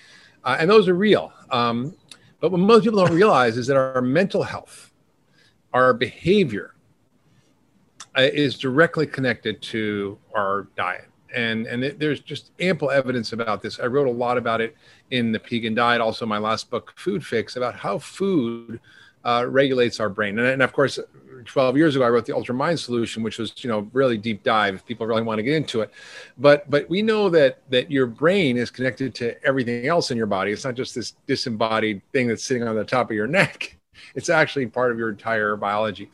uh, 0.43 0.57
and 0.59 0.69
those 0.69 0.87
are 0.87 0.95
real. 0.95 1.33
Um, 1.49 1.95
but 2.39 2.51
what 2.51 2.59
most 2.59 2.83
people 2.83 3.03
don't 3.03 3.15
realize 3.15 3.57
is 3.57 3.67
that 3.67 3.77
our 3.77 4.01
mental 4.01 4.43
health, 4.43 4.91
our 5.73 5.93
behavior, 5.93 6.75
uh, 8.17 8.21
is 8.21 8.59
directly 8.59 9.07
connected 9.07 9.61
to 9.61 10.19
our 10.35 10.67
diet 10.75 11.09
and 11.33 11.65
and 11.67 11.83
it, 11.83 11.99
there's 11.99 12.19
just 12.19 12.51
ample 12.59 12.91
evidence 12.91 13.33
about 13.33 13.61
this. 13.61 13.79
I 13.79 13.87
wrote 13.87 14.07
a 14.07 14.11
lot 14.11 14.37
about 14.37 14.61
it 14.61 14.75
in 15.13 15.31
the 15.31 15.39
Pegan 15.39 15.75
Diet, 15.75 16.01
also 16.01 16.25
my 16.25 16.39
last 16.39 16.71
book, 16.71 16.91
Food 16.95 17.23
Fix, 17.23 17.55
about 17.55 17.75
how 17.75 17.99
food 17.99 18.79
uh, 19.23 19.45
regulates 19.47 19.99
our 19.99 20.09
brain. 20.09 20.39
And, 20.39 20.47
and, 20.47 20.61
of 20.63 20.73
course, 20.73 20.97
12 21.45 21.77
years 21.77 21.95
ago, 21.95 22.03
I 22.03 22.09
wrote 22.09 22.25
the 22.25 22.35
Ultra 22.35 22.55
Mind 22.55 22.79
Solution, 22.79 23.21
which 23.21 23.37
was 23.37 23.53
you 23.63 23.69
know 23.69 23.87
really 23.93 24.17
deep 24.17 24.43
dive. 24.43 24.73
If 24.73 24.85
people 24.87 25.05
really 25.05 25.21
want 25.21 25.37
to 25.37 25.43
get 25.43 25.53
into 25.53 25.81
it, 25.81 25.91
but 26.37 26.67
but 26.69 26.89
we 26.89 27.03
know 27.03 27.29
that 27.29 27.59
that 27.69 27.91
your 27.91 28.07
brain 28.07 28.57
is 28.57 28.71
connected 28.71 29.13
to 29.15 29.41
everything 29.45 29.85
else 29.85 30.09
in 30.09 30.17
your 30.17 30.25
body. 30.25 30.51
It's 30.51 30.65
not 30.65 30.73
just 30.73 30.95
this 30.95 31.13
disembodied 31.27 32.01
thing 32.11 32.27
that's 32.27 32.43
sitting 32.43 32.63
on 32.63 32.75
the 32.75 32.83
top 32.83 33.09
of 33.09 33.15
your 33.15 33.27
neck. 33.27 33.77
It's 34.15 34.27
actually 34.27 34.65
part 34.65 34.91
of 34.91 34.97
your 34.97 35.09
entire 35.09 35.55
biology. 35.55 36.09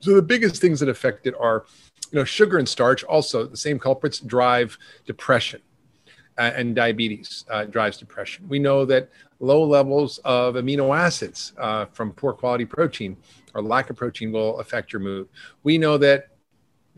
So 0.00 0.14
the 0.14 0.22
biggest 0.22 0.60
things 0.60 0.80
that 0.80 0.88
affect 0.88 1.26
it 1.26 1.34
are 1.40 1.64
you 2.12 2.18
know, 2.18 2.24
sugar 2.24 2.58
and 2.58 2.68
starch 2.68 3.02
also 3.04 3.46
the 3.46 3.56
same 3.56 3.78
culprits 3.78 4.20
drive 4.20 4.78
depression 5.06 5.60
and 6.38 6.74
diabetes 6.74 7.44
uh, 7.50 7.64
drives 7.64 7.98
depression. 7.98 8.48
We 8.48 8.58
know 8.58 8.84
that 8.86 9.10
low 9.40 9.64
levels 9.64 10.18
of 10.24 10.54
amino 10.54 10.96
acids 10.96 11.52
uh, 11.58 11.86
from 11.86 12.12
poor 12.12 12.32
quality 12.32 12.64
protein 12.64 13.16
or 13.54 13.62
lack 13.62 13.90
of 13.90 13.96
protein 13.96 14.32
will 14.32 14.58
affect 14.60 14.92
your 14.92 15.00
mood. 15.00 15.28
We 15.62 15.78
know 15.78 15.98
that 15.98 16.30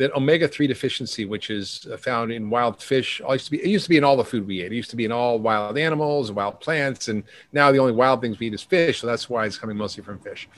that 0.00 0.16
omega-3 0.16 0.66
deficiency, 0.66 1.26
which 1.26 1.50
is 1.50 1.86
uh, 1.92 1.96
found 1.98 2.32
in 2.32 2.48
wild 2.48 2.82
fish, 2.82 3.20
used 3.28 3.44
to 3.44 3.50
be, 3.50 3.62
it 3.62 3.66
used 3.66 3.84
to 3.84 3.90
be 3.90 3.98
in 3.98 4.04
all 4.04 4.16
the 4.16 4.24
food 4.24 4.46
we 4.46 4.62
ate. 4.62 4.72
It 4.72 4.76
used 4.76 4.88
to 4.88 4.96
be 4.96 5.04
in 5.04 5.12
all 5.12 5.38
wild 5.38 5.76
animals 5.76 6.32
wild 6.32 6.58
plants. 6.58 7.08
And 7.08 7.22
now 7.52 7.70
the 7.70 7.78
only 7.78 7.92
wild 7.92 8.22
things 8.22 8.38
we 8.38 8.46
eat 8.46 8.54
is 8.54 8.62
fish. 8.62 9.02
So 9.02 9.06
that's 9.06 9.28
why 9.28 9.44
it's 9.44 9.58
coming 9.58 9.76
mostly 9.76 10.02
from 10.02 10.18
fish. 10.18 10.48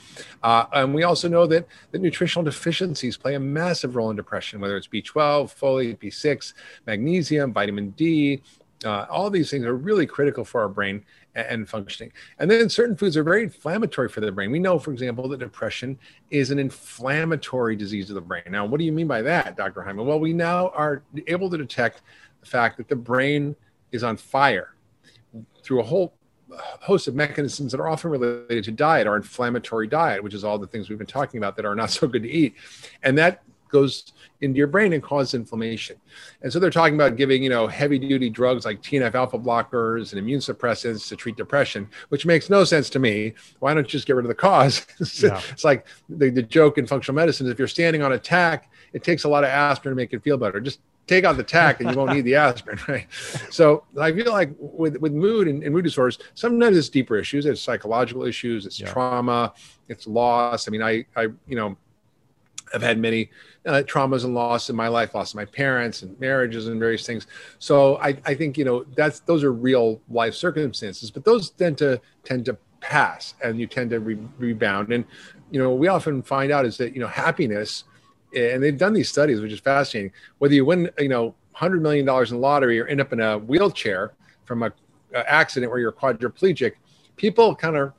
Uh, 0.44 0.66
and 0.72 0.94
we 0.94 1.02
also 1.02 1.28
know 1.28 1.48
that, 1.48 1.66
that 1.90 2.00
nutritional 2.00 2.44
deficiencies 2.44 3.16
play 3.16 3.34
a 3.34 3.40
massive 3.40 3.96
role 3.96 4.10
in 4.10 4.16
depression, 4.16 4.60
whether 4.60 4.76
it's 4.76 4.86
B12, 4.86 5.52
folate, 5.58 5.98
B6, 5.98 6.54
magnesium, 6.86 7.52
vitamin 7.52 7.90
D, 7.90 8.42
uh, 8.84 9.06
all 9.10 9.30
these 9.30 9.50
things 9.50 9.64
are 9.64 9.74
really 9.74 10.06
critical 10.06 10.44
for 10.44 10.60
our 10.60 10.68
brain 10.68 11.04
and 11.34 11.68
functioning. 11.68 12.12
And 12.38 12.50
then 12.50 12.68
certain 12.68 12.96
foods 12.96 13.16
are 13.16 13.22
very 13.22 13.42
inflammatory 13.42 14.08
for 14.08 14.20
the 14.20 14.30
brain. 14.30 14.50
We 14.50 14.58
know, 14.58 14.78
for 14.78 14.92
example, 14.92 15.28
that 15.28 15.40
depression 15.40 15.98
is 16.30 16.50
an 16.50 16.58
inflammatory 16.58 17.76
disease 17.76 18.10
of 18.10 18.14
the 18.14 18.20
brain. 18.20 18.42
Now, 18.50 18.66
what 18.66 18.78
do 18.78 18.84
you 18.84 18.92
mean 18.92 19.06
by 19.06 19.22
that, 19.22 19.56
Dr. 19.56 19.82
Hyman? 19.82 20.06
Well, 20.06 20.20
we 20.20 20.32
now 20.32 20.68
are 20.68 21.02
able 21.26 21.48
to 21.50 21.58
detect 21.58 22.02
the 22.40 22.46
fact 22.46 22.76
that 22.76 22.88
the 22.88 22.96
brain 22.96 23.56
is 23.92 24.02
on 24.02 24.16
fire 24.16 24.74
through 25.62 25.80
a 25.80 25.84
whole 25.84 26.14
host 26.80 27.08
of 27.08 27.14
mechanisms 27.14 27.72
that 27.72 27.80
are 27.80 27.88
often 27.88 28.10
related 28.10 28.64
to 28.64 28.72
diet, 28.72 29.06
our 29.06 29.16
inflammatory 29.16 29.86
diet, 29.86 30.22
which 30.22 30.34
is 30.34 30.44
all 30.44 30.58
the 30.58 30.66
things 30.66 30.88
we've 30.88 30.98
been 30.98 31.06
talking 31.06 31.38
about 31.38 31.56
that 31.56 31.64
are 31.64 31.74
not 31.74 31.90
so 31.98 32.06
good 32.06 32.22
to 32.22 32.30
eat. 32.30 32.54
And 33.02 33.16
that 33.18 33.42
goes 33.72 34.12
into 34.42 34.58
your 34.58 34.66
brain 34.66 34.92
and 34.92 35.02
causes 35.02 35.34
inflammation. 35.34 35.96
And 36.42 36.52
so 36.52 36.58
they're 36.58 36.70
talking 36.70 36.94
about 36.94 37.16
giving, 37.16 37.42
you 37.42 37.48
know, 37.48 37.66
heavy 37.66 37.98
duty 37.98 38.30
drugs 38.30 38.64
like 38.64 38.82
TNF 38.82 39.14
alpha 39.14 39.38
blockers 39.38 40.12
and 40.12 40.18
immune 40.18 40.40
suppressants 40.40 41.08
to 41.08 41.16
treat 41.16 41.36
depression, 41.36 41.88
which 42.10 42.26
makes 42.26 42.50
no 42.50 42.62
sense 42.62 42.90
to 42.90 42.98
me. 42.98 43.34
Why 43.58 43.74
don't 43.74 43.84
you 43.84 43.90
just 43.90 44.06
get 44.06 44.16
rid 44.16 44.24
of 44.24 44.28
the 44.28 44.34
cause? 44.34 44.86
yeah. 45.22 45.40
It's 45.50 45.64
like 45.64 45.86
the, 46.08 46.30
the 46.30 46.42
joke 46.42 46.78
in 46.78 46.86
functional 46.86 47.16
medicine 47.16 47.46
is 47.46 47.52
if 47.52 47.58
you're 47.58 47.66
standing 47.66 48.02
on 48.02 48.12
a 48.12 48.18
tack, 48.18 48.70
it 48.92 49.02
takes 49.02 49.24
a 49.24 49.28
lot 49.28 49.44
of 49.44 49.50
aspirin 49.50 49.92
to 49.92 49.96
make 49.96 50.12
it 50.12 50.22
feel 50.22 50.36
better. 50.36 50.60
Just 50.60 50.80
take 51.06 51.24
out 51.24 51.36
the 51.36 51.42
tack 51.42 51.80
and 51.80 51.90
you 51.90 51.96
won't 51.96 52.12
need 52.12 52.22
the 52.22 52.34
aspirin, 52.34 52.78
right? 52.88 53.06
So 53.50 53.84
I 54.00 54.12
feel 54.12 54.32
like 54.32 54.50
with, 54.58 54.96
with 54.98 55.12
mood 55.12 55.48
and, 55.48 55.62
and, 55.62 55.72
mood 55.72 55.84
disorders, 55.84 56.18
sometimes 56.34 56.76
it's 56.76 56.88
deeper 56.88 57.16
issues, 57.16 57.46
it's 57.46 57.60
psychological 57.60 58.24
issues, 58.24 58.66
it's 58.66 58.78
yeah. 58.78 58.92
trauma, 58.92 59.52
it's 59.88 60.06
loss. 60.06 60.68
I 60.68 60.70
mean, 60.70 60.82
I, 60.82 61.04
I, 61.16 61.22
you 61.46 61.56
know, 61.56 61.76
I've 62.74 62.82
had 62.82 62.98
many 62.98 63.30
uh, 63.66 63.82
traumas 63.86 64.24
and 64.24 64.34
loss 64.34 64.70
in 64.70 64.76
my 64.76 64.88
life, 64.88 65.14
loss 65.14 65.32
of 65.32 65.36
my 65.36 65.44
parents 65.44 66.02
and 66.02 66.18
marriages 66.18 66.68
and 66.68 66.78
various 66.80 67.06
things. 67.06 67.26
So 67.58 67.96
I, 67.98 68.16
I 68.24 68.34
think 68.34 68.58
you 68.58 68.64
know 68.64 68.84
that's 68.96 69.20
those 69.20 69.44
are 69.44 69.52
real 69.52 70.00
life 70.08 70.34
circumstances, 70.34 71.10
but 71.10 71.24
those 71.24 71.50
tend 71.50 71.78
to 71.78 72.00
tend 72.24 72.44
to 72.46 72.56
pass 72.80 73.34
and 73.44 73.60
you 73.60 73.66
tend 73.66 73.90
to 73.90 74.00
re- 74.00 74.18
rebound. 74.38 74.92
And 74.92 75.04
you 75.50 75.60
know 75.62 75.74
we 75.74 75.88
often 75.88 76.22
find 76.22 76.50
out 76.50 76.64
is 76.64 76.76
that 76.78 76.94
you 76.94 77.00
know 77.00 77.08
happiness, 77.08 77.84
and 78.36 78.62
they've 78.62 78.78
done 78.78 78.92
these 78.92 79.08
studies, 79.08 79.40
which 79.40 79.52
is 79.52 79.60
fascinating. 79.60 80.12
Whether 80.38 80.54
you 80.54 80.64
win 80.64 80.90
you 80.98 81.08
know 81.08 81.34
hundred 81.52 81.82
million 81.82 82.06
dollars 82.06 82.32
in 82.32 82.40
lottery 82.40 82.80
or 82.80 82.86
end 82.86 83.00
up 83.00 83.12
in 83.12 83.20
a 83.20 83.38
wheelchair 83.38 84.14
from 84.44 84.62
a, 84.62 84.72
a 85.14 85.30
accident 85.30 85.70
where 85.70 85.78
you're 85.78 85.92
quadriplegic, 85.92 86.72
people 87.16 87.54
kind 87.54 87.76
of 87.76 87.92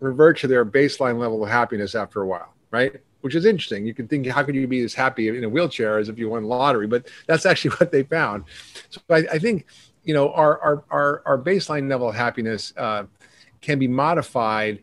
revert 0.00 0.38
to 0.38 0.46
their 0.46 0.64
baseline 0.64 1.18
level 1.18 1.42
of 1.42 1.50
happiness 1.50 1.94
after 1.94 2.22
a 2.22 2.26
while, 2.26 2.54
right? 2.70 3.00
Which 3.20 3.34
is 3.34 3.44
interesting. 3.44 3.86
You 3.86 3.94
can 3.94 4.06
think, 4.06 4.26
how 4.26 4.42
could 4.42 4.54
you 4.54 4.66
be 4.66 4.82
as 4.82 4.94
happy 4.94 5.28
in 5.28 5.44
a 5.44 5.48
wheelchair 5.48 5.98
as 5.98 6.08
if 6.08 6.18
you 6.18 6.28
won 6.28 6.44
lottery? 6.44 6.86
But 6.86 7.08
that's 7.26 7.46
actually 7.46 7.70
what 7.78 7.90
they 7.90 8.02
found. 8.02 8.44
So 8.90 9.00
I, 9.10 9.18
I 9.32 9.38
think, 9.38 9.66
you 10.04 10.14
know, 10.14 10.32
our, 10.32 10.60
our, 10.60 10.84
our, 10.90 11.22
our, 11.26 11.38
baseline 11.38 11.90
level 11.90 12.08
of 12.08 12.14
happiness 12.14 12.72
uh, 12.76 13.04
can 13.60 13.78
be 13.78 13.88
modified 13.88 14.80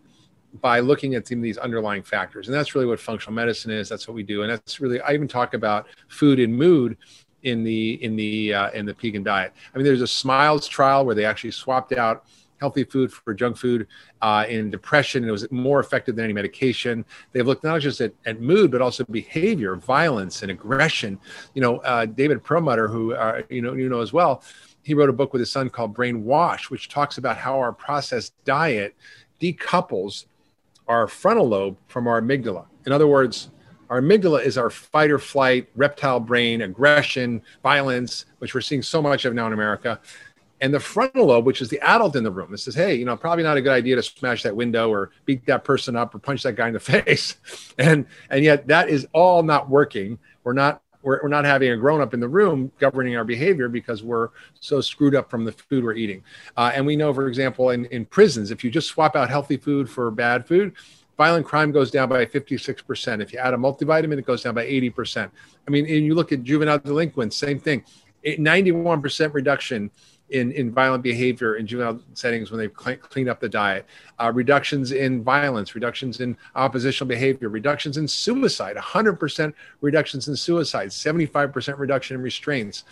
by 0.62 0.80
looking 0.80 1.16
at 1.16 1.28
some 1.28 1.40
of 1.40 1.44
these 1.44 1.58
underlying 1.58 2.04
factors. 2.04 2.48
And 2.48 2.56
that's 2.56 2.76
really 2.76 2.88
what 2.88 3.00
functional 3.00 3.34
medicine 3.34 3.72
is. 3.72 3.90
That's 3.90 4.08
what 4.08 4.14
we 4.14 4.24
do. 4.24 4.44
And 4.44 4.52
that's 4.52 4.80
really, 4.80 5.02
I 5.02 5.14
even 5.14 5.28
talk 5.28 5.54
about 5.54 5.88
food 6.08 6.40
and 6.40 6.56
mood 6.56 6.98
in 7.44 7.64
the, 7.64 8.04
in 8.04 8.16
the, 8.16 8.54
uh, 8.54 8.70
in 8.72 8.86
the 8.86 8.94
Pegan 8.94 9.24
diet. 9.24 9.54
I 9.74 9.78
mean, 9.78 9.86
there's 9.86 10.02
a 10.02 10.08
smiles 10.08 10.68
trial 10.68 11.06
where 11.06 11.16
they 11.16 11.26
actually 11.26 11.52
swapped 11.52 11.94
out 11.94 12.26
healthy 12.60 12.84
food 12.84 13.12
for 13.12 13.34
junk 13.34 13.58
food 13.58 13.88
uh, 14.22 14.46
in 14.48 14.70
depression. 14.70 15.24
And 15.24 15.30
It 15.30 15.32
was 15.32 15.50
more 15.52 15.80
effective 15.80 16.16
than 16.16 16.26
any 16.26 16.34
medication. 16.34 17.06
They've 17.32 17.46
looked 17.46 17.64
not 17.64 17.82
just 17.82 18.02
at, 18.02 18.14
at 18.26 18.42
mood, 18.42 18.72
but 18.72 18.82
also 18.82 19.04
behavior, 19.06 19.76
violence, 19.76 20.42
and 20.42 20.52
aggression. 20.52 21.20
You 21.54 21.62
know, 21.62 21.78
uh, 21.78 22.06
David 22.06 22.44
Perlmutter, 22.44 22.88
who 22.88 23.14
uh, 23.14 23.42
you 23.50 23.62
know 23.62 23.74
you 23.74 23.90
know 23.90 24.02
as 24.02 24.14
well, 24.14 24.44
he 24.84 24.94
wrote 24.94 25.10
a 25.10 25.14
book 25.14 25.34
with 25.34 25.40
his 25.40 25.52
son 25.52 25.70
called 25.70 25.94
Brain 25.94 26.24
Wash, 26.24 26.70
which 26.70 26.90
talks 26.90 27.18
about 27.18 27.38
how 27.38 27.58
our 27.60 27.74
processed 27.74 28.34
diet 28.46 28.96
decouples 29.42 30.26
our 30.88 31.08
frontal 31.08 31.48
lobe 31.48 31.78
from 31.88 32.08
our 32.08 32.22
amygdala. 32.22 32.66
In 32.86 32.92
other 32.92 33.08
words, 33.08 33.50
our 33.90 34.02
amygdala 34.02 34.44
is 34.44 34.58
our 34.58 34.70
fight 34.70 35.12
or 35.12 35.20
flight, 35.20 35.68
reptile 35.76 36.20
brain, 36.20 36.62
aggression, 36.62 37.42
violence, 37.62 38.26
which 38.40 38.54
we're 38.56 38.62
seeing 38.62 38.82
so 38.82 39.02
much 39.02 39.26
of 39.26 39.34
now 39.34 39.48
in 39.48 39.54
America 39.54 40.00
and 40.66 40.74
the 40.74 40.80
frontal 40.80 41.28
lobe, 41.28 41.46
which 41.46 41.62
is 41.62 41.70
the 41.70 41.80
adult 41.82 42.16
in 42.16 42.24
the 42.24 42.32
room, 42.32 42.50
that 42.50 42.58
says, 42.58 42.74
"Hey, 42.74 42.96
you 42.96 43.06
know, 43.06 43.16
probably 43.16 43.44
not 43.44 43.56
a 43.56 43.62
good 43.62 43.72
idea 43.72 43.96
to 43.98 44.02
smash 44.02 44.42
that 44.42 44.56
window 44.56 44.90
or 44.90 45.12
beat 45.26 45.46
that 45.46 45.64
person 45.64 45.96
up 45.96 46.16
or 46.16 46.18
punch 46.18 46.42
that 46.42 46.56
guy 46.56 46.68
in 46.68 46.74
the 46.74 46.80
face," 46.92 47.36
and 47.78 48.08
and 48.32 48.44
yet 48.44 48.68
that 48.68 48.90
is 48.90 49.08
all 49.14 49.44
not 49.44 49.70
working. 49.70 50.18
We're 50.44 50.54
not 50.54 50.82
we're, 51.04 51.20
we're 51.22 51.30
not 51.30 51.46
having 51.46 51.70
a 51.70 51.78
grown 51.78 52.02
up 52.02 52.16
in 52.16 52.20
the 52.20 52.28
room 52.28 52.72
governing 52.80 53.16
our 53.16 53.24
behavior 53.24 53.70
because 53.70 54.02
we're 54.02 54.30
so 54.60 54.82
screwed 54.82 55.14
up 55.14 55.30
from 55.30 55.46
the 55.46 55.52
food 55.52 55.84
we're 55.84 55.94
eating. 55.94 56.24
Uh, 56.58 56.72
and 56.74 56.84
we 56.84 56.96
know, 56.96 57.14
for 57.14 57.28
example, 57.28 57.70
in 57.70 57.86
in 57.86 58.04
prisons, 58.04 58.50
if 58.50 58.64
you 58.64 58.72
just 58.72 58.88
swap 58.88 59.16
out 59.16 59.30
healthy 59.30 59.58
food 59.58 59.88
for 59.88 60.10
bad 60.10 60.48
food, 60.48 60.74
violent 61.16 61.46
crime 61.46 61.72
goes 61.72 61.92
down 61.92 62.10
by 62.10 62.26
56%. 62.26 63.22
If 63.22 63.34
you 63.34 63.38
add 63.38 63.54
a 63.54 63.58
multivitamin, 63.58 64.18
it 64.18 64.26
goes 64.26 64.42
down 64.42 64.56
by 64.56 64.66
80%. 64.66 65.30
I 65.68 65.72
mean, 65.72 65.86
and 65.86 66.04
you 66.04 66.16
look 66.16 66.32
at 66.32 66.42
juvenile 66.42 66.80
delinquents, 66.80 67.38
same 67.38 67.60
thing, 67.60 67.84
91% 68.26 69.34
reduction 69.34 69.92
in, 70.30 70.52
in 70.54 70.72
violent 70.72 71.04
behavior 71.04 71.56
in 71.56 71.68
juvenile 71.68 72.00
settings 72.14 72.52
when 72.52 72.60
they 72.60 72.68
clean 72.68 73.30
up 73.30 73.40
the 73.40 73.50
diet, 73.50 73.86
uh, 74.20 74.32
reductions 74.34 74.92
in 74.92 75.24
violence, 75.24 75.76
reductions 75.76 76.20
in 76.20 76.36
oppositional 76.56 77.08
behavior, 77.08 77.50
reductions 77.50 77.98
in 77.98 78.08
suicide, 78.08 78.76
100% 78.76 79.54
reductions 79.82 80.28
in 80.28 80.36
suicide, 80.36 80.90
75% 80.90 81.78
reduction 81.78 82.16
in 82.16 82.24
restraints. 82.24 82.86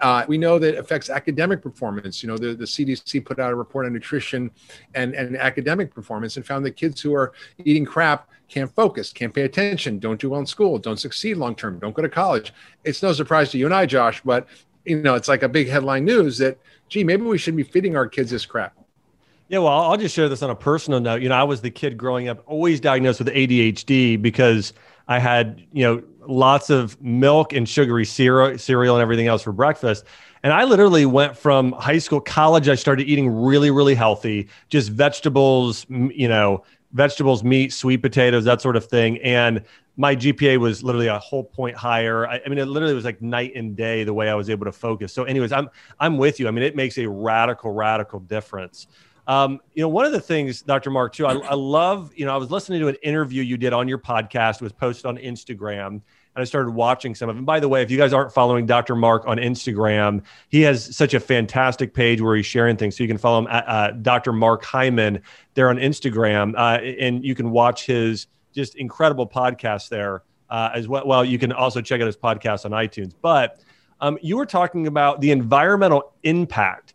Uh, 0.00 0.24
we 0.28 0.36
know 0.36 0.58
that 0.58 0.76
affects 0.76 1.08
academic 1.08 1.62
performance. 1.62 2.22
You 2.22 2.28
know, 2.28 2.36
the, 2.36 2.54
the 2.54 2.64
CDC 2.64 3.24
put 3.24 3.38
out 3.38 3.52
a 3.52 3.54
report 3.54 3.86
on 3.86 3.92
nutrition 3.92 4.50
and, 4.94 5.14
and 5.14 5.36
academic 5.36 5.94
performance 5.94 6.36
and 6.36 6.44
found 6.44 6.66
that 6.66 6.72
kids 6.72 7.00
who 7.00 7.14
are 7.14 7.32
eating 7.64 7.86
crap 7.86 8.28
can't 8.48 8.70
focus, 8.74 9.12
can't 9.12 9.32
pay 9.32 9.42
attention, 9.42 9.98
don't 9.98 10.20
do 10.20 10.30
well 10.30 10.40
in 10.40 10.46
school, 10.46 10.78
don't 10.78 10.98
succeed 10.98 11.36
long 11.36 11.54
term, 11.54 11.78
don't 11.78 11.94
go 11.94 12.02
to 12.02 12.08
college. 12.08 12.52
It's 12.82 13.02
no 13.02 13.12
surprise 13.12 13.50
to 13.52 13.58
you 13.58 13.64
and 13.64 13.74
I, 13.74 13.86
Josh, 13.86 14.20
but 14.22 14.46
you 14.84 15.02
know, 15.02 15.14
it's 15.14 15.28
like 15.28 15.42
a 15.42 15.48
big 15.48 15.68
headline 15.68 16.04
news 16.04 16.38
that 16.38 16.58
gee, 16.88 17.04
maybe 17.04 17.22
we 17.22 17.38
should 17.38 17.56
be 17.56 17.62
feeding 17.62 17.96
our 17.96 18.06
kids 18.06 18.30
this 18.30 18.46
crap. 18.46 18.76
Yeah, 19.48 19.58
well, 19.58 19.72
I'll 19.72 19.96
just 19.96 20.14
share 20.14 20.28
this 20.28 20.42
on 20.42 20.50
a 20.50 20.54
personal 20.54 21.00
note. 21.00 21.20
You 21.20 21.28
know, 21.28 21.34
I 21.34 21.42
was 21.42 21.60
the 21.60 21.70
kid 21.70 21.98
growing 21.98 22.28
up 22.28 22.42
always 22.46 22.80
diagnosed 22.80 23.18
with 23.18 23.28
ADHD 23.28 24.20
because 24.20 24.72
I 25.06 25.18
had, 25.18 25.62
you 25.72 25.84
know, 25.84 26.02
lots 26.26 26.70
of 26.70 27.00
milk 27.02 27.52
and 27.52 27.68
sugary 27.68 28.06
cereal, 28.06 28.56
cereal 28.58 28.96
and 28.96 29.02
everything 29.02 29.26
else 29.26 29.42
for 29.42 29.52
breakfast. 29.52 30.04
And 30.42 30.52
I 30.52 30.64
literally 30.64 31.04
went 31.04 31.36
from 31.36 31.72
high 31.72 31.98
school, 31.98 32.20
college, 32.20 32.68
I 32.68 32.74
started 32.74 33.08
eating 33.08 33.28
really, 33.28 33.70
really 33.70 33.94
healthy, 33.94 34.48
just 34.68 34.90
vegetables, 34.90 35.86
you 35.88 36.28
know, 36.28 36.64
vegetables, 36.92 37.44
meat, 37.44 37.72
sweet 37.72 37.98
potatoes, 37.98 38.44
that 38.44 38.62
sort 38.62 38.76
of 38.76 38.86
thing. 38.86 39.18
And 39.18 39.62
my 39.96 40.16
GPA 40.16 40.58
was 40.58 40.82
literally 40.82 41.06
a 41.06 41.18
whole 41.18 41.44
point 41.44 41.76
higher. 41.76 42.26
I, 42.26 42.40
I, 42.44 42.48
mean, 42.48 42.58
it 42.58 42.66
literally 42.66 42.94
was 42.94 43.04
like 43.04 43.22
night 43.22 43.52
and 43.54 43.76
day 43.76 44.04
the 44.04 44.14
way 44.14 44.28
I 44.28 44.34
was 44.34 44.50
able 44.50 44.64
to 44.64 44.72
focus. 44.72 45.12
So, 45.12 45.24
anyways, 45.24 45.52
I'm 45.52 45.68
I'm 46.00 46.18
with 46.18 46.40
you. 46.40 46.48
I 46.48 46.50
mean, 46.50 46.64
it 46.64 46.74
makes 46.74 46.98
a 46.98 47.08
radical, 47.08 47.70
radical 47.70 48.20
difference. 48.20 48.88
Um, 49.26 49.60
you 49.72 49.82
know, 49.82 49.88
one 49.88 50.04
of 50.04 50.12
the 50.12 50.20
things, 50.20 50.60
Dr. 50.62 50.90
Mark, 50.90 51.14
too, 51.14 51.26
I, 51.26 51.34
I 51.34 51.54
love. 51.54 52.12
You 52.14 52.26
know, 52.26 52.34
I 52.34 52.36
was 52.36 52.50
listening 52.50 52.80
to 52.80 52.88
an 52.88 52.96
interview 53.02 53.42
you 53.42 53.56
did 53.56 53.72
on 53.72 53.88
your 53.88 53.98
podcast. 53.98 54.56
It 54.56 54.62
was 54.62 54.72
posted 54.72 55.06
on 55.06 55.16
Instagram, 55.16 55.86
and 55.86 56.02
I 56.36 56.44
started 56.44 56.72
watching 56.72 57.14
some 57.14 57.28
of. 57.28 57.36
them. 57.36 57.44
By 57.44 57.60
the 57.60 57.68
way, 57.68 57.82
if 57.82 57.90
you 57.90 57.96
guys 57.96 58.12
aren't 58.12 58.32
following 58.32 58.66
Dr. 58.66 58.96
Mark 58.96 59.26
on 59.26 59.38
Instagram, 59.38 60.22
he 60.48 60.60
has 60.62 60.94
such 60.94 61.14
a 61.14 61.20
fantastic 61.20 61.94
page 61.94 62.20
where 62.20 62.36
he's 62.36 62.46
sharing 62.46 62.76
things. 62.76 62.96
So 62.96 63.04
you 63.04 63.08
can 63.08 63.18
follow 63.18 63.38
him 63.38 63.46
at 63.46 63.68
uh, 63.68 63.90
Dr. 63.92 64.32
Mark 64.32 64.64
Hyman 64.64 65.22
there 65.54 65.70
on 65.70 65.76
Instagram, 65.76 66.54
uh, 66.56 66.82
and 66.82 67.24
you 67.24 67.34
can 67.34 67.50
watch 67.50 67.86
his 67.86 68.26
just 68.54 68.76
incredible 68.76 69.26
podcast 69.26 69.88
there 69.88 70.22
uh, 70.50 70.70
as 70.74 70.88
well. 70.88 71.06
Well, 71.06 71.24
you 71.24 71.38
can 71.38 71.52
also 71.52 71.80
check 71.80 72.00
out 72.00 72.06
his 72.06 72.16
podcast 72.16 72.64
on 72.64 72.70
iTunes. 72.70 73.12
But 73.20 73.60
um, 74.00 74.18
you 74.22 74.36
were 74.36 74.46
talking 74.46 74.86
about 74.86 75.20
the 75.20 75.30
environmental 75.30 76.12
impact 76.22 76.94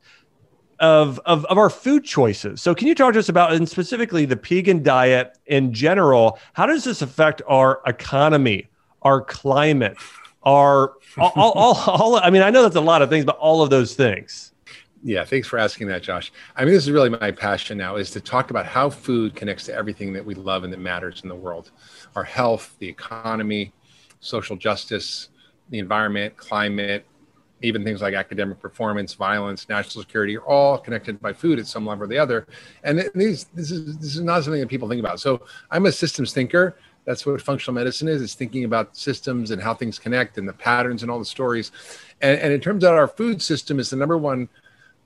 of, 0.79 1.19
of, 1.25 1.45
of 1.45 1.57
our 1.57 1.69
food 1.69 2.03
choices. 2.03 2.61
So, 2.61 2.73
can 2.73 2.87
you 2.87 2.95
talk 2.95 3.13
to 3.13 3.19
us 3.19 3.29
about, 3.29 3.53
and 3.53 3.67
specifically 3.67 4.25
the 4.25 4.37
Pegan 4.37 4.81
diet 4.81 5.37
in 5.47 5.73
general? 5.73 6.39
How 6.53 6.65
does 6.65 6.83
this 6.83 7.01
affect 7.01 7.41
our 7.47 7.81
economy, 7.85 8.69
our 9.01 9.21
climate, 9.21 9.97
our 10.43 10.93
all, 11.17 11.31
all, 11.35 11.51
all, 11.53 11.75
all 11.87 12.15
I 12.15 12.29
mean, 12.29 12.41
I 12.41 12.49
know 12.49 12.63
that's 12.63 12.75
a 12.75 12.81
lot 12.81 13.01
of 13.01 13.09
things, 13.09 13.25
but 13.25 13.37
all 13.37 13.61
of 13.61 13.69
those 13.69 13.93
things. 13.95 14.48
Yeah, 15.01 15.23
thanks 15.23 15.47
for 15.47 15.57
asking 15.57 15.87
that, 15.87 16.03
Josh. 16.03 16.31
I 16.57 16.65
mean, 16.65 16.73
this 16.73 16.83
is 16.83 16.91
really 16.91 17.09
my 17.09 17.31
passion 17.31 17.77
now 17.77 17.95
is 17.95 18.11
to 18.11 18.19
talk 18.19 18.49
about 18.49 18.65
how 18.65 18.89
food 18.89 19.33
connects 19.33 19.65
to 19.65 19.73
everything 19.73 20.11
that 20.13 20.25
we 20.25 20.35
love 20.35 20.63
and 20.65 20.73
that 20.73 20.79
matters 20.79 21.21
in 21.23 21.29
the 21.29 21.35
world. 21.35 21.71
Our 22.15 22.23
health, 22.23 22.75
the 22.79 22.87
economy, 22.87 23.71
social 24.19 24.57
justice, 24.57 25.29
the 25.69 25.79
environment, 25.79 26.35
climate, 26.35 27.05
even 27.61 27.83
things 27.83 28.01
like 28.01 28.13
academic 28.13 28.59
performance, 28.59 29.13
violence, 29.13 29.67
national 29.69 30.01
security 30.01 30.37
are 30.37 30.43
all 30.43 30.77
connected 30.77 31.21
by 31.21 31.33
food 31.33 31.59
at 31.59 31.67
some 31.67 31.85
level 31.85 32.03
or 32.03 32.07
the 32.07 32.17
other. 32.17 32.47
And 32.83 33.09
these, 33.15 33.45
this 33.53 33.71
is 33.71 33.97
this 33.97 34.15
is 34.15 34.21
not 34.21 34.43
something 34.43 34.61
that 34.61 34.69
people 34.69 34.89
think 34.89 34.99
about. 34.99 35.19
So 35.19 35.45
I'm 35.71 35.85
a 35.85 35.91
systems 35.91 36.33
thinker. 36.33 36.77
That's 37.05 37.25
what 37.25 37.41
functional 37.41 37.73
medicine 37.73 38.07
is. 38.07 38.21
It's 38.21 38.35
thinking 38.35 38.65
about 38.65 38.95
systems 38.95 39.51
and 39.51 39.61
how 39.61 39.73
things 39.73 39.97
connect 39.97 40.37
and 40.37 40.47
the 40.47 40.53
patterns 40.53 41.01
and 41.01 41.11
all 41.11 41.19
the 41.19 41.25
stories. 41.25 41.71
And, 42.21 42.39
and 42.39 42.53
it 42.53 42.61
turns 42.61 42.83
out 42.83 42.95
our 42.95 43.07
food 43.07 43.41
system 43.41 43.79
is 43.79 43.89
the 43.89 43.95
number 43.95 44.17
one 44.17 44.47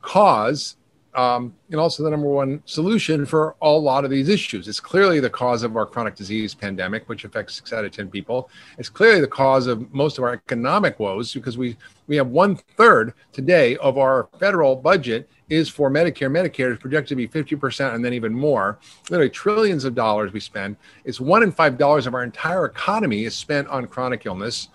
cause 0.04 0.76
um, 1.16 1.54
and 1.70 1.80
also 1.80 2.04
the 2.04 2.10
number 2.10 2.28
one 2.28 2.62
solution 2.66 3.26
for 3.26 3.56
a 3.62 3.70
lot 3.70 4.04
of 4.04 4.10
these 4.10 4.30
issues. 4.30 4.68
It's 4.68 4.80
clearly 4.80 5.20
the 5.20 5.30
cause 5.30 5.64
of 5.64 5.78
our 5.78 5.86
chronic 5.86 6.16
disease 6.16 6.56
pandemic, 6.56 7.08
which 7.08 7.24
affects 7.24 7.56
six 7.56 7.72
out 7.72 7.86
of 7.86 7.92
10 7.92 8.10
people. 8.10 8.50
It's 8.78 8.90
clearly 8.90 9.22
the 9.22 9.28
cause 9.28 9.68
of 9.68 9.94
most 9.94 10.18
of 10.18 10.24
our 10.24 10.34
economic 10.34 11.00
woes 11.00 11.34
because 11.34 11.58
we, 11.58 11.78
we 12.08 12.16
have 12.16 12.28
one 12.28 12.56
third 12.78 13.14
today 13.32 13.78
of 13.78 13.98
our 13.98 14.28
federal 14.40 14.76
budget 14.76 15.30
is 15.50 15.70
for 15.70 15.92
Medicare. 15.92 16.32
Medicare 16.32 16.72
is 16.72 16.80
projected 16.80 17.10
to 17.10 17.16
be 17.16 17.28
50% 17.28 17.94
and 17.94 18.04
then 18.04 18.14
even 18.14 18.34
more. 18.34 18.80
Literally 19.10 19.30
trillions 19.30 19.86
of 19.86 19.94
dollars 19.94 20.34
we 20.34 20.40
spend. 20.40 20.78
It's 21.06 21.22
one 21.22 21.44
in 21.44 21.52
five 21.52 21.78
dollars 21.78 22.08
of 22.08 22.16
our 22.16 22.24
entire 22.24 22.66
economy 22.66 23.26
is 23.26 23.36
spent 23.36 23.68
on 23.68 23.86
chronic 23.86 24.26
illness. 24.26 24.70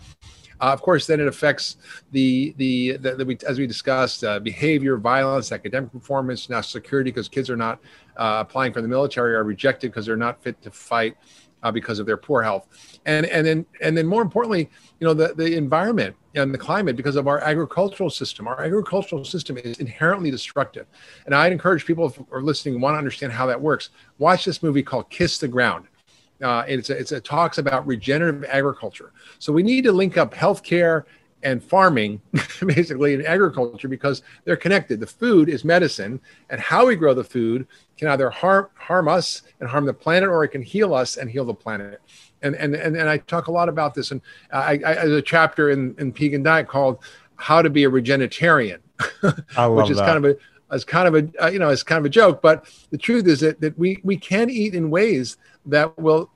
Uh, 0.61 0.73
of 0.73 0.83
course, 0.83 1.07
then 1.07 1.21
it 1.21 1.27
affects 1.27 1.77
the 2.13 2.55
the, 2.57 2.97
the, 2.99 3.17
the 3.17 3.25
we, 3.25 3.39
as 3.47 3.59
we 3.59 3.67
discussed 3.67 4.25
uh, 4.25 4.39
behavior, 4.41 4.97
violence, 4.97 5.53
academic 5.53 5.93
performance, 5.93 6.49
national 6.49 6.83
security 6.83 7.11
because 7.11 7.29
kids 7.29 7.49
are 7.51 7.57
not 7.57 7.81
uh, 8.17 8.45
applying 8.47 8.73
for 8.73 8.83
the 8.83 8.89
military 8.89 9.35
are 9.35 9.45
rejected 9.45 9.91
because 9.91 10.07
they're 10.07 10.17
not 10.17 10.43
fit 10.43 10.61
to 10.63 10.71
fight 10.71 11.17
uh, 11.63 11.71
because 11.71 11.99
of 11.99 12.07
their 12.07 12.17
poor 12.17 12.43
health, 12.43 12.69
and 13.07 13.27
and 13.27 13.47
then 13.47 13.67
and 13.81 13.97
then 13.97 14.07
more 14.07 14.23
importantly, 14.23 14.69
you 15.01 15.07
know 15.07 15.15
the 15.15 15.35
the 15.35 15.57
environment 15.57 16.15
and 16.35 16.53
the 16.55 16.59
climate 16.59 16.97
because 16.97 17.17
of 17.17 17.27
our 17.27 17.41
agricultural 17.41 18.11
system. 18.11 18.47
Our 18.47 18.63
agricultural 18.63 19.25
system 19.25 19.59
is 19.59 19.79
inherently 19.79 20.31
destructive, 20.31 20.87
and 21.27 21.35
I'd 21.35 21.53
encourage 21.53 21.85
people 21.85 22.09
who 22.09 22.27
are 22.31 22.43
listening 22.43 22.81
want 22.81 22.95
to 22.95 22.99
understand 22.99 23.33
how 23.33 23.47
that 23.47 23.61
works. 23.61 23.91
Watch 24.19 24.45
this 24.45 24.63
movie 24.63 24.83
called 24.83 25.11
Kiss 25.11 25.39
the 25.39 25.49
Ground 25.49 25.87
uh, 26.43 26.65
it's, 26.69 26.91
a, 26.91 26.97
it's 26.97 27.13
a 27.13 27.21
talks 27.21 27.59
about 27.59 27.87
regenerative 27.87 28.45
agriculture. 28.45 29.13
So 29.39 29.53
we 29.53 29.63
need 29.63 29.85
to 29.85 29.93
link 29.93 30.17
up 30.17 30.35
healthcare 30.35 31.05
and 31.43 31.63
farming, 31.63 32.21
basically, 32.67 33.15
in 33.15 33.25
agriculture 33.25 33.89
because 33.89 34.23
they're 34.45 34.57
connected. 34.57 35.01
The 35.01 35.07
food 35.07 35.49
is 35.49 35.65
medicine, 35.65 36.21
and 36.51 36.61
how 36.61 36.87
we 36.87 36.97
grow 36.97 37.15
the 37.15 37.25
food 37.25 37.67
can 37.97 38.09
either 38.09 38.31
harm 38.31 38.69
harm 38.75 39.09
us 39.09 39.43
and 39.61 39.69
harm 39.69 39.87
the 39.87 39.95
planet, 39.95 40.29
or 40.29 40.45
it 40.45 40.49
can 40.49 40.63
heal 40.63 40.95
us 40.95 41.17
and 41.17 41.31
heal 41.31 41.45
the 41.45 41.55
planet. 41.55 42.01
And 42.43 42.55
and 42.57 42.75
and, 42.75 42.97
and 42.97 43.09
I 43.09 43.19
talk 43.19 43.47
a 43.47 43.53
lot 43.53 43.69
about 43.69 43.95
this, 43.95 44.11
and 44.11 44.21
I, 44.53 44.73
I 44.73 44.95
there's 44.95 45.13
a 45.13 45.23
chapter 45.23 45.71
in 45.71 45.95
in 45.99 46.13
Pegan 46.13 46.43
Diet 46.43 46.69
called 46.69 46.99
"How 47.37 47.63
to 47.63 47.71
Be 47.71 47.85
a 47.85 47.89
Regenitarian," 47.89 48.81
which 49.21 49.91
is 49.91 49.99
that. 49.99 50.07
kind 50.07 50.25
of 50.25 50.25
a 50.25 50.37
as 50.71 50.85
kind 50.85 51.09
of 51.09 51.15
a 51.15 51.45
uh, 51.45 51.49
you 51.49 51.59
know 51.59 51.69
as 51.69 51.83
kind 51.83 51.99
of 51.99 52.05
a 52.05 52.09
joke 52.09 52.43
but 52.43 52.67
the 52.91 52.99
truth 52.99 53.27
is 53.27 53.41
that, 53.41 53.61
that 53.61 53.79
we 53.79 54.01
we 54.05 54.17
can 54.17 54.51
eat 54.51 54.75
in 54.75 54.91
ways 54.91 55.37
that 55.67 55.97
will 55.99 56.31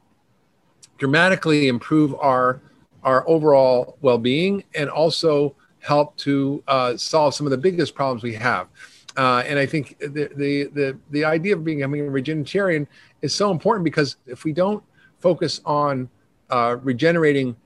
dramatically 0.98 1.68
improve 1.68 2.14
our 2.20 2.60
our 3.02 3.28
overall 3.28 3.96
well-being 4.00 4.62
and 4.74 4.88
also 4.88 5.54
help 5.80 6.16
to 6.16 6.62
uh, 6.68 6.96
solve 6.96 7.34
some 7.34 7.46
of 7.46 7.50
the 7.50 7.58
biggest 7.58 7.94
problems 7.94 8.22
we 8.22 8.34
have. 8.34 8.68
Uh, 9.16 9.42
and 9.46 9.58
I 9.58 9.66
think 9.66 9.98
the, 9.98 10.30
the 10.36 10.64
the 10.72 10.98
the 11.10 11.24
idea 11.24 11.54
of 11.54 11.64
becoming 11.64 12.00
a 12.00 12.10
regenitarian 12.10 12.88
is 13.20 13.34
so 13.34 13.50
important 13.50 13.84
because 13.84 14.16
if 14.26 14.44
we 14.44 14.52
don't 14.52 14.82
focus 15.18 15.60
on 15.66 16.08
uh, 16.50 16.76
regenerating 16.82 17.56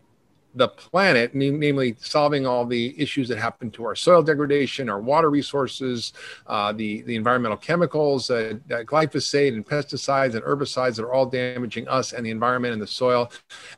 the 0.57 0.69
planet, 0.69 1.35
namely 1.35 1.95
solving 2.01 2.47
all 2.47 2.65
the 2.65 3.01
issues 3.01 3.29
that 3.29 3.39
happen 3.39 3.71
to 3.71 3.85
our 3.85 3.95
soil 3.95 4.23
degradation, 4.23 4.89
our 4.89 5.01
water 5.01 5.31
resources, 5.31 6.15
uh, 6.47 6.73
the, 6.73 7.03
the 7.03 7.15
environmental 7.15 7.59
chemicals, 7.59 8.31
uh, 8.31 8.55
glyphosate 8.69 9.55
and 9.55 9.67
pesticides 9.67 10.35
and 10.35 10.43
herbicides 10.43 10.97
that 10.97 11.05
are 11.05 11.13
all 11.13 11.27
damaging 11.27 11.87
us 11.89 12.13
and 12.13 12.25
the 12.25 12.31
environment 12.31 12.73
and 12.73 12.81
the 12.81 12.87
soil. 12.87 13.31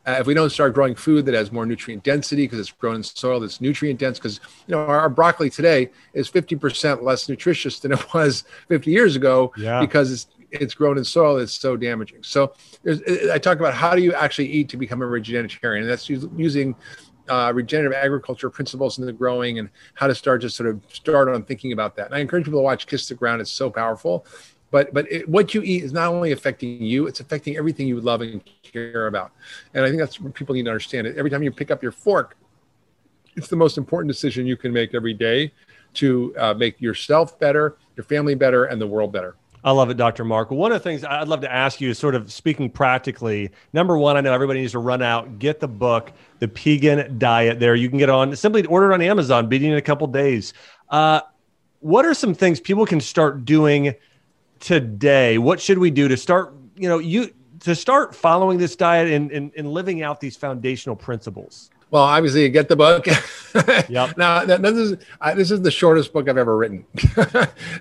Uh, 0.06 0.16
if 0.20 0.26
we 0.26 0.34
don't 0.34 0.50
start 0.50 0.72
growing 0.72 0.94
food 0.94 1.26
that 1.26 1.34
has 1.34 1.50
more 1.50 1.66
nutrient 1.66 2.04
density 2.04 2.44
because 2.44 2.60
it's 2.60 2.72
grown 2.72 2.96
in 2.96 3.02
soil 3.02 3.40
that's 3.40 3.60
nutrient 3.60 3.98
dense, 3.98 4.18
because 4.18 4.40
you 4.66 4.74
know 4.74 4.78
our, 4.78 5.00
our, 5.00 5.08
broccoli 5.08 5.50
today 5.50 5.90
is 6.14 6.30
50% 6.30 7.02
less 7.02 7.28
nutritious 7.28 7.80
than 7.80 7.92
it 7.92 8.14
was 8.14 8.44
50 8.68 8.90
years 8.90 9.16
ago 9.16 9.52
yeah. 9.56 9.80
because 9.80 10.12
it's 10.12 10.26
it's 10.50 10.74
grown 10.74 10.98
in 10.98 11.04
soil 11.04 11.36
that's 11.36 11.52
so 11.52 11.76
damaging. 11.76 12.22
So 12.22 12.54
I 13.32 13.38
talk 13.38 13.58
about 13.58 13.74
how 13.74 13.94
do 13.94 14.02
you 14.02 14.14
actually 14.14 14.48
eat 14.48 14.68
to 14.70 14.76
become 14.76 15.02
a 15.02 15.06
regenitarian, 15.06 15.82
and 15.82 15.90
that's 15.90 16.08
using 16.08 16.74
uh, 17.28 17.52
regenerative 17.54 17.96
agriculture 17.96 18.50
principles 18.50 18.98
in 18.98 19.06
the 19.06 19.12
growing 19.12 19.58
and 19.58 19.68
how 19.94 20.06
to 20.06 20.14
start 20.14 20.40
to 20.42 20.50
sort 20.50 20.68
of 20.68 20.80
start 20.88 21.28
on 21.28 21.44
thinking 21.44 21.72
about 21.72 21.96
that. 21.96 22.06
And 22.06 22.14
I 22.14 22.20
encourage 22.20 22.44
people 22.44 22.60
to 22.60 22.64
watch 22.64 22.86
Kiss 22.86 23.08
the 23.08 23.14
Ground; 23.14 23.40
it's 23.40 23.52
so 23.52 23.70
powerful. 23.70 24.26
But 24.70 24.92
but 24.92 25.10
it, 25.10 25.28
what 25.28 25.54
you 25.54 25.62
eat 25.62 25.84
is 25.84 25.92
not 25.92 26.08
only 26.08 26.32
affecting 26.32 26.82
you; 26.82 27.06
it's 27.06 27.20
affecting 27.20 27.56
everything 27.56 27.86
you 27.86 28.00
love 28.00 28.20
and 28.20 28.42
care 28.62 29.06
about. 29.06 29.32
And 29.74 29.84
I 29.84 29.88
think 29.88 30.00
that's 30.00 30.20
what 30.20 30.34
people 30.34 30.54
need 30.54 30.64
to 30.64 30.70
understand. 30.70 31.06
It 31.06 31.16
every 31.16 31.30
time 31.30 31.42
you 31.42 31.50
pick 31.50 31.70
up 31.70 31.82
your 31.82 31.92
fork, 31.92 32.36
it's 33.36 33.48
the 33.48 33.56
most 33.56 33.78
important 33.78 34.10
decision 34.10 34.46
you 34.46 34.56
can 34.56 34.72
make 34.72 34.94
every 34.94 35.14
day 35.14 35.52
to 35.94 36.34
uh, 36.38 36.54
make 36.54 36.80
yourself 36.80 37.38
better, 37.38 37.76
your 37.96 38.04
family 38.04 38.34
better, 38.34 38.66
and 38.66 38.80
the 38.80 38.86
world 38.86 39.12
better. 39.12 39.36
I 39.68 39.70
love 39.70 39.90
it, 39.90 39.98
Dr. 39.98 40.24
Mark. 40.24 40.50
One 40.50 40.72
of 40.72 40.82
the 40.82 40.82
things 40.82 41.04
I'd 41.04 41.28
love 41.28 41.42
to 41.42 41.52
ask 41.52 41.78
you 41.78 41.90
is 41.90 41.98
sort 41.98 42.14
of 42.14 42.32
speaking 42.32 42.70
practically. 42.70 43.50
Number 43.74 43.98
one, 43.98 44.16
I 44.16 44.22
know 44.22 44.32
everybody 44.32 44.60
needs 44.60 44.72
to 44.72 44.78
run 44.78 45.02
out, 45.02 45.38
get 45.38 45.60
the 45.60 45.68
book, 45.68 46.10
The 46.38 46.48
Pegan 46.48 47.18
Diet. 47.18 47.60
There, 47.60 47.74
you 47.74 47.90
can 47.90 47.98
get 47.98 48.08
on 48.08 48.34
simply 48.34 48.64
order 48.64 48.90
it 48.90 48.94
on 48.94 49.02
Amazon, 49.02 49.46
beating 49.46 49.72
in 49.72 49.76
a 49.76 49.82
couple 49.82 50.06
days. 50.06 50.54
Uh, 50.88 51.20
what 51.80 52.06
are 52.06 52.14
some 52.14 52.32
things 52.32 52.60
people 52.60 52.86
can 52.86 52.98
start 52.98 53.44
doing 53.44 53.94
today? 54.58 55.36
What 55.36 55.60
should 55.60 55.76
we 55.76 55.90
do 55.90 56.08
to 56.08 56.16
start? 56.16 56.54
You 56.74 56.88
know, 56.88 56.96
you 56.96 57.34
to 57.60 57.74
start 57.74 58.14
following 58.14 58.56
this 58.56 58.74
diet 58.74 59.12
and, 59.12 59.30
and, 59.30 59.52
and 59.54 59.70
living 59.70 60.02
out 60.02 60.18
these 60.18 60.34
foundational 60.34 60.96
principles. 60.96 61.68
Well, 61.90 62.02
obviously, 62.02 62.42
you 62.42 62.48
get 62.50 62.68
the 62.68 62.76
book. 62.76 63.06
yep. 63.88 64.16
Now, 64.16 64.44
this 64.44 64.76
is 64.76 64.96
I, 65.20 65.34
this 65.34 65.50
is 65.50 65.62
the 65.62 65.70
shortest 65.70 66.12
book 66.12 66.28
I've 66.28 66.36
ever 66.36 66.56
written. 66.56 66.84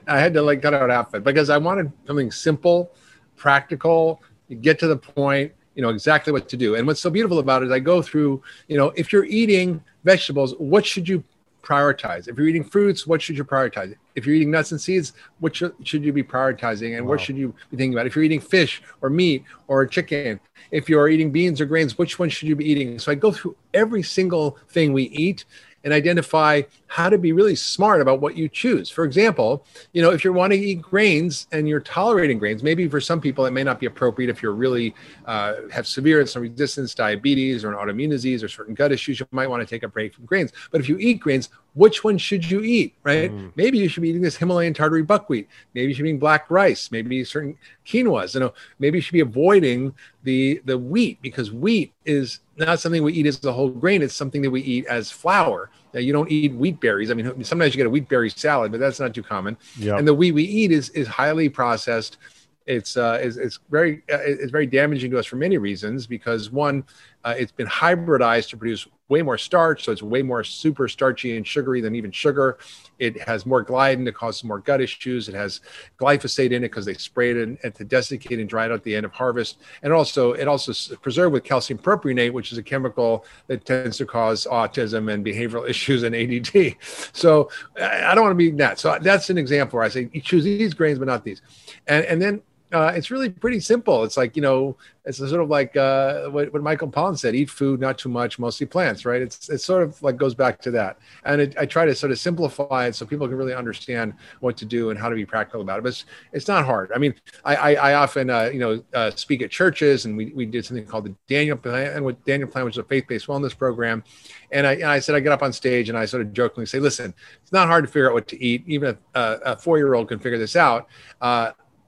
I 0.07 0.19
had 0.19 0.33
to 0.35 0.41
like 0.41 0.61
cut 0.61 0.73
out 0.73 0.89
half 0.89 1.13
it 1.13 1.23
because 1.23 1.49
I 1.49 1.57
wanted 1.57 1.91
something 2.05 2.31
simple, 2.31 2.93
practical. 3.35 4.21
You 4.47 4.55
get 4.55 4.79
to 4.79 4.87
the 4.87 4.97
point. 4.97 5.51
You 5.75 5.83
know 5.83 5.89
exactly 5.89 6.33
what 6.33 6.49
to 6.49 6.57
do. 6.57 6.75
And 6.75 6.87
what's 6.87 7.01
so 7.01 7.09
beautiful 7.09 7.39
about 7.39 7.61
it 7.61 7.65
is 7.65 7.71
I 7.71 7.79
go 7.79 8.01
through. 8.01 8.41
You 8.67 8.77
know, 8.77 8.93
if 8.95 9.11
you're 9.11 9.25
eating 9.25 9.83
vegetables, 10.03 10.55
what 10.57 10.85
should 10.85 11.07
you 11.07 11.23
prioritize? 11.67 12.27
If 12.27 12.37
you're 12.37 12.47
eating 12.47 12.63
fruits, 12.63 13.05
what 13.05 13.21
should 13.21 13.37
you 13.37 13.43
prioritize? 13.43 13.95
If 14.15 14.25
you're 14.25 14.35
eating 14.35 14.51
nuts 14.51 14.71
and 14.71 14.79
seeds, 14.79 15.13
what 15.39 15.55
should, 15.55 15.73
should 15.83 16.03
you 16.03 16.13
be 16.13 16.23
prioritizing 16.23 16.97
and 16.97 17.05
wow. 17.05 17.11
what 17.11 17.21
should 17.21 17.37
you 17.37 17.53
be 17.69 17.77
thinking 17.77 17.93
about? 17.93 18.07
If 18.07 18.15
you're 18.15 18.23
eating 18.23 18.39
fish 18.39 18.81
or 19.01 19.09
meat 19.09 19.43
or 19.67 19.85
chicken, 19.85 20.39
if 20.71 20.87
you're 20.87 21.09
eating 21.09 21.31
beans 21.31 21.59
or 21.59 21.65
grains, 21.65 21.97
which 21.97 22.19
one 22.19 22.29
should 22.29 22.47
you 22.47 22.55
be 22.55 22.69
eating? 22.69 22.99
So 22.99 23.11
I 23.11 23.15
go 23.15 23.31
through 23.31 23.55
every 23.73 24.03
single 24.03 24.57
thing 24.69 24.93
we 24.93 25.03
eat 25.03 25.45
and 25.87 25.93
identify 25.93 26.61
how 26.87 27.09
to 27.09 27.17
be 27.17 27.31
really 27.31 27.55
smart 27.55 28.01
about 28.01 28.19
what 28.19 28.35
you 28.35 28.49
choose. 28.49 28.89
For 28.89 29.05
example, 29.05 29.65
you 29.93 30.01
know, 30.01 30.11
if 30.11 30.21
you're 30.21 30.33
wanting 30.33 30.59
to 30.59 30.67
eat 30.67 30.81
grains 30.81 31.47
and 31.53 31.65
you're 31.65 31.79
tolerating 31.79 32.37
grains, 32.37 32.61
maybe 32.61 32.89
for 32.89 32.99
some 32.99 33.21
people 33.21 33.45
it 33.45 33.51
may 33.51 33.63
not 33.63 33.79
be 33.79 33.85
appropriate 33.85 34.29
if 34.29 34.43
you're 34.43 34.51
really 34.51 34.93
uh, 35.27 35.53
have 35.71 35.87
severe 35.87 36.21
insulin 36.21 36.41
resistance, 36.41 36.93
diabetes, 36.93 37.63
or 37.63 37.71
an 37.71 37.77
autoimmune 37.77 38.09
disease, 38.09 38.43
or 38.43 38.49
certain 38.49 38.73
gut 38.73 38.91
issues. 38.91 39.21
You 39.21 39.27
might 39.31 39.49
want 39.49 39.61
to 39.61 39.65
take 39.65 39.83
a 39.83 39.87
break 39.87 40.13
from 40.13 40.25
grains. 40.25 40.51
But 40.71 40.81
if 40.81 40.89
you 40.89 40.97
eat 40.97 41.21
grains, 41.21 41.47
which 41.73 42.03
one 42.03 42.17
should 42.17 42.49
you 42.49 42.63
eat? 42.63 42.93
Right? 43.03 43.31
Mm. 43.31 43.53
Maybe 43.55 43.77
you 43.77 43.87
should 43.87 44.03
be 44.03 44.09
eating 44.09 44.21
this 44.21 44.35
Himalayan 44.35 44.73
tartary 44.73 45.03
buckwheat. 45.03 45.47
Maybe 45.73 45.87
you 45.87 45.93
should 45.93 46.03
be 46.03 46.09
eating 46.09 46.19
black 46.19 46.51
rice. 46.51 46.91
Maybe 46.91 47.23
certain 47.23 47.57
quinoas. 47.85 48.33
You 48.33 48.41
know, 48.41 48.53
maybe 48.79 48.97
you 48.97 49.01
should 49.01 49.13
be 49.13 49.21
avoiding 49.21 49.93
the 50.23 50.61
the 50.65 50.77
wheat 50.77 51.21
because 51.21 51.53
wheat 51.53 51.93
is 52.03 52.41
not 52.57 52.79
something 52.79 53.03
we 53.03 53.13
eat 53.13 53.25
as 53.25 53.43
a 53.45 53.53
whole 53.53 53.69
grain. 53.69 54.01
It's 54.01 54.15
something 54.15 54.41
that 54.41 54.51
we 54.51 54.61
eat 54.61 54.85
as 54.87 55.11
flour. 55.11 55.69
You 55.93 56.13
don't 56.13 56.31
eat 56.31 56.53
wheat 56.53 56.79
berries. 56.79 57.11
I 57.11 57.13
mean, 57.13 57.43
sometimes 57.43 57.73
you 57.73 57.77
get 57.77 57.87
a 57.87 57.89
wheat 57.89 58.07
berry 58.09 58.29
salad, 58.29 58.71
but 58.71 58.79
that's 58.79 58.99
not 58.99 59.13
too 59.13 59.23
common. 59.23 59.57
Yep. 59.77 59.99
And 59.99 60.07
the 60.07 60.13
wheat 60.13 60.33
we 60.33 60.43
eat 60.43 60.71
is 60.71 60.89
is 60.89 61.07
highly 61.07 61.49
processed. 61.49 62.17
It's 62.65 62.97
uh, 62.97 63.19
it's, 63.21 63.37
it's 63.37 63.59
very 63.69 64.03
uh, 64.11 64.19
it's 64.21 64.51
very 64.51 64.67
damaging 64.67 65.09
to 65.11 65.19
us 65.19 65.25
for 65.25 65.37
many 65.37 65.57
reasons 65.57 66.05
because 66.05 66.51
one, 66.51 66.83
uh, 67.23 67.35
it's 67.37 67.51
been 67.51 67.67
hybridized 67.67 68.49
to 68.49 68.57
produce 68.57 68.87
way 69.09 69.21
more 69.21 69.37
starch, 69.37 69.85
so 69.85 69.91
it's 69.91 70.03
way 70.03 70.21
more 70.21 70.43
super 70.43 70.87
starchy 70.87 71.37
and 71.37 71.47
sugary 71.47 71.81
than 71.81 71.95
even 71.95 72.11
sugar. 72.11 72.57
It 72.99 73.21
has 73.21 73.45
more 73.45 73.63
gliadin, 73.63 74.07
it 74.07 74.15
causes 74.15 74.43
more 74.43 74.59
gut 74.59 74.81
issues. 74.81 75.29
It 75.29 75.35
has 75.35 75.61
glyphosate 75.99 76.51
in 76.51 76.63
it 76.63 76.69
because 76.69 76.85
they 76.85 76.93
spray 76.93 77.31
it 77.31 77.37
and 77.37 77.75
to 77.75 77.83
desiccate 77.83 78.39
and 78.39 78.49
dry 78.49 78.65
it 78.65 78.71
out 78.71 78.75
at 78.75 78.83
the 78.83 78.95
end 78.95 79.05
of 79.05 79.13
harvest. 79.13 79.59
And 79.83 79.93
also, 79.93 80.33
it 80.33 80.47
also 80.47 80.73
preserved 80.97 81.33
with 81.33 81.43
calcium 81.43 81.79
propionate, 81.79 82.33
which 82.33 82.51
is 82.51 82.57
a 82.57 82.63
chemical 82.63 83.25
that 83.47 83.65
tends 83.65 83.97
to 83.97 84.05
cause 84.05 84.45
autism 84.49 85.11
and 85.11 85.25
behavioral 85.25 85.67
issues 85.69 86.03
and 86.03 86.15
ADD. 86.15 86.75
So 87.13 87.49
I 87.81 88.13
don't 88.13 88.23
want 88.23 88.31
to 88.31 88.35
be 88.35 88.51
that. 88.51 88.79
So 88.79 88.97
that's 89.01 89.29
an 89.29 89.37
example 89.37 89.77
where 89.77 89.85
I 89.85 89.89
say 89.89 90.07
choose 90.21 90.43
these 90.43 90.73
grains, 90.73 90.99
but 90.99 91.07
not 91.07 91.23
these. 91.23 91.41
And 91.87 92.05
and 92.05 92.21
then 92.21 92.41
uh, 92.73 92.91
it's 92.93 93.11
really 93.11 93.29
pretty 93.29 93.61
simple. 93.61 94.03
It's 94.03 94.17
like 94.17 94.35
you 94.35 94.41
know, 94.41 94.75
it's 95.05 95.19
sort 95.19 95.41
of 95.41 95.47
like 95.47 95.77
uh, 95.77 96.27
what, 96.27 96.51
what, 96.51 96.61
Michael 96.61 96.89
Pollan 96.89 97.17
said: 97.17 97.33
eat 97.33 97.49
food, 97.49 97.79
not 97.79 97.97
too 97.97 98.09
much, 98.09 98.39
mostly 98.39 98.65
plants. 98.65 99.05
Right? 99.05 99.21
It's 99.21 99.49
it 99.49 99.59
sort 99.59 99.83
of 99.83 100.01
like 100.03 100.17
goes 100.17 100.35
back 100.35 100.59
to 100.63 100.71
that, 100.71 100.97
and 101.23 101.39
it, 101.39 101.55
I 101.57 101.65
try 101.65 101.85
to 101.85 101.95
sort 101.95 102.11
of 102.11 102.19
simplify 102.19 102.87
it 102.87 102.95
so 102.95 103.05
people 103.05 103.25
can 103.27 103.37
really 103.37 103.53
understand 103.53 104.13
what 104.41 104.57
to 104.57 104.65
do 104.65 104.89
and 104.89 104.99
how 104.99 105.07
to 105.07 105.15
be 105.15 105.25
practical 105.25 105.61
about 105.61 105.79
it. 105.79 105.83
But 105.83 105.89
it's, 105.89 106.05
it's 106.33 106.47
not 106.49 106.65
hard. 106.65 106.91
I 106.93 106.97
mean, 106.97 107.15
I 107.45 107.55
I, 107.55 107.73
I 107.75 107.93
often 107.93 108.29
uh, 108.29 108.49
you 108.51 108.59
know 108.59 108.83
uh, 108.93 109.11
speak 109.11 109.41
at 109.41 109.49
churches, 109.49 110.03
and 110.03 110.17
we, 110.17 110.33
we 110.35 110.45
did 110.45 110.65
something 110.65 110.85
called 110.85 111.05
the 111.05 111.15
Daniel 111.27 111.55
Plan, 111.55 111.93
and 111.93 112.03
with 112.03 112.23
Daniel 112.25 112.49
Plan, 112.49 112.65
which 112.65 112.73
is 112.73 112.79
a 112.79 112.83
faith-based 112.83 113.27
wellness 113.27 113.57
program, 113.57 114.03
and 114.51 114.67
I 114.67 114.73
and 114.73 114.85
I 114.85 114.99
said 114.99 115.15
I 115.15 115.21
get 115.21 115.31
up 115.31 115.41
on 115.41 115.53
stage 115.53 115.87
and 115.87 115.97
I 115.97 116.05
sort 116.05 116.21
of 116.21 116.33
jokingly 116.33 116.65
say, 116.65 116.79
listen, 116.79 117.13
it's 117.41 117.53
not 117.53 117.67
hard 117.67 117.85
to 117.85 117.89
figure 117.89 118.09
out 118.09 118.13
what 118.13 118.27
to 118.27 118.43
eat. 118.43 118.63
Even 118.67 118.97
a, 119.15 119.37
a 119.45 119.57
four-year-old 119.57 120.09
can 120.09 120.19
figure 120.19 120.37
this 120.37 120.57
out. 120.57 120.89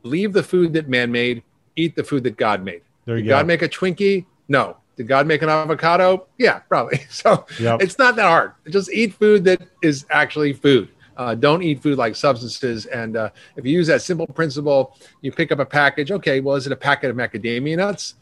Leave 0.03 0.33
the 0.33 0.43
food 0.43 0.73
that 0.73 0.87
man 0.87 1.11
made, 1.11 1.43
eat 1.75 1.95
the 1.95 2.03
food 2.03 2.23
that 2.23 2.37
God 2.37 2.63
made. 2.63 2.81
There 3.05 3.17
you 3.17 3.23
Did 3.23 3.29
go. 3.29 3.37
God 3.37 3.47
make 3.47 3.61
a 3.61 3.69
Twinkie? 3.69 4.25
No. 4.47 4.77
Did 4.97 5.07
God 5.07 5.27
make 5.27 5.41
an 5.41 5.49
avocado? 5.49 6.27
Yeah, 6.37 6.59
probably. 6.59 7.01
So 7.09 7.45
yep. 7.59 7.81
it's 7.81 7.97
not 7.97 8.15
that 8.17 8.27
hard. 8.27 8.53
Just 8.69 8.91
eat 8.91 9.13
food 9.13 9.43
that 9.45 9.61
is 9.81 10.05
actually 10.09 10.53
food. 10.53 10.89
Uh, 11.15 11.35
don't 11.35 11.61
eat 11.61 11.81
food 11.81 11.97
like 11.97 12.15
substances. 12.15 12.85
And 12.85 13.17
uh, 13.17 13.29
if 13.57 13.65
you 13.65 13.73
use 13.73 13.87
that 13.87 14.01
simple 14.01 14.27
principle, 14.27 14.95
you 15.21 15.31
pick 15.31 15.51
up 15.51 15.59
a 15.59 15.65
package. 15.65 16.11
Okay, 16.11 16.39
well, 16.39 16.55
is 16.55 16.65
it 16.65 16.71
a 16.71 16.77
packet 16.77 17.09
of 17.09 17.15
macadamia 17.17 17.77
nuts? 17.77 18.15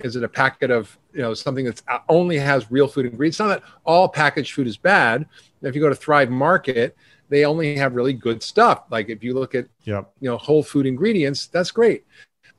Is 0.00 0.16
it 0.16 0.24
a 0.24 0.28
packet 0.28 0.70
of 0.70 0.96
you 1.12 1.22
know 1.22 1.34
something 1.34 1.64
that 1.64 1.82
uh, 1.88 1.98
only 2.08 2.36
has 2.38 2.70
real 2.70 2.88
food 2.88 3.06
ingredients? 3.06 3.36
It's 3.36 3.40
not 3.40 3.60
that 3.60 3.62
all 3.84 4.08
packaged 4.08 4.54
food 4.54 4.66
is 4.66 4.76
bad. 4.76 5.26
If 5.62 5.74
you 5.74 5.80
go 5.80 5.88
to 5.88 5.94
Thrive 5.94 6.30
Market, 6.30 6.96
they 7.34 7.44
only 7.44 7.74
have 7.76 7.94
really 7.94 8.12
good 8.12 8.42
stuff. 8.42 8.84
Like 8.90 9.08
if 9.08 9.24
you 9.24 9.34
look 9.34 9.54
at 9.54 9.66
yep. 9.82 10.12
you 10.20 10.30
know 10.30 10.36
whole 10.36 10.62
food 10.62 10.86
ingredients, 10.86 11.48
that's 11.48 11.70
great. 11.70 12.04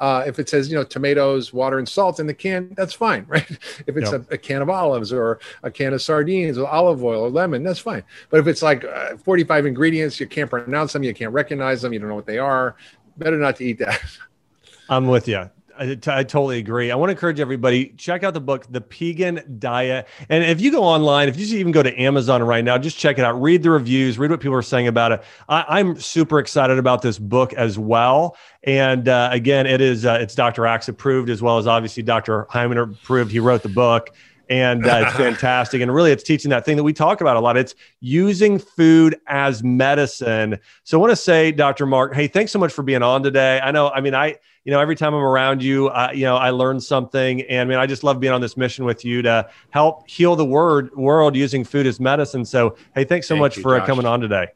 Uh, 0.01 0.25
if 0.27 0.39
it 0.39 0.49
says 0.49 0.69
you 0.69 0.75
know 0.75 0.83
tomatoes, 0.83 1.53
water, 1.53 1.79
and 1.79 1.87
salt 1.87 2.19
in 2.19 2.27
the 2.27 2.33
can, 2.33 2.73
that's 2.75 2.93
fine, 2.93 3.25
right? 3.29 3.49
If 3.87 3.95
it's 3.95 4.11
yep. 4.11 4.29
a, 4.29 4.33
a, 4.33 4.37
can 4.37 4.61
of 4.61 4.69
olives 4.69 5.13
or 5.13 5.39
a 5.63 5.71
can 5.71 5.93
of 5.93 6.01
sardines 6.01 6.57
or 6.57 6.67
olive 6.67 7.03
oil 7.03 7.21
or 7.21 7.29
lemon, 7.29 7.63
that's 7.63 7.79
fine. 7.79 8.03
But 8.29 8.41
if 8.41 8.47
it's 8.47 8.61
like 8.61 8.83
uh, 8.83 9.15
45 9.17 9.65
ingredients, 9.65 10.19
you 10.19 10.27
can't 10.27 10.49
pronounce 10.49 10.91
them, 10.91 11.03
you 11.03 11.13
can't 11.13 11.31
recognize 11.31 11.81
them, 11.81 11.93
you 11.93 11.99
don't 11.99 12.09
know 12.09 12.15
what 12.15 12.25
they 12.25 12.39
are, 12.39 12.75
better 13.17 13.37
not 13.37 13.55
to 13.57 13.63
eat 13.63 13.79
that. 13.79 14.01
I'm 14.89 15.07
with 15.07 15.27
you. 15.27 15.49
I, 15.77 15.95
t- 15.95 16.11
I 16.11 16.23
totally 16.23 16.59
agree. 16.59 16.91
I 16.91 16.95
want 16.95 17.09
to 17.09 17.11
encourage 17.11 17.39
everybody 17.39 17.89
check 17.97 18.23
out 18.23 18.33
the 18.33 18.41
book, 18.41 18.65
The 18.69 18.81
Pegan 18.81 19.59
Diet. 19.59 20.07
And 20.29 20.43
if 20.43 20.61
you 20.61 20.71
go 20.71 20.83
online, 20.83 21.27
if 21.27 21.37
you 21.37 21.57
even 21.57 21.71
go 21.71 21.83
to 21.83 22.01
Amazon 22.01 22.43
right 22.43 22.63
now, 22.63 22.77
just 22.77 22.97
check 22.97 23.17
it 23.17 23.25
out. 23.25 23.41
Read 23.41 23.63
the 23.63 23.69
reviews. 23.69 24.17
Read 24.17 24.31
what 24.31 24.39
people 24.39 24.55
are 24.55 24.61
saying 24.61 24.87
about 24.87 25.11
it. 25.11 25.23
I, 25.49 25.79
am 25.79 25.99
super 25.99 26.39
excited 26.39 26.77
about 26.77 27.01
this 27.01 27.19
book 27.19 27.53
as 27.53 27.77
well. 27.77 28.37
And 28.63 29.07
uh, 29.07 29.29
again, 29.31 29.67
it 29.67 29.81
is 29.81 30.05
uh, 30.05 30.17
it's 30.21 30.35
Dr. 30.35 30.65
Axe 30.65 30.87
approved 30.87 31.29
as 31.29 31.41
well 31.41 31.57
as 31.57 31.67
obviously 31.67 32.03
Dr. 32.03 32.47
Hyman 32.49 32.77
approved. 32.77 33.31
He 33.31 33.39
wrote 33.39 33.63
the 33.63 33.69
book 33.69 34.09
and 34.49 34.85
uh, 34.85 35.05
it's 35.05 35.15
fantastic. 35.17 35.81
And 35.81 35.93
really, 35.93 36.11
it's 36.11 36.23
teaching 36.23 36.49
that 36.49 36.65
thing 36.65 36.77
that 36.77 36.83
we 36.83 36.93
talk 36.93 37.21
about 37.21 37.37
a 37.37 37.39
lot. 37.39 37.57
It's 37.57 37.75
using 37.99 38.59
food 38.59 39.19
as 39.27 39.63
medicine. 39.63 40.59
So 40.83 40.97
I 40.97 41.01
want 41.01 41.11
to 41.11 41.15
say, 41.15 41.51
Dr. 41.51 41.85
Mark, 41.85 42.13
hey, 42.13 42.27
thanks 42.27 42.51
so 42.51 42.59
much 42.59 42.73
for 42.73 42.83
being 42.83 43.03
on 43.03 43.23
today. 43.23 43.59
I 43.61 43.71
know, 43.71 43.89
I 43.89 44.01
mean, 44.01 44.13
I, 44.13 44.37
you 44.63 44.71
know, 44.71 44.79
every 44.79 44.95
time 44.95 45.13
I'm 45.13 45.21
around 45.21 45.61
you, 45.61 45.89
uh, 45.89 46.11
you 46.13 46.23
know, 46.23 46.37
I 46.37 46.49
learn 46.49 46.79
something. 46.79 47.41
And 47.43 47.61
I 47.61 47.65
mean, 47.65 47.77
I 47.77 47.85
just 47.85 48.03
love 48.03 48.19
being 48.19 48.33
on 48.33 48.41
this 48.41 48.57
mission 48.57 48.83
with 48.83 49.05
you 49.05 49.21
to 49.21 49.49
help 49.69 50.09
heal 50.09 50.35
the 50.35 50.45
word 50.45 50.95
world 50.95 51.35
using 51.35 51.63
food 51.63 51.85
as 51.85 51.99
medicine. 51.99 52.43
So, 52.45 52.75
hey, 52.95 53.03
thanks 53.03 53.27
so 53.27 53.35
Thank 53.35 53.41
much 53.41 53.57
you, 53.57 53.63
for 53.63 53.77
Josh. 53.77 53.87
coming 53.87 54.05
on 54.05 54.19
today. 54.19 54.47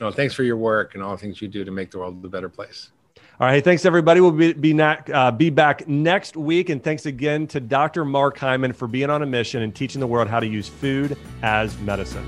No, 0.00 0.10
thanks 0.10 0.34
for 0.34 0.42
your 0.42 0.56
work 0.56 0.94
and 0.94 1.02
all 1.02 1.12
the 1.12 1.18
things 1.18 1.40
you 1.40 1.48
do 1.48 1.64
to 1.64 1.70
make 1.70 1.90
the 1.90 1.98
world 1.98 2.24
a 2.24 2.28
better 2.28 2.48
place. 2.48 2.90
All 3.42 3.48
right. 3.48 3.64
Thanks, 3.64 3.84
everybody. 3.84 4.20
We'll 4.20 4.30
be 4.30 4.52
be, 4.52 4.80
uh, 4.80 5.32
be 5.32 5.50
back 5.50 5.88
next 5.88 6.36
week. 6.36 6.68
And 6.68 6.80
thanks 6.80 7.06
again 7.06 7.48
to 7.48 7.58
Dr. 7.58 8.04
Mark 8.04 8.38
Hyman 8.38 8.72
for 8.72 8.86
being 8.86 9.10
on 9.10 9.20
a 9.24 9.26
mission 9.26 9.62
and 9.62 9.74
teaching 9.74 9.98
the 9.98 10.06
world 10.06 10.28
how 10.28 10.38
to 10.38 10.46
use 10.46 10.68
food 10.68 11.18
as 11.42 11.76
medicine. 11.78 12.24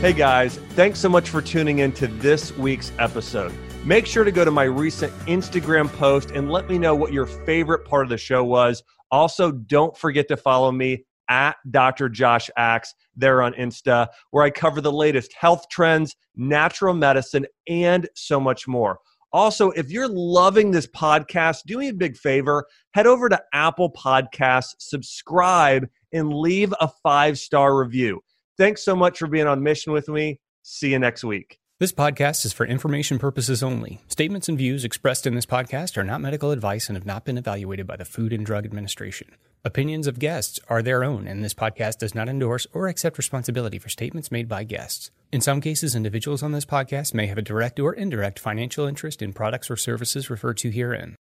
Hey, 0.00 0.12
guys. 0.12 0.56
Thanks 0.70 0.98
so 0.98 1.08
much 1.08 1.30
for 1.30 1.40
tuning 1.40 1.78
in 1.78 1.92
to 1.92 2.08
this 2.08 2.50
week's 2.56 2.90
episode. 2.98 3.54
Make 3.84 4.06
sure 4.06 4.24
to 4.24 4.32
go 4.32 4.44
to 4.44 4.50
my 4.50 4.64
recent 4.64 5.12
Instagram 5.26 5.88
post 5.92 6.32
and 6.32 6.50
let 6.50 6.68
me 6.68 6.78
know 6.78 6.96
what 6.96 7.12
your 7.12 7.26
favorite 7.26 7.84
part 7.84 8.02
of 8.02 8.08
the 8.08 8.18
show 8.18 8.42
was. 8.42 8.82
Also, 9.12 9.52
don't 9.52 9.96
forget 9.96 10.26
to 10.26 10.36
follow 10.36 10.72
me 10.72 11.04
at 11.28 11.56
Dr. 11.70 12.08
Josh 12.08 12.50
Axe 12.56 12.94
there 13.16 13.42
on 13.42 13.52
Insta, 13.54 14.08
where 14.30 14.44
I 14.44 14.50
cover 14.50 14.80
the 14.80 14.92
latest 14.92 15.32
health 15.32 15.68
trends, 15.70 16.16
natural 16.36 16.94
medicine, 16.94 17.46
and 17.68 18.08
so 18.14 18.40
much 18.40 18.66
more. 18.68 18.98
Also, 19.32 19.70
if 19.72 19.90
you're 19.90 20.08
loving 20.08 20.70
this 20.70 20.86
podcast, 20.86 21.62
do 21.66 21.78
me 21.78 21.88
a 21.88 21.94
big 21.94 22.16
favor 22.16 22.64
head 22.92 23.06
over 23.06 23.28
to 23.28 23.42
Apple 23.52 23.90
Podcasts, 23.92 24.74
subscribe, 24.78 25.88
and 26.12 26.32
leave 26.32 26.72
a 26.80 26.88
five 27.02 27.38
star 27.38 27.76
review. 27.76 28.20
Thanks 28.56 28.84
so 28.84 28.94
much 28.94 29.18
for 29.18 29.26
being 29.26 29.48
on 29.48 29.62
mission 29.62 29.92
with 29.92 30.08
me. 30.08 30.40
See 30.62 30.92
you 30.92 31.00
next 31.00 31.24
week. 31.24 31.58
This 31.80 31.92
podcast 31.92 32.44
is 32.44 32.52
for 32.52 32.64
information 32.64 33.18
purposes 33.18 33.60
only. 33.60 34.00
Statements 34.06 34.48
and 34.48 34.56
views 34.56 34.84
expressed 34.84 35.26
in 35.26 35.34
this 35.34 35.44
podcast 35.44 35.96
are 35.96 36.04
not 36.04 36.20
medical 36.20 36.52
advice 36.52 36.88
and 36.88 36.96
have 36.96 37.04
not 37.04 37.24
been 37.24 37.36
evaluated 37.36 37.84
by 37.84 37.96
the 37.96 38.04
Food 38.04 38.32
and 38.32 38.46
Drug 38.46 38.64
Administration. 38.64 39.32
Opinions 39.64 40.06
of 40.06 40.20
guests 40.20 40.60
are 40.68 40.82
their 40.82 41.02
own, 41.02 41.26
and 41.26 41.42
this 41.42 41.52
podcast 41.52 41.98
does 41.98 42.14
not 42.14 42.28
endorse 42.28 42.68
or 42.72 42.86
accept 42.86 43.18
responsibility 43.18 43.80
for 43.80 43.88
statements 43.88 44.30
made 44.30 44.48
by 44.48 44.62
guests. 44.62 45.10
In 45.32 45.40
some 45.40 45.60
cases, 45.60 45.96
individuals 45.96 46.44
on 46.44 46.52
this 46.52 46.64
podcast 46.64 47.12
may 47.12 47.26
have 47.26 47.38
a 47.38 47.42
direct 47.42 47.80
or 47.80 47.92
indirect 47.92 48.38
financial 48.38 48.86
interest 48.86 49.20
in 49.20 49.32
products 49.32 49.68
or 49.68 49.76
services 49.76 50.30
referred 50.30 50.58
to 50.58 50.70
herein. 50.70 51.12